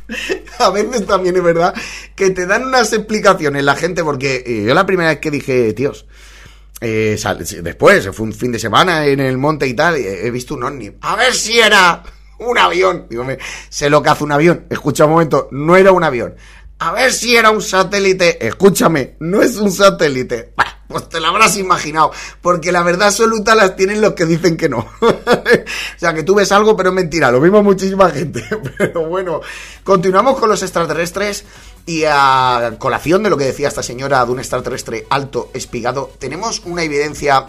A 0.59 0.71
veces 0.71 1.07
también 1.07 1.37
es 1.37 1.43
verdad 1.43 1.75
que 2.15 2.31
te 2.31 2.47
dan 2.47 2.65
unas 2.65 2.93
explicaciones 2.93 3.63
la 3.63 3.75
gente, 3.75 4.03
porque 4.03 4.43
eh, 4.47 4.65
yo 4.67 4.75
la 4.75 4.87
primera 4.87 5.11
vez 5.11 5.19
que 5.19 5.31
dije, 5.31 5.73
tíos, 5.75 6.07
eh, 6.81 7.19
después, 7.63 8.09
fue 8.13 8.27
un 8.27 8.33
fin 8.33 8.53
de 8.53 8.59
semana 8.59 9.07
en 9.07 9.21
el 9.21 9.37
monte 9.37 9.67
y 9.67 9.75
tal, 9.75 9.97
he 9.97 10.27
he 10.27 10.31
visto 10.31 10.55
un 10.55 10.63
ovni. 10.63 10.91
A 11.01 11.17
ver 11.17 11.35
si 11.35 11.59
era 11.59 12.03
un 12.39 12.59
avión. 12.59 13.07
Digo, 13.09 13.25
me- 13.25 13.39
sé 13.69 13.91
lo 13.91 14.03
que 14.03 14.11
hace 14.11 14.25
un 14.25 14.33
avión. 14.33 14.67
Escucha 14.71 15.05
un 15.05 15.13
momento, 15.13 15.49
no 15.53 15.77
era 15.77 15.93
un 15.93 16.05
avión. 16.05 16.35
A 16.81 16.93
ver 16.93 17.13
si 17.13 17.37
era 17.37 17.51
un 17.51 17.61
satélite. 17.61 18.47
Escúchame, 18.47 19.17
no 19.21 19.43
es 19.43 19.57
un 19.57 19.73
satélite. 19.73 20.53
Pues 20.87 21.09
te 21.09 21.19
lo 21.21 21.27
habrás 21.27 21.57
imaginado. 21.57 22.13
Porque 22.41 22.71
la 22.71 22.83
verdad 22.85 23.09
absoluta 23.09 23.55
las 23.57 23.75
tienen 23.75 24.01
los 24.01 24.13
que 24.13 24.27
dicen 24.27 24.57
que 24.57 24.69
no. 24.69 24.79
o 25.01 25.15
sea, 25.99 26.15
que 26.15 26.23
tú 26.23 26.37
ves 26.37 26.53
algo, 26.53 26.77
pero 26.77 26.91
es 26.91 26.95
mentira. 26.95 27.33
Lo 27.33 27.41
mismo 27.41 27.63
muchísima 27.65 28.09
gente. 28.11 28.45
Pero 28.79 29.07
bueno, 29.07 29.41
continuamos 29.83 30.39
con 30.39 30.49
los 30.49 30.63
extraterrestres. 30.63 31.45
Y 31.85 32.05
a 32.07 32.77
colación 32.79 33.23
de 33.23 33.31
lo 33.31 33.37
que 33.37 33.45
decía 33.47 33.69
esta 33.69 33.83
señora 33.83 34.25
de 34.25 34.31
un 34.31 34.39
extraterrestre 34.39 35.07
alto, 35.11 35.51
espigado, 35.55 36.13
tenemos 36.19 36.63
una 36.65 36.85
evidencia 36.85 37.47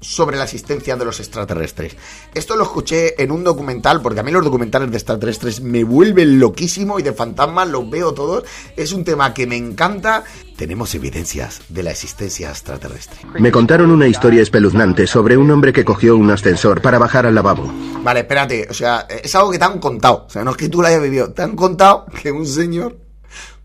sobre 0.00 0.36
la 0.36 0.44
existencia 0.44 0.96
de 0.96 1.04
los 1.04 1.20
extraterrestres. 1.20 1.96
Esto 2.34 2.56
lo 2.56 2.64
escuché 2.64 3.22
en 3.22 3.30
un 3.30 3.44
documental, 3.44 4.00
porque 4.00 4.20
a 4.20 4.22
mí 4.22 4.30
los 4.30 4.44
documentales 4.44 4.90
de 4.90 4.96
extraterrestres 4.96 5.60
me 5.60 5.84
vuelven 5.84 6.38
loquísimo 6.38 6.98
y 6.98 7.02
de 7.02 7.12
fantasmas 7.12 7.68
los 7.68 7.88
veo 7.88 8.14
todos. 8.14 8.44
Es 8.76 8.92
un 8.92 9.04
tema 9.04 9.34
que 9.34 9.46
me 9.46 9.56
encanta. 9.56 10.24
Tenemos 10.56 10.94
evidencias 10.94 11.60
de 11.68 11.82
la 11.82 11.90
existencia 11.90 12.50
extraterrestre. 12.50 13.18
Me 13.38 13.52
contaron 13.52 13.90
una 13.90 14.08
historia 14.08 14.42
espeluznante 14.42 15.06
sobre 15.06 15.36
un 15.36 15.50
hombre 15.50 15.72
que 15.72 15.84
cogió 15.84 16.16
un 16.16 16.30
ascensor 16.30 16.80
para 16.82 16.98
bajar 16.98 17.26
al 17.26 17.34
lavabo. 17.34 17.72
Vale, 18.02 18.20
espérate, 18.20 18.66
o 18.68 18.74
sea, 18.74 19.06
es 19.08 19.34
algo 19.34 19.50
que 19.50 19.58
te 19.58 19.64
han 19.64 19.78
contado. 19.78 20.24
O 20.26 20.30
sea, 20.30 20.44
no 20.44 20.52
es 20.52 20.56
que 20.56 20.68
tú 20.68 20.80
lo 20.80 20.88
hayas 20.88 21.02
vivido. 21.02 21.32
Te 21.32 21.42
han 21.42 21.54
contado 21.54 22.06
que 22.22 22.32
un 22.32 22.46
señor 22.46 23.07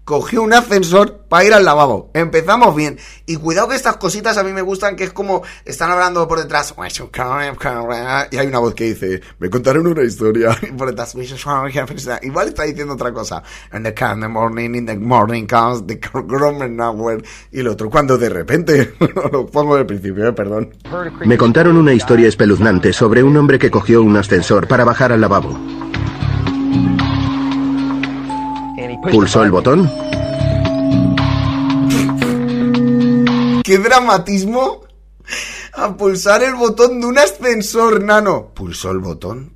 cogió 0.05 0.41
un 0.41 0.53
ascensor 0.53 1.25
para 1.29 1.45
ir 1.45 1.53
al 1.53 1.65
lavabo. 1.65 2.11
Empezamos 2.13 2.75
bien. 2.75 2.97
Y 3.25 3.37
cuidado 3.37 3.69
que 3.69 3.75
estas 3.75 3.97
cositas 3.97 4.37
a 4.37 4.43
mí 4.43 4.51
me 4.51 4.61
gustan, 4.61 4.95
que 4.95 5.03
es 5.05 5.13
como 5.13 5.43
están 5.65 5.91
hablando 5.91 6.27
por 6.27 6.39
detrás. 6.39 6.73
Y 8.31 8.37
hay 8.37 8.47
una 8.47 8.59
voz 8.59 8.73
que 8.73 8.85
dice, 8.85 9.21
me 9.39 9.49
contaron 9.49 9.87
una 9.87 10.03
historia. 10.03 10.57
Y 10.63 10.71
por 10.71 10.89
detrás, 10.89 11.13
igual 12.21 12.47
está 12.47 12.63
diciendo 12.63 12.93
otra 12.93 13.11
cosa. 13.11 13.43
And 13.71 13.85
the 13.85 14.27
morning, 14.27 14.75
in 14.75 14.85
the 14.85 14.95
morning 14.95 15.45
comes 15.45 15.85
the 15.85 15.99
nowhere. 16.69 17.23
Y 17.51 17.59
el 17.59 17.67
otro, 17.67 17.89
cuando 17.89 18.17
de 18.17 18.29
repente, 18.29 18.93
lo 19.31 19.45
pongo 19.45 19.75
del 19.75 19.85
principio, 19.85 20.27
eh, 20.27 20.33
perdón. 20.33 20.73
Me 21.25 21.37
contaron 21.37 21.77
una 21.77 21.93
historia 21.93 22.27
espeluznante 22.27 22.93
sobre 22.93 23.23
un 23.23 23.35
hombre 23.37 23.59
que 23.59 23.71
cogió 23.71 24.01
un 24.01 24.15
ascensor 24.17 24.67
para 24.67 24.83
bajar 24.83 25.11
al 25.11 25.21
lavabo. 25.21 25.82
Pulsó 29.11 29.43
el 29.43 29.51
botón 29.51 29.91
¡Qué 33.63 33.77
dramatismo! 33.77 34.81
A 35.75 35.95
pulsar 35.95 36.43
el 36.43 36.55
botón 36.55 36.99
de 36.99 37.07
un 37.07 37.17
ascensor, 37.17 38.03
nano. 38.03 38.51
Pulsó 38.53 38.91
el 38.91 38.99
botón. 38.99 39.53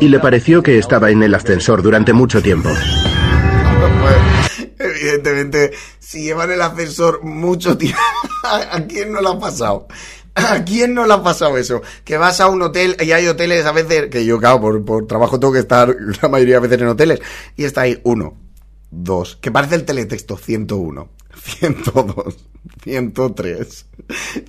y 0.00 0.08
le 0.08 0.18
pareció 0.18 0.62
que 0.62 0.78
estaba 0.78 1.10
en 1.10 1.22
el 1.22 1.34
ascensor 1.34 1.82
durante 1.82 2.14
mucho 2.14 2.42
tiempo. 2.42 2.70
Evidentemente, 4.78 5.72
si 5.98 6.22
llevan 6.22 6.50
el 6.50 6.62
ascensor 6.62 7.22
mucho 7.22 7.76
tiempo, 7.76 8.00
¿a 8.44 8.80
quién 8.88 9.12
no 9.12 9.20
le 9.20 9.28
ha 9.28 9.38
pasado? 9.38 9.86
¿A 10.38 10.64
quién 10.64 10.94
no 10.94 11.06
le 11.06 11.14
ha 11.14 11.22
pasado 11.22 11.56
eso? 11.58 11.82
Que 12.04 12.16
vas 12.16 12.40
a 12.40 12.46
un 12.46 12.62
hotel 12.62 12.96
y 13.00 13.12
hay 13.12 13.26
hoteles 13.26 13.66
a 13.66 13.72
veces, 13.72 14.08
que 14.08 14.24
yo, 14.24 14.38
claro, 14.38 14.60
por, 14.60 14.84
por 14.84 15.06
trabajo 15.06 15.38
tengo 15.40 15.52
que 15.52 15.60
estar 15.60 15.94
la 16.22 16.28
mayoría 16.28 16.54
de 16.56 16.60
veces 16.60 16.80
en 16.80 16.88
hoteles, 16.88 17.20
y 17.56 17.64
está 17.64 17.82
ahí 17.82 18.00
uno, 18.04 18.36
dos, 18.90 19.36
que 19.40 19.50
parece 19.50 19.74
el 19.74 19.84
teletexto, 19.84 20.36
101, 20.36 21.08
102, 21.42 22.36
103, 22.82 23.86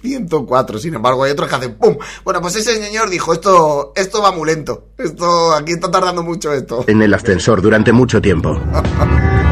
104, 0.02 0.80
sin 0.80 0.94
embargo 0.94 1.24
hay 1.24 1.32
otros 1.32 1.50
que 1.50 1.56
hacen 1.56 1.76
¡pum! 1.76 1.98
Bueno, 2.24 2.42
pues 2.42 2.56
ese 2.56 2.82
señor 2.84 3.10
dijo, 3.10 3.34
esto, 3.34 3.94
esto 3.96 4.22
va 4.22 4.32
muy 4.32 4.48
lento, 4.48 4.90
esto, 4.98 5.54
aquí 5.54 5.72
está 5.72 5.90
tardando 5.90 6.24
mucho 6.24 6.54
esto. 6.54 6.86
En 6.88 7.02
el 7.02 7.14
ascensor 7.14 7.62
durante 7.62 7.92
mucho 7.92 8.22
tiempo. 8.22 8.60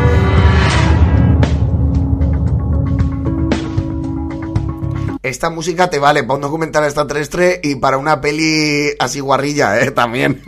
esta 5.28 5.50
música 5.50 5.90
te 5.90 6.00
vale 6.00 6.24
para 6.24 6.36
un 6.36 6.42
documental 6.42 6.84
extraterrestre 6.86 7.60
y 7.64 7.76
para 7.76 7.98
una 7.98 8.22
peli 8.22 8.92
así 9.00 9.20
guarrilla, 9.20 9.80
¿eh? 9.80 9.92
También. 9.92 10.42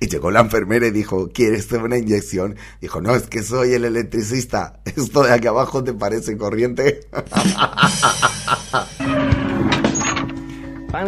Y 0.00 0.08
llegó 0.08 0.30
la 0.30 0.40
enfermera 0.40 0.86
y 0.86 0.90
dijo, 0.90 1.30
¿quieres 1.32 1.70
una 1.72 1.98
inyección? 1.98 2.56
Dijo, 2.80 3.00
no, 3.00 3.14
es 3.14 3.24
que 3.24 3.42
soy 3.42 3.74
el 3.74 3.84
electricista. 3.84 4.80
¿Esto 4.84 5.22
de 5.22 5.32
aquí 5.32 5.46
abajo 5.46 5.84
te 5.84 5.92
parece 5.92 6.36
corriente? 6.36 7.00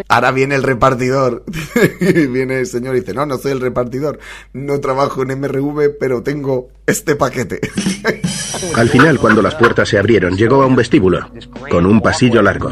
Ahora 0.08 0.30
viene 0.30 0.54
el 0.54 0.62
repartidor. 0.62 1.44
viene 2.00 2.60
el 2.60 2.66
señor 2.66 2.96
y 2.96 3.00
dice, 3.00 3.14
no, 3.14 3.26
no 3.26 3.38
soy 3.38 3.52
el 3.52 3.60
repartidor. 3.60 4.18
No 4.52 4.80
trabajo 4.80 5.22
en 5.22 5.38
MRV, 5.40 5.98
pero 5.98 6.22
tengo 6.22 6.68
este 6.86 7.16
paquete. 7.16 7.60
Al 8.74 8.88
final, 8.88 9.18
cuando 9.18 9.42
las 9.42 9.54
puertas 9.54 9.88
se 9.88 9.98
abrieron, 9.98 10.36
llegó 10.36 10.62
a 10.62 10.66
un 10.66 10.76
vestíbulo, 10.76 11.30
con 11.70 11.86
un 11.86 12.00
pasillo 12.00 12.42
largo. 12.42 12.70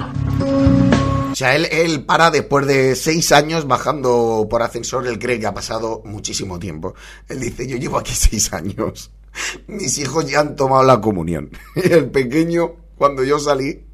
O 1.33 1.35
sea, 1.35 1.55
él, 1.57 1.67
él, 1.71 2.05
para 2.05 2.31
después 2.31 2.67
de 2.67 2.95
seis 2.97 3.33
años 3.33 3.67
bajando 3.67 4.47
por 4.51 4.63
ascensor, 4.63 5.07
él 5.07 5.19
cree 5.19 5.41
que 5.41 5.47
ha 5.47 5.55
pasado 5.55 6.03
muchísimo 6.05 6.59
tiempo. 6.59 6.95
Él 7.29 7.41
dice, 7.41 7.67
yo 7.67 7.77
llevo 7.77 7.99
aquí 7.99 8.13
seis 8.15 8.53
años. 8.53 9.11
Mis 9.67 9.99
hijos 9.99 10.29
ya 10.29 10.41
han 10.41 10.57
tomado 10.57 10.83
la 10.83 11.01
comunión. 11.01 11.51
Y 11.77 11.93
el 11.93 12.11
pequeño, 12.11 12.73
cuando 12.97 13.25
yo 13.25 13.39
salí, 13.39 13.85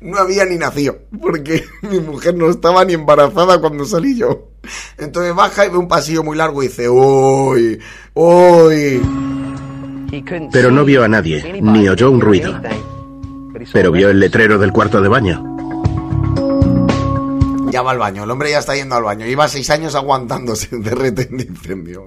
no 0.00 0.18
había 0.18 0.44
ni 0.44 0.56
nacido, 0.56 0.98
porque 1.20 1.64
mi 1.82 2.00
mujer 2.00 2.34
no 2.34 2.50
estaba 2.50 2.84
ni 2.84 2.94
embarazada 2.94 3.60
cuando 3.60 3.84
salí 3.84 4.16
yo. 4.16 4.48
Entonces 4.98 5.34
baja 5.34 5.66
y 5.66 5.70
ve 5.70 5.76
un 5.76 5.88
pasillo 5.88 6.22
muy 6.22 6.36
largo 6.36 6.62
y 6.62 6.68
dice, 6.68 6.88
uy, 6.88 7.80
uy. 8.14 9.02
Pero 10.52 10.70
no 10.70 10.84
vio 10.84 11.02
a 11.02 11.08
nadie, 11.08 11.60
ni 11.60 11.88
oyó 11.88 12.10
un 12.10 12.20
ruido. 12.20 12.60
Pero 13.72 13.92
vio 13.92 14.10
el 14.10 14.20
letrero 14.20 14.58
del 14.58 14.72
cuarto 14.72 15.00
de 15.00 15.08
baño. 15.08 15.50
Ya 17.70 17.82
va 17.82 17.90
al 17.90 17.98
baño, 17.98 18.22
el 18.22 18.30
hombre 18.30 18.50
ya 18.50 18.60
está 18.60 18.76
yendo 18.76 18.94
al 18.94 19.02
baño. 19.02 19.26
Lleva 19.26 19.48
seis 19.48 19.68
años 19.70 19.96
aguantándose 19.96 20.76
de 20.76 20.90
retén 20.90 21.36
de 21.36 21.44
incendios. 21.44 22.04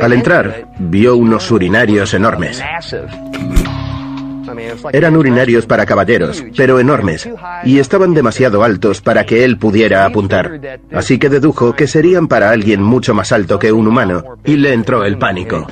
Al 0.00 0.12
entrar, 0.12 0.68
vio 0.78 1.16
unos 1.16 1.50
urinarios 1.50 2.14
enormes. 2.14 2.62
Eran 4.92 5.16
urinarios 5.16 5.66
para 5.66 5.86
caballeros, 5.86 6.44
pero 6.56 6.78
enormes, 6.78 7.28
y 7.64 7.78
estaban 7.78 8.14
demasiado 8.14 8.62
altos 8.62 9.00
para 9.00 9.24
que 9.24 9.44
él 9.44 9.58
pudiera 9.58 10.04
apuntar. 10.04 10.60
Así 10.92 11.18
que 11.18 11.28
dedujo 11.28 11.74
que 11.74 11.86
serían 11.86 12.28
para 12.28 12.50
alguien 12.50 12.82
mucho 12.82 13.14
más 13.14 13.32
alto 13.32 13.58
que 13.58 13.72
un 13.72 13.86
humano, 13.86 14.22
y 14.44 14.56
le 14.56 14.72
entró 14.72 15.04
el 15.04 15.18
pánico. 15.18 15.66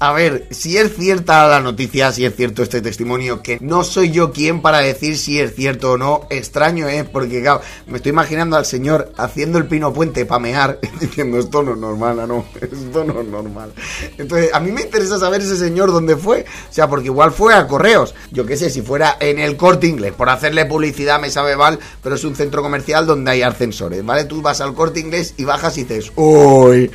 A 0.00 0.12
ver, 0.12 0.46
si 0.52 0.76
es 0.76 0.94
cierta 0.94 1.48
la 1.48 1.58
noticia, 1.58 2.12
si 2.12 2.24
es 2.24 2.36
cierto 2.36 2.62
este 2.62 2.80
testimonio, 2.80 3.42
que 3.42 3.58
no 3.60 3.82
soy 3.82 4.12
yo 4.12 4.32
quien 4.32 4.62
para 4.62 4.78
decir 4.78 5.18
si 5.18 5.40
es 5.40 5.56
cierto 5.56 5.92
o 5.92 5.98
no, 5.98 6.20
extraño 6.30 6.86
es, 6.86 7.02
porque 7.02 7.42
claro, 7.42 7.62
me 7.88 7.96
estoy 7.96 8.10
imaginando 8.10 8.56
al 8.56 8.64
señor 8.64 9.12
haciendo 9.16 9.58
el 9.58 9.66
pino 9.66 9.92
puente 9.92 10.24
para 10.24 10.38
mear, 10.38 10.78
diciendo 11.00 11.38
esto 11.38 11.64
no 11.64 11.72
es 11.72 11.78
normal, 11.78 12.28
no, 12.28 12.44
esto 12.60 13.04
no 13.04 13.20
es 13.20 13.26
normal. 13.26 13.72
Entonces, 14.16 14.54
a 14.54 14.60
mí 14.60 14.70
me 14.70 14.82
interesa 14.82 15.18
saber 15.18 15.40
ese 15.40 15.56
señor 15.56 15.90
dónde 15.90 16.16
fue, 16.16 16.44
o 16.70 16.72
sea, 16.72 16.88
porque 16.88 17.06
igual 17.06 17.32
fue 17.32 17.54
a 17.54 17.66
correos, 17.66 18.14
yo 18.30 18.46
qué 18.46 18.56
sé, 18.56 18.70
si 18.70 18.82
fuera 18.82 19.16
en 19.18 19.40
el 19.40 19.56
corte 19.56 19.88
inglés, 19.88 20.12
por 20.12 20.28
hacerle 20.28 20.64
publicidad 20.66 21.20
me 21.20 21.28
sabe 21.28 21.56
mal, 21.56 21.76
pero 22.04 22.14
es 22.14 22.22
un 22.22 22.36
centro 22.36 22.62
comercial 22.62 23.04
donde 23.04 23.32
hay 23.32 23.42
ascensores, 23.42 24.06
¿vale? 24.06 24.26
Tú 24.26 24.42
vas 24.42 24.60
al 24.60 24.74
corte 24.74 25.00
inglés 25.00 25.34
y 25.38 25.44
bajas 25.44 25.76
y 25.76 25.82
dices, 25.82 26.12
uy, 26.14 26.88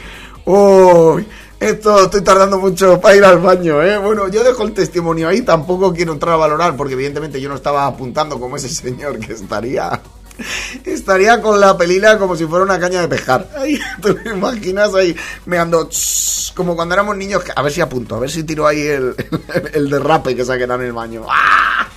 uy 0.45 1.27
esto 1.63 2.03
estoy 2.03 2.21
tardando 2.21 2.59
mucho 2.59 2.99
para 2.99 3.15
ir 3.15 3.25
al 3.25 3.39
baño, 3.39 3.81
¿eh? 3.81 3.97
Bueno, 3.97 4.27
yo 4.27 4.43
dejo 4.43 4.63
el 4.63 4.73
testimonio 4.73 5.29
ahí, 5.29 5.41
tampoco 5.41 5.93
quiero 5.93 6.13
entrar 6.13 6.33
a 6.33 6.37
valorar, 6.37 6.75
porque 6.75 6.93
evidentemente 6.93 7.39
yo 7.39 7.49
no 7.49 7.55
estaba 7.55 7.85
apuntando 7.85 8.39
como 8.39 8.57
ese 8.57 8.69
señor 8.69 9.19
que 9.19 9.33
estaría. 9.33 10.01
Estaría 10.83 11.41
con 11.41 11.59
la 11.59 11.77
pelila 11.77 12.17
como 12.17 12.35
si 12.35 12.45
fuera 12.45 12.65
una 12.65 12.79
caña 12.79 13.01
de 13.01 13.07
pescar. 13.07 13.47
Ahí, 13.55 13.79
¿Te 14.01 14.13
lo 14.13 14.35
imaginas 14.35 14.93
ahí 14.95 15.15
me 15.45 15.57
ando 15.57 15.89
como 16.55 16.75
cuando 16.75 16.95
éramos 16.95 17.15
niños? 17.15 17.43
A 17.55 17.61
ver 17.61 17.71
si 17.71 17.81
apunto, 17.81 18.15
a 18.15 18.19
ver 18.19 18.31
si 18.31 18.43
tiro 18.43 18.67
ahí 18.67 18.81
el, 18.81 19.15
el, 19.73 19.89
derrape 19.89 20.35
que 20.35 20.43
saquen 20.43 20.71
en 20.71 20.81
el 20.81 20.93
baño. 20.93 21.25
¡Ah! 21.29 21.87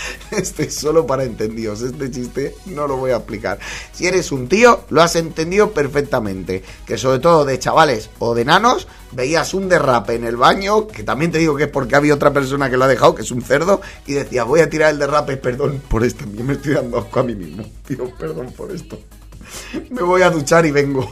Este 0.30 0.64
es 0.64 0.74
solo 0.74 1.06
para 1.06 1.24
entendidos. 1.24 1.82
Este 1.82 2.10
chiste 2.10 2.54
no 2.66 2.86
lo 2.86 2.96
voy 2.96 3.10
a 3.10 3.16
explicar. 3.16 3.58
Si 3.92 4.06
eres 4.06 4.32
un 4.32 4.48
tío, 4.48 4.84
lo 4.90 5.02
has 5.02 5.16
entendido 5.16 5.72
perfectamente. 5.72 6.62
Que 6.86 6.98
sobre 6.98 7.18
todo 7.18 7.44
de 7.44 7.58
chavales 7.58 8.10
o 8.18 8.34
de 8.34 8.44
nanos, 8.44 8.86
veías 9.12 9.54
un 9.54 9.68
derrape 9.68 10.14
en 10.14 10.24
el 10.24 10.36
baño, 10.36 10.86
que 10.86 11.02
también 11.02 11.32
te 11.32 11.38
digo 11.38 11.56
que 11.56 11.64
es 11.64 11.70
porque 11.70 11.96
había 11.96 12.14
otra 12.14 12.32
persona 12.32 12.70
que 12.70 12.76
lo 12.76 12.84
ha 12.84 12.88
dejado, 12.88 13.14
que 13.14 13.22
es 13.22 13.30
un 13.30 13.42
cerdo, 13.42 13.80
y 14.06 14.14
decía, 14.14 14.44
voy 14.44 14.60
a 14.60 14.70
tirar 14.70 14.92
el 14.92 14.98
derrape, 14.98 15.36
perdón 15.36 15.82
por 15.88 16.04
esto. 16.04 16.24
Yo 16.32 16.44
me 16.44 16.54
estoy 16.54 16.74
dando 16.74 16.98
asco 16.98 17.20
a 17.20 17.22
mí 17.22 17.34
mismo. 17.34 17.64
Tío, 17.86 18.10
perdón 18.16 18.52
por 18.56 18.70
esto. 18.70 18.98
Me 19.90 20.02
voy 20.02 20.22
a 20.22 20.30
duchar 20.30 20.66
y 20.66 20.70
vengo. 20.70 21.10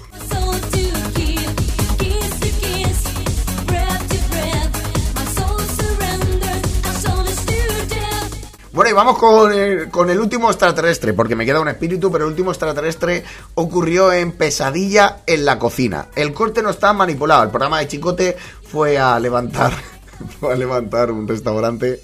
Bueno, 8.74 8.90
y 8.90 8.92
vamos 8.92 9.18
con 9.18 9.52
el, 9.52 9.88
con 9.88 10.10
el 10.10 10.18
último 10.18 10.50
extraterrestre, 10.50 11.12
porque 11.12 11.36
me 11.36 11.46
queda 11.46 11.60
un 11.60 11.68
espíritu, 11.68 12.10
pero 12.10 12.24
el 12.24 12.30
último 12.30 12.50
extraterrestre 12.50 13.22
ocurrió 13.54 14.12
en 14.12 14.32
Pesadilla 14.32 15.18
en 15.28 15.44
la 15.44 15.60
cocina. 15.60 16.08
El 16.16 16.34
corte 16.34 16.60
no 16.60 16.70
está 16.70 16.92
manipulado. 16.92 17.44
El 17.44 17.50
programa 17.50 17.78
de 17.78 17.86
Chicote 17.86 18.36
fue 18.66 18.98
a 18.98 19.20
levantar, 19.20 19.72
fue 20.40 20.54
a 20.54 20.56
levantar 20.56 21.12
un 21.12 21.28
restaurante 21.28 22.00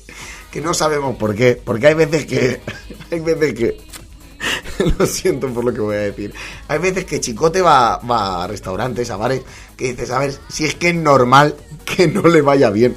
que 0.52 0.60
no 0.60 0.72
sabemos 0.72 1.16
por 1.16 1.34
qué, 1.34 1.60
porque 1.62 1.88
hay 1.88 1.94
veces 1.94 2.24
que, 2.24 2.60
hay 3.10 3.18
veces 3.18 3.54
que, 3.54 3.80
lo 4.96 5.06
siento 5.06 5.48
por 5.48 5.64
lo 5.64 5.74
que 5.74 5.80
voy 5.80 5.96
a 5.96 6.00
decir, 6.02 6.32
hay 6.68 6.78
veces 6.78 7.04
que 7.04 7.18
Chicote 7.18 7.62
va, 7.62 7.96
va 7.96 8.44
a 8.44 8.46
restaurantes, 8.46 9.10
a 9.10 9.16
bares, 9.16 9.42
que 9.76 9.86
dices, 9.86 10.12
a 10.12 10.20
ver, 10.20 10.38
si 10.48 10.66
es 10.66 10.76
que 10.76 10.90
es 10.90 10.94
normal 10.94 11.56
que 11.84 12.06
no 12.06 12.22
le 12.28 12.42
vaya 12.42 12.70
bien 12.70 12.96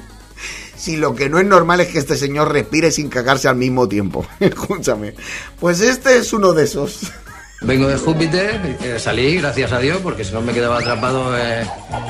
si 0.84 0.98
lo 0.98 1.14
que 1.14 1.30
no 1.30 1.38
es 1.38 1.46
normal 1.46 1.80
es 1.80 1.88
que 1.88 1.98
este 1.98 2.14
señor 2.14 2.52
respire 2.52 2.90
sin 2.90 3.08
cagarse 3.08 3.48
al 3.48 3.56
mismo 3.56 3.88
tiempo. 3.88 4.26
Escúchame. 4.40 5.14
Pues 5.58 5.80
este 5.80 6.18
es 6.18 6.30
uno 6.34 6.52
de 6.52 6.64
esos. 6.64 7.10
Vengo 7.62 7.88
de 7.88 7.96
Júpiter, 7.96 8.76
eh, 8.82 8.98
salí, 8.98 9.38
gracias 9.38 9.72
a 9.72 9.78
Dios, 9.78 9.98
porque 10.02 10.22
si 10.22 10.34
no 10.34 10.42
me 10.42 10.52
quedaba 10.52 10.80
atrapado 10.80 11.34
eh, 11.38 11.66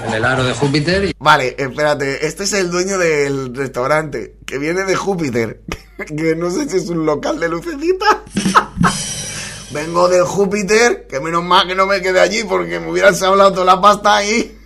en 0.08 0.14
el 0.14 0.24
aro 0.24 0.42
de 0.42 0.52
Júpiter. 0.52 1.14
Vale, 1.20 1.54
espérate, 1.56 2.26
este 2.26 2.42
es 2.42 2.52
el 2.54 2.72
dueño 2.72 2.98
del 2.98 3.54
restaurante, 3.54 4.34
que 4.44 4.58
viene 4.58 4.82
de 4.82 4.96
Júpiter, 4.96 5.62
que 6.16 6.34
no 6.34 6.50
sé 6.50 6.68
si 6.68 6.78
es 6.78 6.88
un 6.88 7.06
local 7.06 7.38
de 7.38 7.48
lucecita. 7.48 8.24
Vengo 9.70 10.08
del 10.08 10.24
Júpiter, 10.24 11.06
que 11.06 11.20
menos 11.20 11.44
mal 11.44 11.68
que 11.68 11.76
no 11.76 11.86
me 11.86 12.02
quedé 12.02 12.18
allí 12.18 12.42
porque 12.42 12.80
me 12.80 12.90
hubieran 12.90 13.14
hablado 13.22 13.52
toda 13.52 13.66
la 13.66 13.80
pasta 13.80 14.16
ahí. 14.16 14.58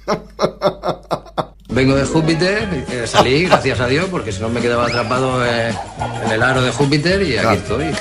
Vengo 1.70 1.94
de 1.94 2.04
Júpiter, 2.06 2.86
eh, 2.90 3.06
salí, 3.06 3.44
gracias 3.48 3.78
a 3.80 3.86
Dios, 3.86 4.06
porque 4.10 4.32
si 4.32 4.40
no 4.40 4.48
me 4.48 4.60
quedaba 4.60 4.86
atrapado 4.86 5.44
eh, 5.44 5.72
en 6.24 6.30
el 6.32 6.42
aro 6.42 6.62
de 6.62 6.72
Júpiter 6.72 7.22
y 7.22 7.36
aquí 7.36 7.56
estoy. 7.56 7.86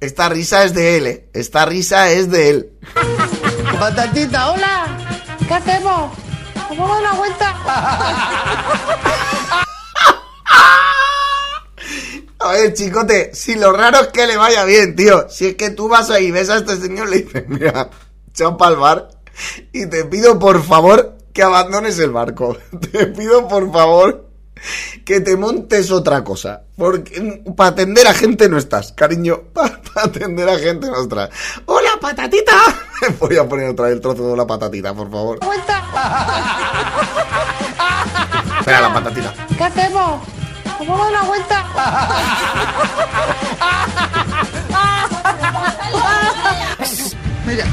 Esta 0.00 0.30
risa 0.30 0.64
es 0.64 0.72
de 0.72 0.96
él, 0.96 1.06
¿eh? 1.06 1.28
Esta 1.34 1.66
risa 1.66 2.10
es 2.10 2.30
de 2.30 2.48
él. 2.48 2.72
Patatita, 3.78 4.50
hola. 4.50 4.86
¿Qué 5.46 5.54
hacemos? 5.54 6.10
¿Vamos 6.70 6.90
a 6.90 6.94
dar 6.94 7.02
una 7.02 7.12
vuelta? 7.12 7.54
A 12.38 12.52
ver, 12.52 12.72
chicote, 12.72 13.34
si 13.34 13.56
lo 13.56 13.72
raro 13.72 14.00
es 14.00 14.08
que 14.08 14.26
le 14.26 14.38
vaya 14.38 14.64
bien, 14.64 14.96
tío. 14.96 15.28
Si 15.28 15.48
es 15.48 15.56
que 15.56 15.70
tú 15.70 15.88
vas 15.88 16.08
ahí, 16.10 16.30
ves 16.30 16.48
a 16.48 16.56
este 16.56 16.76
señor, 16.76 17.10
le 17.10 17.18
dices, 17.18 17.44
mira, 17.48 17.90
chao 18.32 18.56
pa'l 18.56 18.76
bar. 18.76 19.19
Y 19.72 19.86
te 19.86 20.04
pido 20.04 20.38
por 20.38 20.62
favor 20.62 21.16
que 21.32 21.42
abandones 21.42 21.98
el 21.98 22.10
barco. 22.10 22.56
Te 22.92 23.06
pido 23.06 23.48
por 23.48 23.72
favor 23.72 24.28
que 25.04 25.20
te 25.20 25.36
montes 25.36 25.90
otra 25.90 26.22
cosa. 26.22 26.62
Porque 26.76 27.42
para 27.56 27.70
atender 27.70 28.06
a 28.06 28.14
gente 28.14 28.48
no 28.48 28.58
estás, 28.58 28.92
cariño. 28.92 29.40
Para 29.54 30.06
atender 30.06 30.48
a 30.48 30.58
gente 30.58 30.88
no 30.88 31.02
estás. 31.02 31.30
¡Hola, 31.66 31.90
patatita! 32.00 32.52
Voy 33.20 33.36
a 33.36 33.48
poner 33.48 33.70
otra 33.70 33.86
vez 33.86 33.94
el 33.94 34.00
trozo 34.00 34.30
de 34.30 34.36
la 34.36 34.46
patatita, 34.46 34.94
por 34.94 35.10
favor. 35.10 35.38
¡Vuelta! 35.44 35.82
Espera, 38.58 38.80
la 38.82 38.92
patatita. 38.92 39.34
¿Qué 39.56 39.64
hacemos? 39.64 40.22
¿Vamos 40.78 41.00
a 41.00 41.02
dar 41.02 41.10
una 41.10 41.22
vuelta? 41.24 41.66
Mira, 47.46 47.64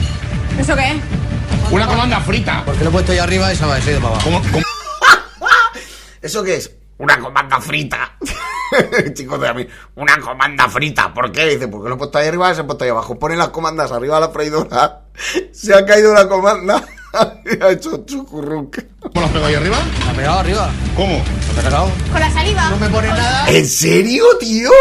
¿Eso 0.59 0.75
qué 0.75 0.91
es? 0.91 1.16
Una 1.71 1.87
comanda 1.87 2.19
frita. 2.21 2.63
Porque 2.65 2.83
lo 2.83 2.89
he 2.89 2.93
puesto 2.93 3.11
ahí 3.11 3.17
arriba 3.17 3.51
y 3.51 3.55
se 3.55 3.65
me 3.65 3.73
ha 3.73 3.79
ido 3.79 4.01
para 4.01 4.15
abajo. 4.15 4.29
¿Eso 6.21 6.43
qué 6.43 6.57
es? 6.57 6.71
Una 6.97 7.19
comanda 7.19 7.59
frita. 7.61 8.17
Chicos 9.13 9.39
de 9.39 9.47
a 9.47 9.53
mí, 9.53 9.67
una 9.95 10.19
comanda 10.19 10.67
frita. 10.67 11.13
¿Por 11.13 11.31
qué? 11.31 11.45
Dice, 11.47 11.67
porque 11.67 11.89
lo 11.89 11.95
he 11.95 11.97
puesto 11.97 12.17
ahí 12.17 12.27
arriba 12.27 12.51
y 12.51 12.55
se 12.55 12.61
ha 12.61 12.65
puesto 12.65 12.83
ahí 12.83 12.89
abajo. 12.89 13.17
Pone 13.19 13.35
las 13.35 13.49
comandas 13.49 13.91
arriba 13.91 14.15
de 14.15 14.21
la 14.21 14.29
freidora. 14.29 15.01
Se 15.51 15.73
ha 15.73 15.85
caído 15.85 16.13
la 16.13 16.27
comanda. 16.27 16.83
y 17.45 17.63
ha 17.63 17.69
hecho 17.71 18.03
chucurruc. 18.05 18.77
¿Cómo 18.99 19.21
lo 19.21 19.25
has 19.25 19.31
pegado 19.31 19.45
ahí 19.47 19.55
arriba? 19.55 19.77
¿La 19.99 20.09
has 20.09 20.15
pegado 20.17 20.39
arriba? 20.39 20.69
¿Cómo? 20.95 21.13
¿Lo 21.13 21.59
has 21.59 21.65
pegado? 21.65 21.91
¿Con 22.11 22.19
la 22.19 22.31
saliva? 22.31 22.69
No 22.69 22.77
me 22.77 22.89
pones 22.89 23.11
nada. 23.11 23.49
¿En 23.49 23.67
serio, 23.67 24.25
tío? 24.39 24.71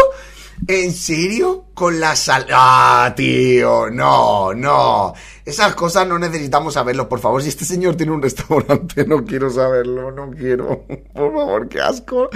¿En 0.69 0.93
serio? 0.93 1.67
Con 1.73 1.97
la 1.97 2.13
sal... 2.15 2.45
Ah, 2.51 3.13
tío, 3.15 3.89
no, 3.89 4.53
no. 4.53 5.13
Esas 5.45 5.75
cosas 5.75 6.05
no 6.05 6.19
necesitamos 6.19 6.73
saberlo, 6.73 7.07
por 7.07 7.21
favor. 7.21 7.41
Si 7.41 7.47
este 7.47 7.63
señor 7.63 7.95
tiene 7.95 8.11
un 8.11 8.21
restaurante, 8.21 9.05
no 9.05 9.23
quiero 9.23 9.49
saberlo, 9.49 10.11
no 10.11 10.29
quiero. 10.31 10.83
Por 11.13 11.33
favor, 11.33 11.69
qué 11.69 11.79
asco. 11.79 12.29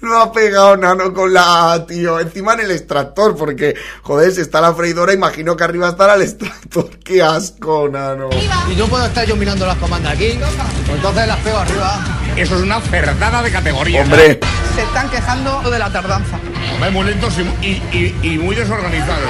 Lo 0.00 0.18
ha 0.18 0.32
pegado 0.32 0.74
Nano 0.78 1.12
con 1.12 1.34
la... 1.34 1.84
Tío, 1.86 2.18
encima 2.18 2.54
en 2.54 2.60
el 2.60 2.70
extractor, 2.70 3.36
porque, 3.36 3.74
joder, 4.02 4.32
si 4.32 4.40
está 4.40 4.62
la 4.62 4.72
freidora, 4.72 5.12
imagino 5.12 5.54
que 5.56 5.64
arriba 5.64 5.90
estará 5.90 6.14
el 6.14 6.22
extractor. 6.22 6.88
Qué 7.04 7.20
asco, 7.22 7.88
Nano. 7.90 8.30
Y 8.72 8.76
no 8.76 8.86
puedo 8.86 9.04
estar 9.04 9.26
yo 9.26 9.36
mirando 9.36 9.66
las 9.66 9.76
comandas 9.76 10.14
aquí. 10.14 10.38
Pues 10.86 10.96
entonces 10.96 11.26
las 11.26 11.38
pego 11.40 11.58
arriba. 11.58 12.00
Eso 12.34 12.56
es 12.56 12.62
una 12.62 12.80
ferdada 12.80 13.42
de 13.42 13.50
categoría. 13.50 14.02
Hombre. 14.02 14.40
Se 14.74 14.82
están 14.82 15.08
quejando 15.10 15.60
de 15.70 15.78
la 15.78 15.90
tardanza. 15.90 16.36
Hombre, 16.74 16.90
muy 16.90 17.04
lentos 17.04 17.34
y, 17.38 17.66
y- 17.66 17.82
y- 18.22 18.28
y 18.34 18.38
muy 18.38 18.56
desorganizados. 18.56 19.28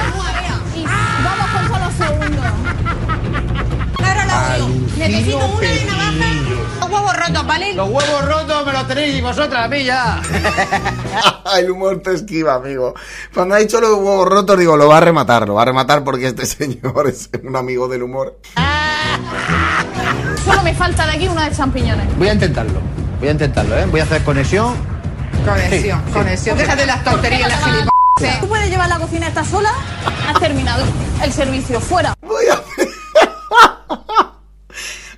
Vamos 1.23 1.47
con 1.53 1.69
solo 1.69 1.91
segundos. 1.93 2.45
Ahora 3.99 4.25
lo 4.59 4.69
veo. 4.69 4.69
Necesito 4.97 5.37
una 5.47 5.61
de 5.61 5.85
navaja. 5.85 6.81
Los 6.81 6.91
huevos 6.91 7.17
rotos, 7.17 7.47
¿vale? 7.47 7.75
Los 7.75 7.89
huevos 7.91 8.25
rotos 8.27 8.67
me 8.67 8.73
los 8.73 8.89
tenéis 8.89 9.23
vosotras 9.23 9.65
a 9.65 9.69
mí 9.69 9.85
ya. 9.85 10.23
el 11.59 11.71
humor 11.71 12.01
te 12.03 12.15
esquiva, 12.15 12.55
amigo. 12.55 12.95
Cuando 13.35 13.55
ha 13.55 13.59
dicho 13.59 13.81
los 13.81 13.91
huevos 13.95 14.29
rotos, 14.29 14.59
digo, 14.59 14.77
lo 14.77 14.89
va 14.89 14.99
a 14.99 15.01
rematar, 15.01 15.47
lo 15.47 15.55
va 15.55 15.63
a 15.63 15.67
rematar 15.67 16.05
porque 16.05 16.27
este 16.29 16.47
señor 16.47 17.07
es 17.07 17.29
un 17.43 17.55
amigo 17.57 17.87
del 17.89 18.03
humor. 18.03 18.39
Solo 20.45 20.63
me 20.63 20.75
falta 20.75 21.05
de 21.07 21.13
aquí 21.13 21.29
una 21.29 21.49
de 21.49 21.57
champiñones. 21.57 22.17
Voy 22.17 22.29
a 22.29 22.33
intentarlo. 22.33 22.81
Voy 23.19 23.29
a 23.29 23.33
intentarlo, 23.33 23.79
¿eh? 23.79 23.87
Voy 23.91 24.01
a 24.01 24.05
hacer 24.05 24.23
conexión. 24.23 24.94
Conexión, 25.45 26.03
conexión. 26.13 26.57
Déjate 26.59 26.87
las 26.87 27.05
tonterías, 27.05 27.49
las 27.49 27.65
gilipollas. 27.65 28.41
¿Tú 28.41 28.49
puedes 28.49 28.71
llevar 28.71 28.89
la 28.89 28.99
cocina 28.99 29.29
esta 29.29 29.45
sola? 29.45 29.73
Has 30.29 30.41
terminado 30.41 30.85
el 31.23 31.33
servicio. 31.33 31.81
Fuera. 31.81 32.15
Voy 32.23 32.47
a... 32.47 32.63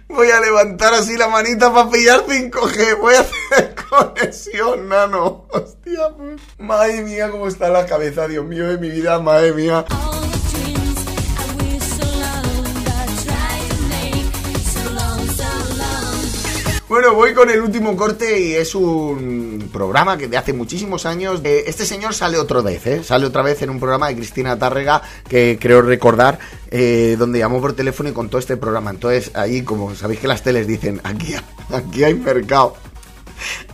Voy 0.08 0.30
a 0.30 0.40
levantar 0.40 0.94
así 0.94 1.16
la 1.16 1.28
manita 1.28 1.72
para 1.72 1.90
pillar 1.90 2.24
5G. 2.26 2.98
Voy 2.98 3.14
a 3.14 3.20
hacer 3.20 3.74
conexión, 3.88 4.88
nano. 4.88 5.46
Hostia, 5.50 6.08
pues. 6.16 6.40
Madre 6.58 7.02
mía, 7.02 7.30
cómo 7.30 7.48
está 7.48 7.68
la 7.68 7.86
cabeza, 7.86 8.26
Dios 8.26 8.44
mío, 8.46 8.66
de 8.66 8.78
mi 8.78 8.88
vida, 8.88 9.18
madre 9.18 9.52
mía. 9.52 9.84
Bueno, 16.88 17.14
voy 17.14 17.34
con 17.34 17.50
el 17.50 17.60
último 17.60 17.96
corte 17.96 18.38
y 18.38 18.54
es 18.54 18.76
un 18.76 19.70
programa 19.72 20.16
que 20.16 20.28
de 20.28 20.36
hace 20.36 20.52
muchísimos 20.52 21.04
años. 21.04 21.40
eh, 21.42 21.64
este 21.66 21.84
señor 21.84 22.14
sale 22.14 22.38
otra 22.38 22.60
vez, 22.60 22.86
¿eh? 22.86 23.02
Sale 23.02 23.26
otra 23.26 23.42
vez 23.42 23.60
en 23.62 23.70
un 23.70 23.80
programa 23.80 24.06
de 24.06 24.14
Cristina 24.14 24.56
Tárrega 24.56 25.02
que 25.28 25.58
creo 25.60 25.82
recordar, 25.82 26.38
eh, 26.70 27.16
donde 27.18 27.40
llamó 27.40 27.60
por 27.60 27.72
teléfono 27.72 28.08
y 28.08 28.12
contó 28.12 28.38
este 28.38 28.56
programa. 28.56 28.90
Entonces, 28.90 29.32
ahí, 29.34 29.62
como 29.62 29.96
sabéis 29.96 30.20
que 30.20 30.28
las 30.28 30.42
teles 30.44 30.68
dicen, 30.68 31.00
aquí, 31.02 31.34
aquí 31.72 32.04
hay 32.04 32.14
mercado. 32.14 32.76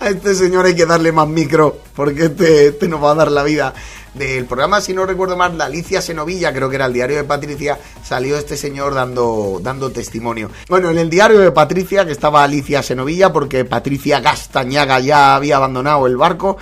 A 0.00 0.08
este 0.08 0.34
señor 0.34 0.64
hay 0.64 0.74
que 0.74 0.86
darle 0.86 1.12
más 1.12 1.28
micro, 1.28 1.80
porque 1.94 2.24
este, 2.24 2.68
este 2.68 2.88
nos 2.88 3.02
va 3.04 3.12
a 3.12 3.14
dar 3.14 3.30
la 3.30 3.42
vida. 3.42 3.74
Del 4.14 4.44
programa, 4.44 4.80
si 4.80 4.92
no 4.92 5.06
recuerdo 5.06 5.36
mal, 5.36 5.56
la 5.56 5.64
Alicia 5.64 6.02
Senovilla, 6.02 6.52
creo 6.52 6.68
que 6.68 6.76
era 6.76 6.86
el 6.86 6.92
diario 6.92 7.16
de 7.16 7.24
Patricia, 7.24 7.78
salió 8.04 8.36
este 8.36 8.56
señor 8.56 8.94
dando, 8.94 9.58
dando 9.62 9.90
testimonio. 9.90 10.50
Bueno, 10.68 10.90
en 10.90 10.98
el 10.98 11.08
diario 11.08 11.38
de 11.38 11.50
Patricia, 11.50 12.04
que 12.04 12.12
estaba 12.12 12.44
Alicia 12.44 12.82
Senovilla, 12.82 13.32
porque 13.32 13.64
Patricia 13.64 14.20
Gastañaga 14.20 15.00
ya 15.00 15.34
había 15.34 15.56
abandonado 15.56 16.06
el 16.06 16.18
barco, 16.18 16.58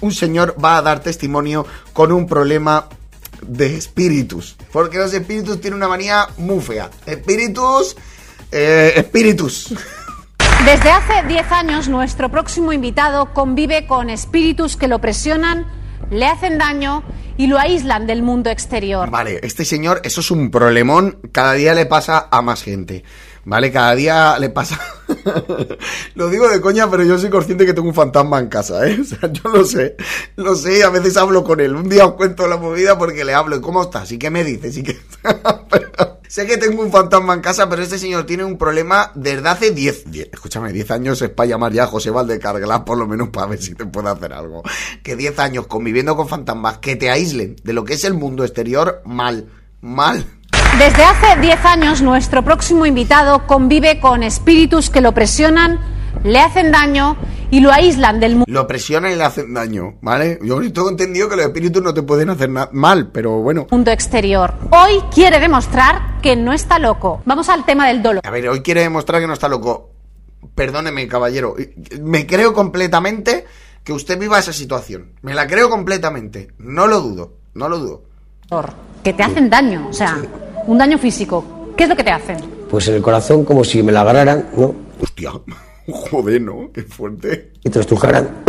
un 0.00 0.12
señor 0.12 0.56
va 0.62 0.76
a 0.76 0.82
dar 0.82 1.00
testimonio 1.00 1.66
con 1.94 2.12
un 2.12 2.26
problema 2.26 2.86
de 3.40 3.76
espíritus. 3.76 4.56
Porque 4.72 4.98
los 4.98 5.12
espíritus 5.12 5.60
tienen 5.60 5.78
una 5.78 5.88
manía 5.88 6.28
muy 6.36 6.60
fea. 6.60 6.90
Espíritus... 7.06 7.96
Eh, 8.52 8.92
espíritus. 8.96 9.74
Desde 10.64 10.90
hace 10.90 11.26
10 11.26 11.52
años, 11.52 11.88
nuestro 11.88 12.30
próximo 12.30 12.72
invitado 12.72 13.34
convive 13.34 13.86
con 13.86 14.10
espíritus 14.10 14.76
que 14.76 14.86
lo 14.86 14.98
presionan, 15.00 15.66
le 16.14 16.26
hacen 16.26 16.58
daño 16.58 17.02
y 17.36 17.46
lo 17.46 17.58
aíslan 17.58 18.06
del 18.06 18.22
mundo 18.22 18.50
exterior. 18.50 19.10
Vale, 19.10 19.40
este 19.42 19.64
señor, 19.64 20.00
eso 20.04 20.20
es 20.20 20.30
un 20.30 20.50
problemón, 20.50 21.18
cada 21.32 21.54
día 21.54 21.74
le 21.74 21.86
pasa 21.86 22.28
a 22.30 22.42
más 22.42 22.62
gente. 22.62 23.04
¿Vale? 23.46 23.70
Cada 23.70 23.94
día 23.94 24.38
le 24.38 24.48
pasa... 24.48 24.80
lo 26.14 26.30
digo 26.30 26.48
de 26.48 26.62
coña, 26.62 26.90
pero 26.90 27.04
yo 27.04 27.18
soy 27.18 27.28
consciente 27.28 27.66
que 27.66 27.74
tengo 27.74 27.88
un 27.88 27.94
fantasma 27.94 28.38
en 28.38 28.48
casa, 28.48 28.88
¿eh? 28.88 28.98
O 29.02 29.04
sea, 29.04 29.30
yo 29.30 29.50
lo 29.50 29.64
sé. 29.64 29.96
Lo 30.36 30.56
sé 30.56 30.82
a 30.82 30.88
veces 30.88 31.18
hablo 31.18 31.44
con 31.44 31.60
él. 31.60 31.76
Un 31.76 31.90
día 31.90 32.06
os 32.06 32.14
cuento 32.14 32.46
la 32.46 32.56
movida 32.56 32.96
porque 32.96 33.22
le 33.22 33.34
hablo. 33.34 33.56
¿Y 33.56 33.60
cómo 33.60 33.82
estás? 33.82 34.10
¿Y 34.12 34.18
qué 34.18 34.30
me 34.30 34.44
dices? 34.44 34.78
¿Y 34.78 34.82
qué... 34.82 34.98
Pero 35.70 36.13
sé 36.28 36.46
que 36.46 36.56
tengo 36.56 36.82
un 36.82 36.90
fantasma 36.90 37.34
en 37.34 37.40
casa, 37.40 37.68
pero 37.68 37.82
este 37.82 37.98
señor 37.98 38.24
tiene 38.26 38.44
un 38.44 38.58
problema 38.58 39.12
desde 39.14 39.48
hace 39.48 39.70
10... 39.70 40.10
10 40.10 40.28
escúchame, 40.32 40.72
10 40.72 40.90
años 40.90 41.22
es 41.22 41.30
para 41.30 41.48
llamar 41.48 41.72
ya 41.72 41.84
a 41.84 41.86
José 41.86 42.10
Valdecarglas 42.10 42.80
por 42.80 42.98
lo 42.98 43.06
menos 43.06 43.28
para 43.28 43.46
ver 43.48 43.62
si 43.62 43.74
te 43.74 43.86
puede 43.86 44.10
hacer 44.10 44.32
algo. 44.32 44.62
Que 45.02 45.16
10 45.16 45.38
años 45.38 45.66
conviviendo 45.66 46.16
con 46.16 46.28
fantasmas 46.28 46.78
que 46.78 46.96
te 46.96 47.10
aíslen 47.10 47.56
de 47.62 47.72
lo 47.72 47.84
que 47.84 47.94
es 47.94 48.04
el 48.04 48.14
mundo 48.14 48.44
exterior, 48.44 49.02
mal. 49.04 49.48
Mal. 49.80 50.24
Desde 50.78 51.04
hace 51.04 51.40
10 51.40 51.64
años, 51.66 52.02
nuestro 52.02 52.42
próximo 52.42 52.84
invitado 52.84 53.46
convive 53.46 54.00
con 54.00 54.22
espíritus 54.22 54.90
que 54.90 55.00
lo 55.00 55.12
presionan, 55.12 55.78
le 56.24 56.40
hacen 56.40 56.72
daño 56.72 57.16
y 57.54 57.60
lo 57.60 57.70
aíslan 57.70 58.18
del 58.18 58.32
mundo 58.32 58.46
Lo 58.48 58.66
presionan 58.66 59.12
y 59.12 59.14
le 59.14 59.22
hacen 59.22 59.54
daño, 59.54 59.94
¿vale? 60.02 60.40
Yo 60.42 60.60
tengo 60.72 60.88
entendido 60.88 61.28
que 61.28 61.36
los 61.36 61.46
espíritus 61.46 61.80
no 61.80 61.94
te 61.94 62.02
pueden 62.02 62.28
hacer 62.30 62.48
mal, 62.48 63.12
pero 63.12 63.42
bueno. 63.42 63.68
exterior. 63.92 64.54
Hoy 64.70 65.00
quiere 65.14 65.38
demostrar 65.38 66.20
que 66.20 66.34
no 66.34 66.52
está 66.52 66.80
loco. 66.80 67.22
Vamos 67.24 67.48
al 67.48 67.64
tema 67.64 67.86
del 67.86 68.02
dolor. 68.02 68.26
A 68.26 68.30
ver, 68.32 68.48
hoy 68.48 68.60
quiere 68.60 68.80
demostrar 68.80 69.20
que 69.20 69.28
no 69.28 69.34
está 69.34 69.48
loco. 69.48 69.90
Perdóneme, 70.56 71.06
caballero. 71.06 71.54
Me 72.02 72.26
creo 72.26 72.52
completamente 72.52 73.44
que 73.84 73.92
usted 73.92 74.18
viva 74.18 74.40
esa 74.40 74.52
situación. 74.52 75.12
Me 75.22 75.32
la 75.32 75.46
creo 75.46 75.70
completamente. 75.70 76.48
No 76.58 76.88
lo 76.88 77.02
dudo, 77.02 77.34
no 77.54 77.68
lo 77.68 77.78
dudo. 77.78 78.02
Que 79.04 79.12
te 79.12 79.22
hacen 79.22 79.48
daño, 79.48 79.86
o 79.90 79.92
sea, 79.92 80.20
un 80.66 80.76
daño 80.76 80.98
físico. 80.98 81.70
¿Qué 81.76 81.84
es 81.84 81.88
lo 81.88 81.94
que 81.94 82.02
te 82.02 82.10
hacen? 82.10 82.38
Pues 82.68 82.88
en 82.88 82.96
el 82.96 83.02
corazón 83.02 83.44
como 83.44 83.62
si 83.62 83.80
me 83.80 83.92
la 83.92 84.00
agarraran, 84.00 84.48
¿no? 84.56 84.74
Hostia, 85.00 85.30
joder, 85.92 86.40
¿no? 86.40 86.70
Qué 86.72 86.82
fuerte. 86.82 87.52
Y 87.62 87.70
te 87.70 87.74
lo 87.76 87.80
estrujaran. 87.80 88.44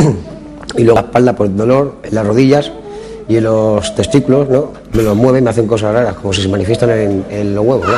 y 0.77 0.83
luego 0.83 0.99
la 0.99 1.07
espalda 1.07 1.35
por 1.35 1.47
el 1.47 1.57
dolor, 1.57 1.95
en 2.03 2.15
las 2.15 2.25
rodillas 2.25 2.71
y 3.27 3.37
en 3.37 3.43
los 3.45 3.95
testículos, 3.95 4.49
¿no? 4.49 4.73
Me 4.93 5.03
los 5.03 5.15
mueven, 5.15 5.43
me 5.43 5.49
hacen 5.49 5.67
cosas 5.67 5.93
raras, 5.93 6.15
como 6.15 6.33
si 6.33 6.41
se 6.41 6.47
manifiestan 6.47 6.91
en, 6.91 7.25
en 7.29 7.55
los 7.55 7.65
huevos, 7.65 7.87
¿no? 7.87 7.93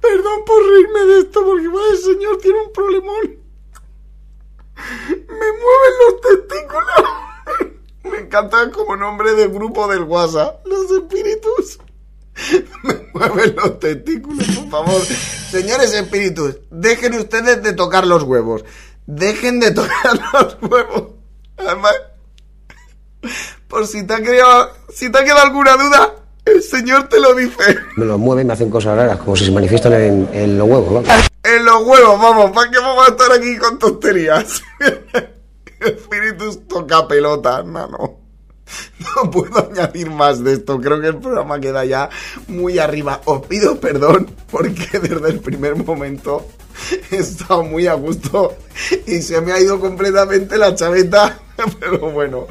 Perdón 0.00 0.44
por 0.46 0.62
reírme 0.62 1.04
de 1.12 1.18
esto, 1.20 1.44
porque 1.44 1.66
el 1.66 1.98
señor 1.98 2.38
tiene 2.38 2.58
un 2.60 2.72
problemón. 2.72 3.36
Me 5.08 5.52
mueven 5.52 5.92
los 6.04 6.20
testículos. 6.20 7.02
Me 8.04 8.18
encanta 8.18 8.70
como 8.70 8.96
nombre 8.96 9.32
de 9.34 9.48
grupo 9.48 9.88
del 9.88 10.04
WhatsApp. 10.04 10.64
Los 10.66 10.90
espíritus. 10.90 11.78
Me 12.82 12.94
mueven 13.14 13.56
los 13.56 13.78
testículos, 13.78 14.46
por 14.46 14.70
favor. 14.70 15.02
Señores 15.50 15.92
espíritus, 15.92 16.56
dejen 16.70 17.14
ustedes 17.14 17.62
de 17.62 17.72
tocar 17.72 18.06
los 18.06 18.22
huevos. 18.22 18.64
Dejen 19.06 19.60
de 19.60 19.70
tocar 19.70 20.20
los 20.32 20.56
huevos. 20.70 21.04
Además, 21.56 21.94
por 23.68 23.86
si 23.86 24.06
te 24.06 24.14
ha 24.14 24.22
creado, 24.22 24.70
si 24.92 25.10
te 25.10 25.18
ha 25.18 25.24
quedado 25.24 25.42
alguna 25.42 25.76
duda, 25.76 26.14
el 26.44 26.62
señor 26.62 27.08
te 27.08 27.18
lo 27.18 27.34
dice. 27.34 27.78
Me 27.96 28.04
los 28.04 28.18
mueven, 28.18 28.46
me 28.46 28.52
hacen 28.52 28.70
cosas 28.70 28.96
raras, 28.96 29.18
como 29.18 29.36
si 29.36 29.46
se 29.46 29.50
manifiestan 29.50 29.94
en, 29.94 30.28
en 30.32 30.58
los 30.58 30.68
huevos, 30.68 30.92
¿no? 30.92 31.12
En 31.42 31.64
los 31.64 31.82
huevos, 31.84 32.20
vamos, 32.20 32.50
¿para 32.52 32.70
qué 32.70 32.78
vamos 32.78 33.08
a 33.08 33.10
estar 33.12 33.32
aquí 33.32 33.56
con 33.56 33.78
tonterías? 33.78 34.62
Espíritus 35.80 36.66
toca 36.68 37.06
pelota, 37.06 37.62
no. 37.62 38.25
No 39.16 39.30
puedo 39.30 39.70
añadir 39.70 40.10
más 40.10 40.42
de 40.42 40.54
esto. 40.54 40.80
Creo 40.80 41.00
que 41.00 41.08
el 41.08 41.16
programa 41.16 41.60
queda 41.60 41.84
ya 41.84 42.10
muy 42.48 42.78
arriba. 42.78 43.20
Os 43.24 43.46
pido 43.46 43.78
perdón 43.80 44.30
porque 44.50 44.98
desde 44.98 45.28
el 45.28 45.40
primer 45.40 45.76
momento 45.76 46.46
he 47.10 47.16
estado 47.16 47.62
muy 47.62 47.86
a 47.86 47.94
gusto 47.94 48.54
y 49.06 49.22
se 49.22 49.40
me 49.40 49.52
ha 49.52 49.60
ido 49.60 49.80
completamente 49.80 50.58
la 50.58 50.74
chaveta. 50.74 51.38
Pero 51.80 52.10
bueno, 52.10 52.46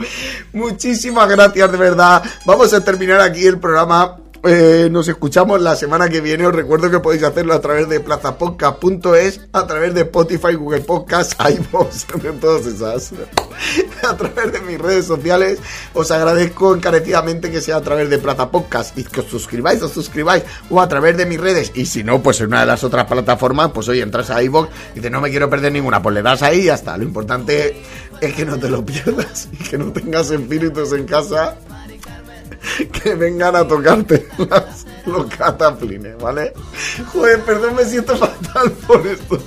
muchísimas 0.53 1.29
gracias 1.29 1.71
de 1.71 1.77
verdad. 1.77 2.23
Vamos 2.45 2.73
a 2.73 2.83
terminar 2.83 3.21
aquí 3.21 3.45
el 3.45 3.59
programa 3.59 4.17
eh, 4.47 4.89
nos 4.91 5.07
escuchamos 5.07 5.61
la 5.61 5.75
semana 5.75 6.09
que 6.09 6.21
viene. 6.21 6.45
Os 6.45 6.55
recuerdo 6.55 6.89
que 6.91 6.99
podéis 6.99 7.23
hacerlo 7.23 7.53
a 7.53 7.61
través 7.61 7.89
de 7.89 7.99
plazapodcast.es, 7.99 9.41
a 9.51 9.67
través 9.67 9.93
de 9.93 10.01
Spotify, 10.01 10.53
Google 10.53 10.81
Podcast, 10.81 11.33
iVoox, 11.39 12.05
todas 12.41 12.65
esas. 12.65 13.13
A 14.03 14.15
través 14.17 14.51
de 14.51 14.61
mis 14.61 14.79
redes 14.79 15.05
sociales. 15.05 15.59
Os 15.93 16.11
agradezco 16.11 16.75
encarecidamente 16.75 17.51
que 17.51 17.61
sea 17.61 17.77
a 17.77 17.81
través 17.81 18.09
de 18.09 18.17
Plaza 18.17 18.51
Podcast 18.51 18.97
y 18.97 19.03
que 19.03 19.21
os 19.21 19.27
suscribáis, 19.27 19.81
os 19.81 19.91
suscribáis, 19.91 20.43
o 20.69 20.79
a 20.79 20.87
través 20.87 21.17
de 21.17 21.25
mis 21.25 21.39
redes. 21.39 21.71
Y 21.73 21.85
si 21.85 22.03
no, 22.03 22.21
pues 22.21 22.39
en 22.41 22.47
una 22.47 22.61
de 22.61 22.67
las 22.67 22.83
otras 22.83 23.05
plataformas, 23.05 23.71
pues 23.71 23.87
hoy 23.87 24.01
entras 24.01 24.29
a 24.29 24.43
iVoox 24.43 24.69
y 24.93 24.95
dices, 24.95 25.11
no 25.11 25.21
me 25.21 25.29
quiero 25.29 25.49
perder 25.49 25.71
ninguna, 25.71 26.01
pues 26.01 26.15
le 26.15 26.21
das 26.21 26.41
ahí 26.41 26.61
y 26.61 26.65
ya 26.65 26.75
está. 26.75 26.97
Lo 26.97 27.03
importante 27.03 27.81
es 28.21 28.33
que 28.33 28.45
no 28.45 28.57
te 28.57 28.69
lo 28.69 28.85
pierdas 28.85 29.49
y 29.51 29.57
que 29.63 29.77
no 29.77 29.91
tengas 29.91 30.29
espíritus 30.29 30.93
en 30.93 31.05
casa 31.05 31.57
que 32.91 33.15
vengan 33.15 33.55
a 33.55 33.67
tocarte 33.67 34.27
las, 34.49 34.85
los 35.05 35.25
cataplines, 35.27 36.17
¿vale? 36.17 36.53
Joder, 37.13 37.41
perdón, 37.41 37.75
me 37.75 37.85
siento 37.85 38.15
fatal 38.17 38.71
por 38.87 39.05
esto. 39.05 39.41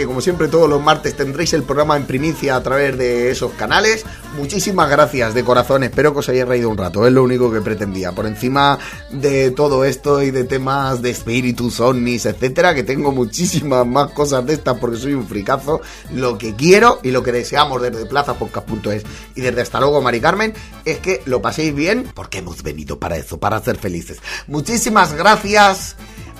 Que 0.00 0.06
como 0.06 0.22
siempre 0.22 0.48
todos 0.48 0.66
los 0.66 0.82
martes 0.82 1.14
tendréis 1.14 1.52
el 1.52 1.62
programa 1.62 1.94
en 1.94 2.06
primicia 2.06 2.56
a 2.56 2.62
través 2.62 2.96
de 2.96 3.30
esos 3.30 3.52
canales. 3.52 4.06
Muchísimas 4.34 4.88
gracias 4.88 5.34
de 5.34 5.44
corazón, 5.44 5.82
espero 5.82 6.14
que 6.14 6.20
os 6.20 6.28
hayáis 6.30 6.48
reído 6.48 6.70
un 6.70 6.78
rato, 6.78 7.06
es 7.06 7.12
lo 7.12 7.22
único 7.22 7.52
que 7.52 7.60
pretendía. 7.60 8.12
Por 8.12 8.24
encima 8.24 8.78
de 9.10 9.50
todo 9.50 9.84
esto 9.84 10.22
y 10.22 10.30
de 10.30 10.44
temas 10.44 11.02
de 11.02 11.10
espíritus, 11.10 11.80
ovnis, 11.80 12.24
etcétera, 12.24 12.74
que 12.74 12.82
tengo 12.82 13.12
muchísimas 13.12 13.86
más 13.86 14.12
cosas 14.12 14.46
de 14.46 14.54
estas 14.54 14.78
porque 14.78 14.96
soy 14.96 15.12
un 15.12 15.28
fricazo. 15.28 15.82
Lo 16.14 16.38
que 16.38 16.54
quiero 16.54 17.00
y 17.02 17.10
lo 17.10 17.22
que 17.22 17.32
deseamos 17.32 17.82
desde 17.82 18.06
plazapodcast.es 18.06 19.02
y 19.34 19.42
desde 19.42 19.60
hasta 19.60 19.80
luego, 19.80 20.00
Mari 20.00 20.22
Carmen, 20.22 20.54
es 20.86 20.96
que 21.00 21.20
lo 21.26 21.42
paséis 21.42 21.74
bien 21.74 22.10
porque 22.14 22.38
hemos 22.38 22.62
venido 22.62 22.98
para 22.98 23.18
eso, 23.18 23.38
para 23.38 23.60
ser 23.60 23.76
felices. 23.76 24.16
Muchísimas 24.46 25.12
gracias. 25.12 25.94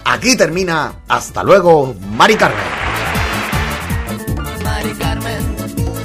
Aquí 0.06 0.34
termina. 0.34 1.02
Hasta 1.08 1.42
luego, 1.42 1.94
Mari 2.16 2.36
Carmen. 2.36 2.99
Mari 4.81 4.95
Carmen, 4.95 5.43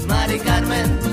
Mari 0.05 0.37
Carmen. 0.39 1.04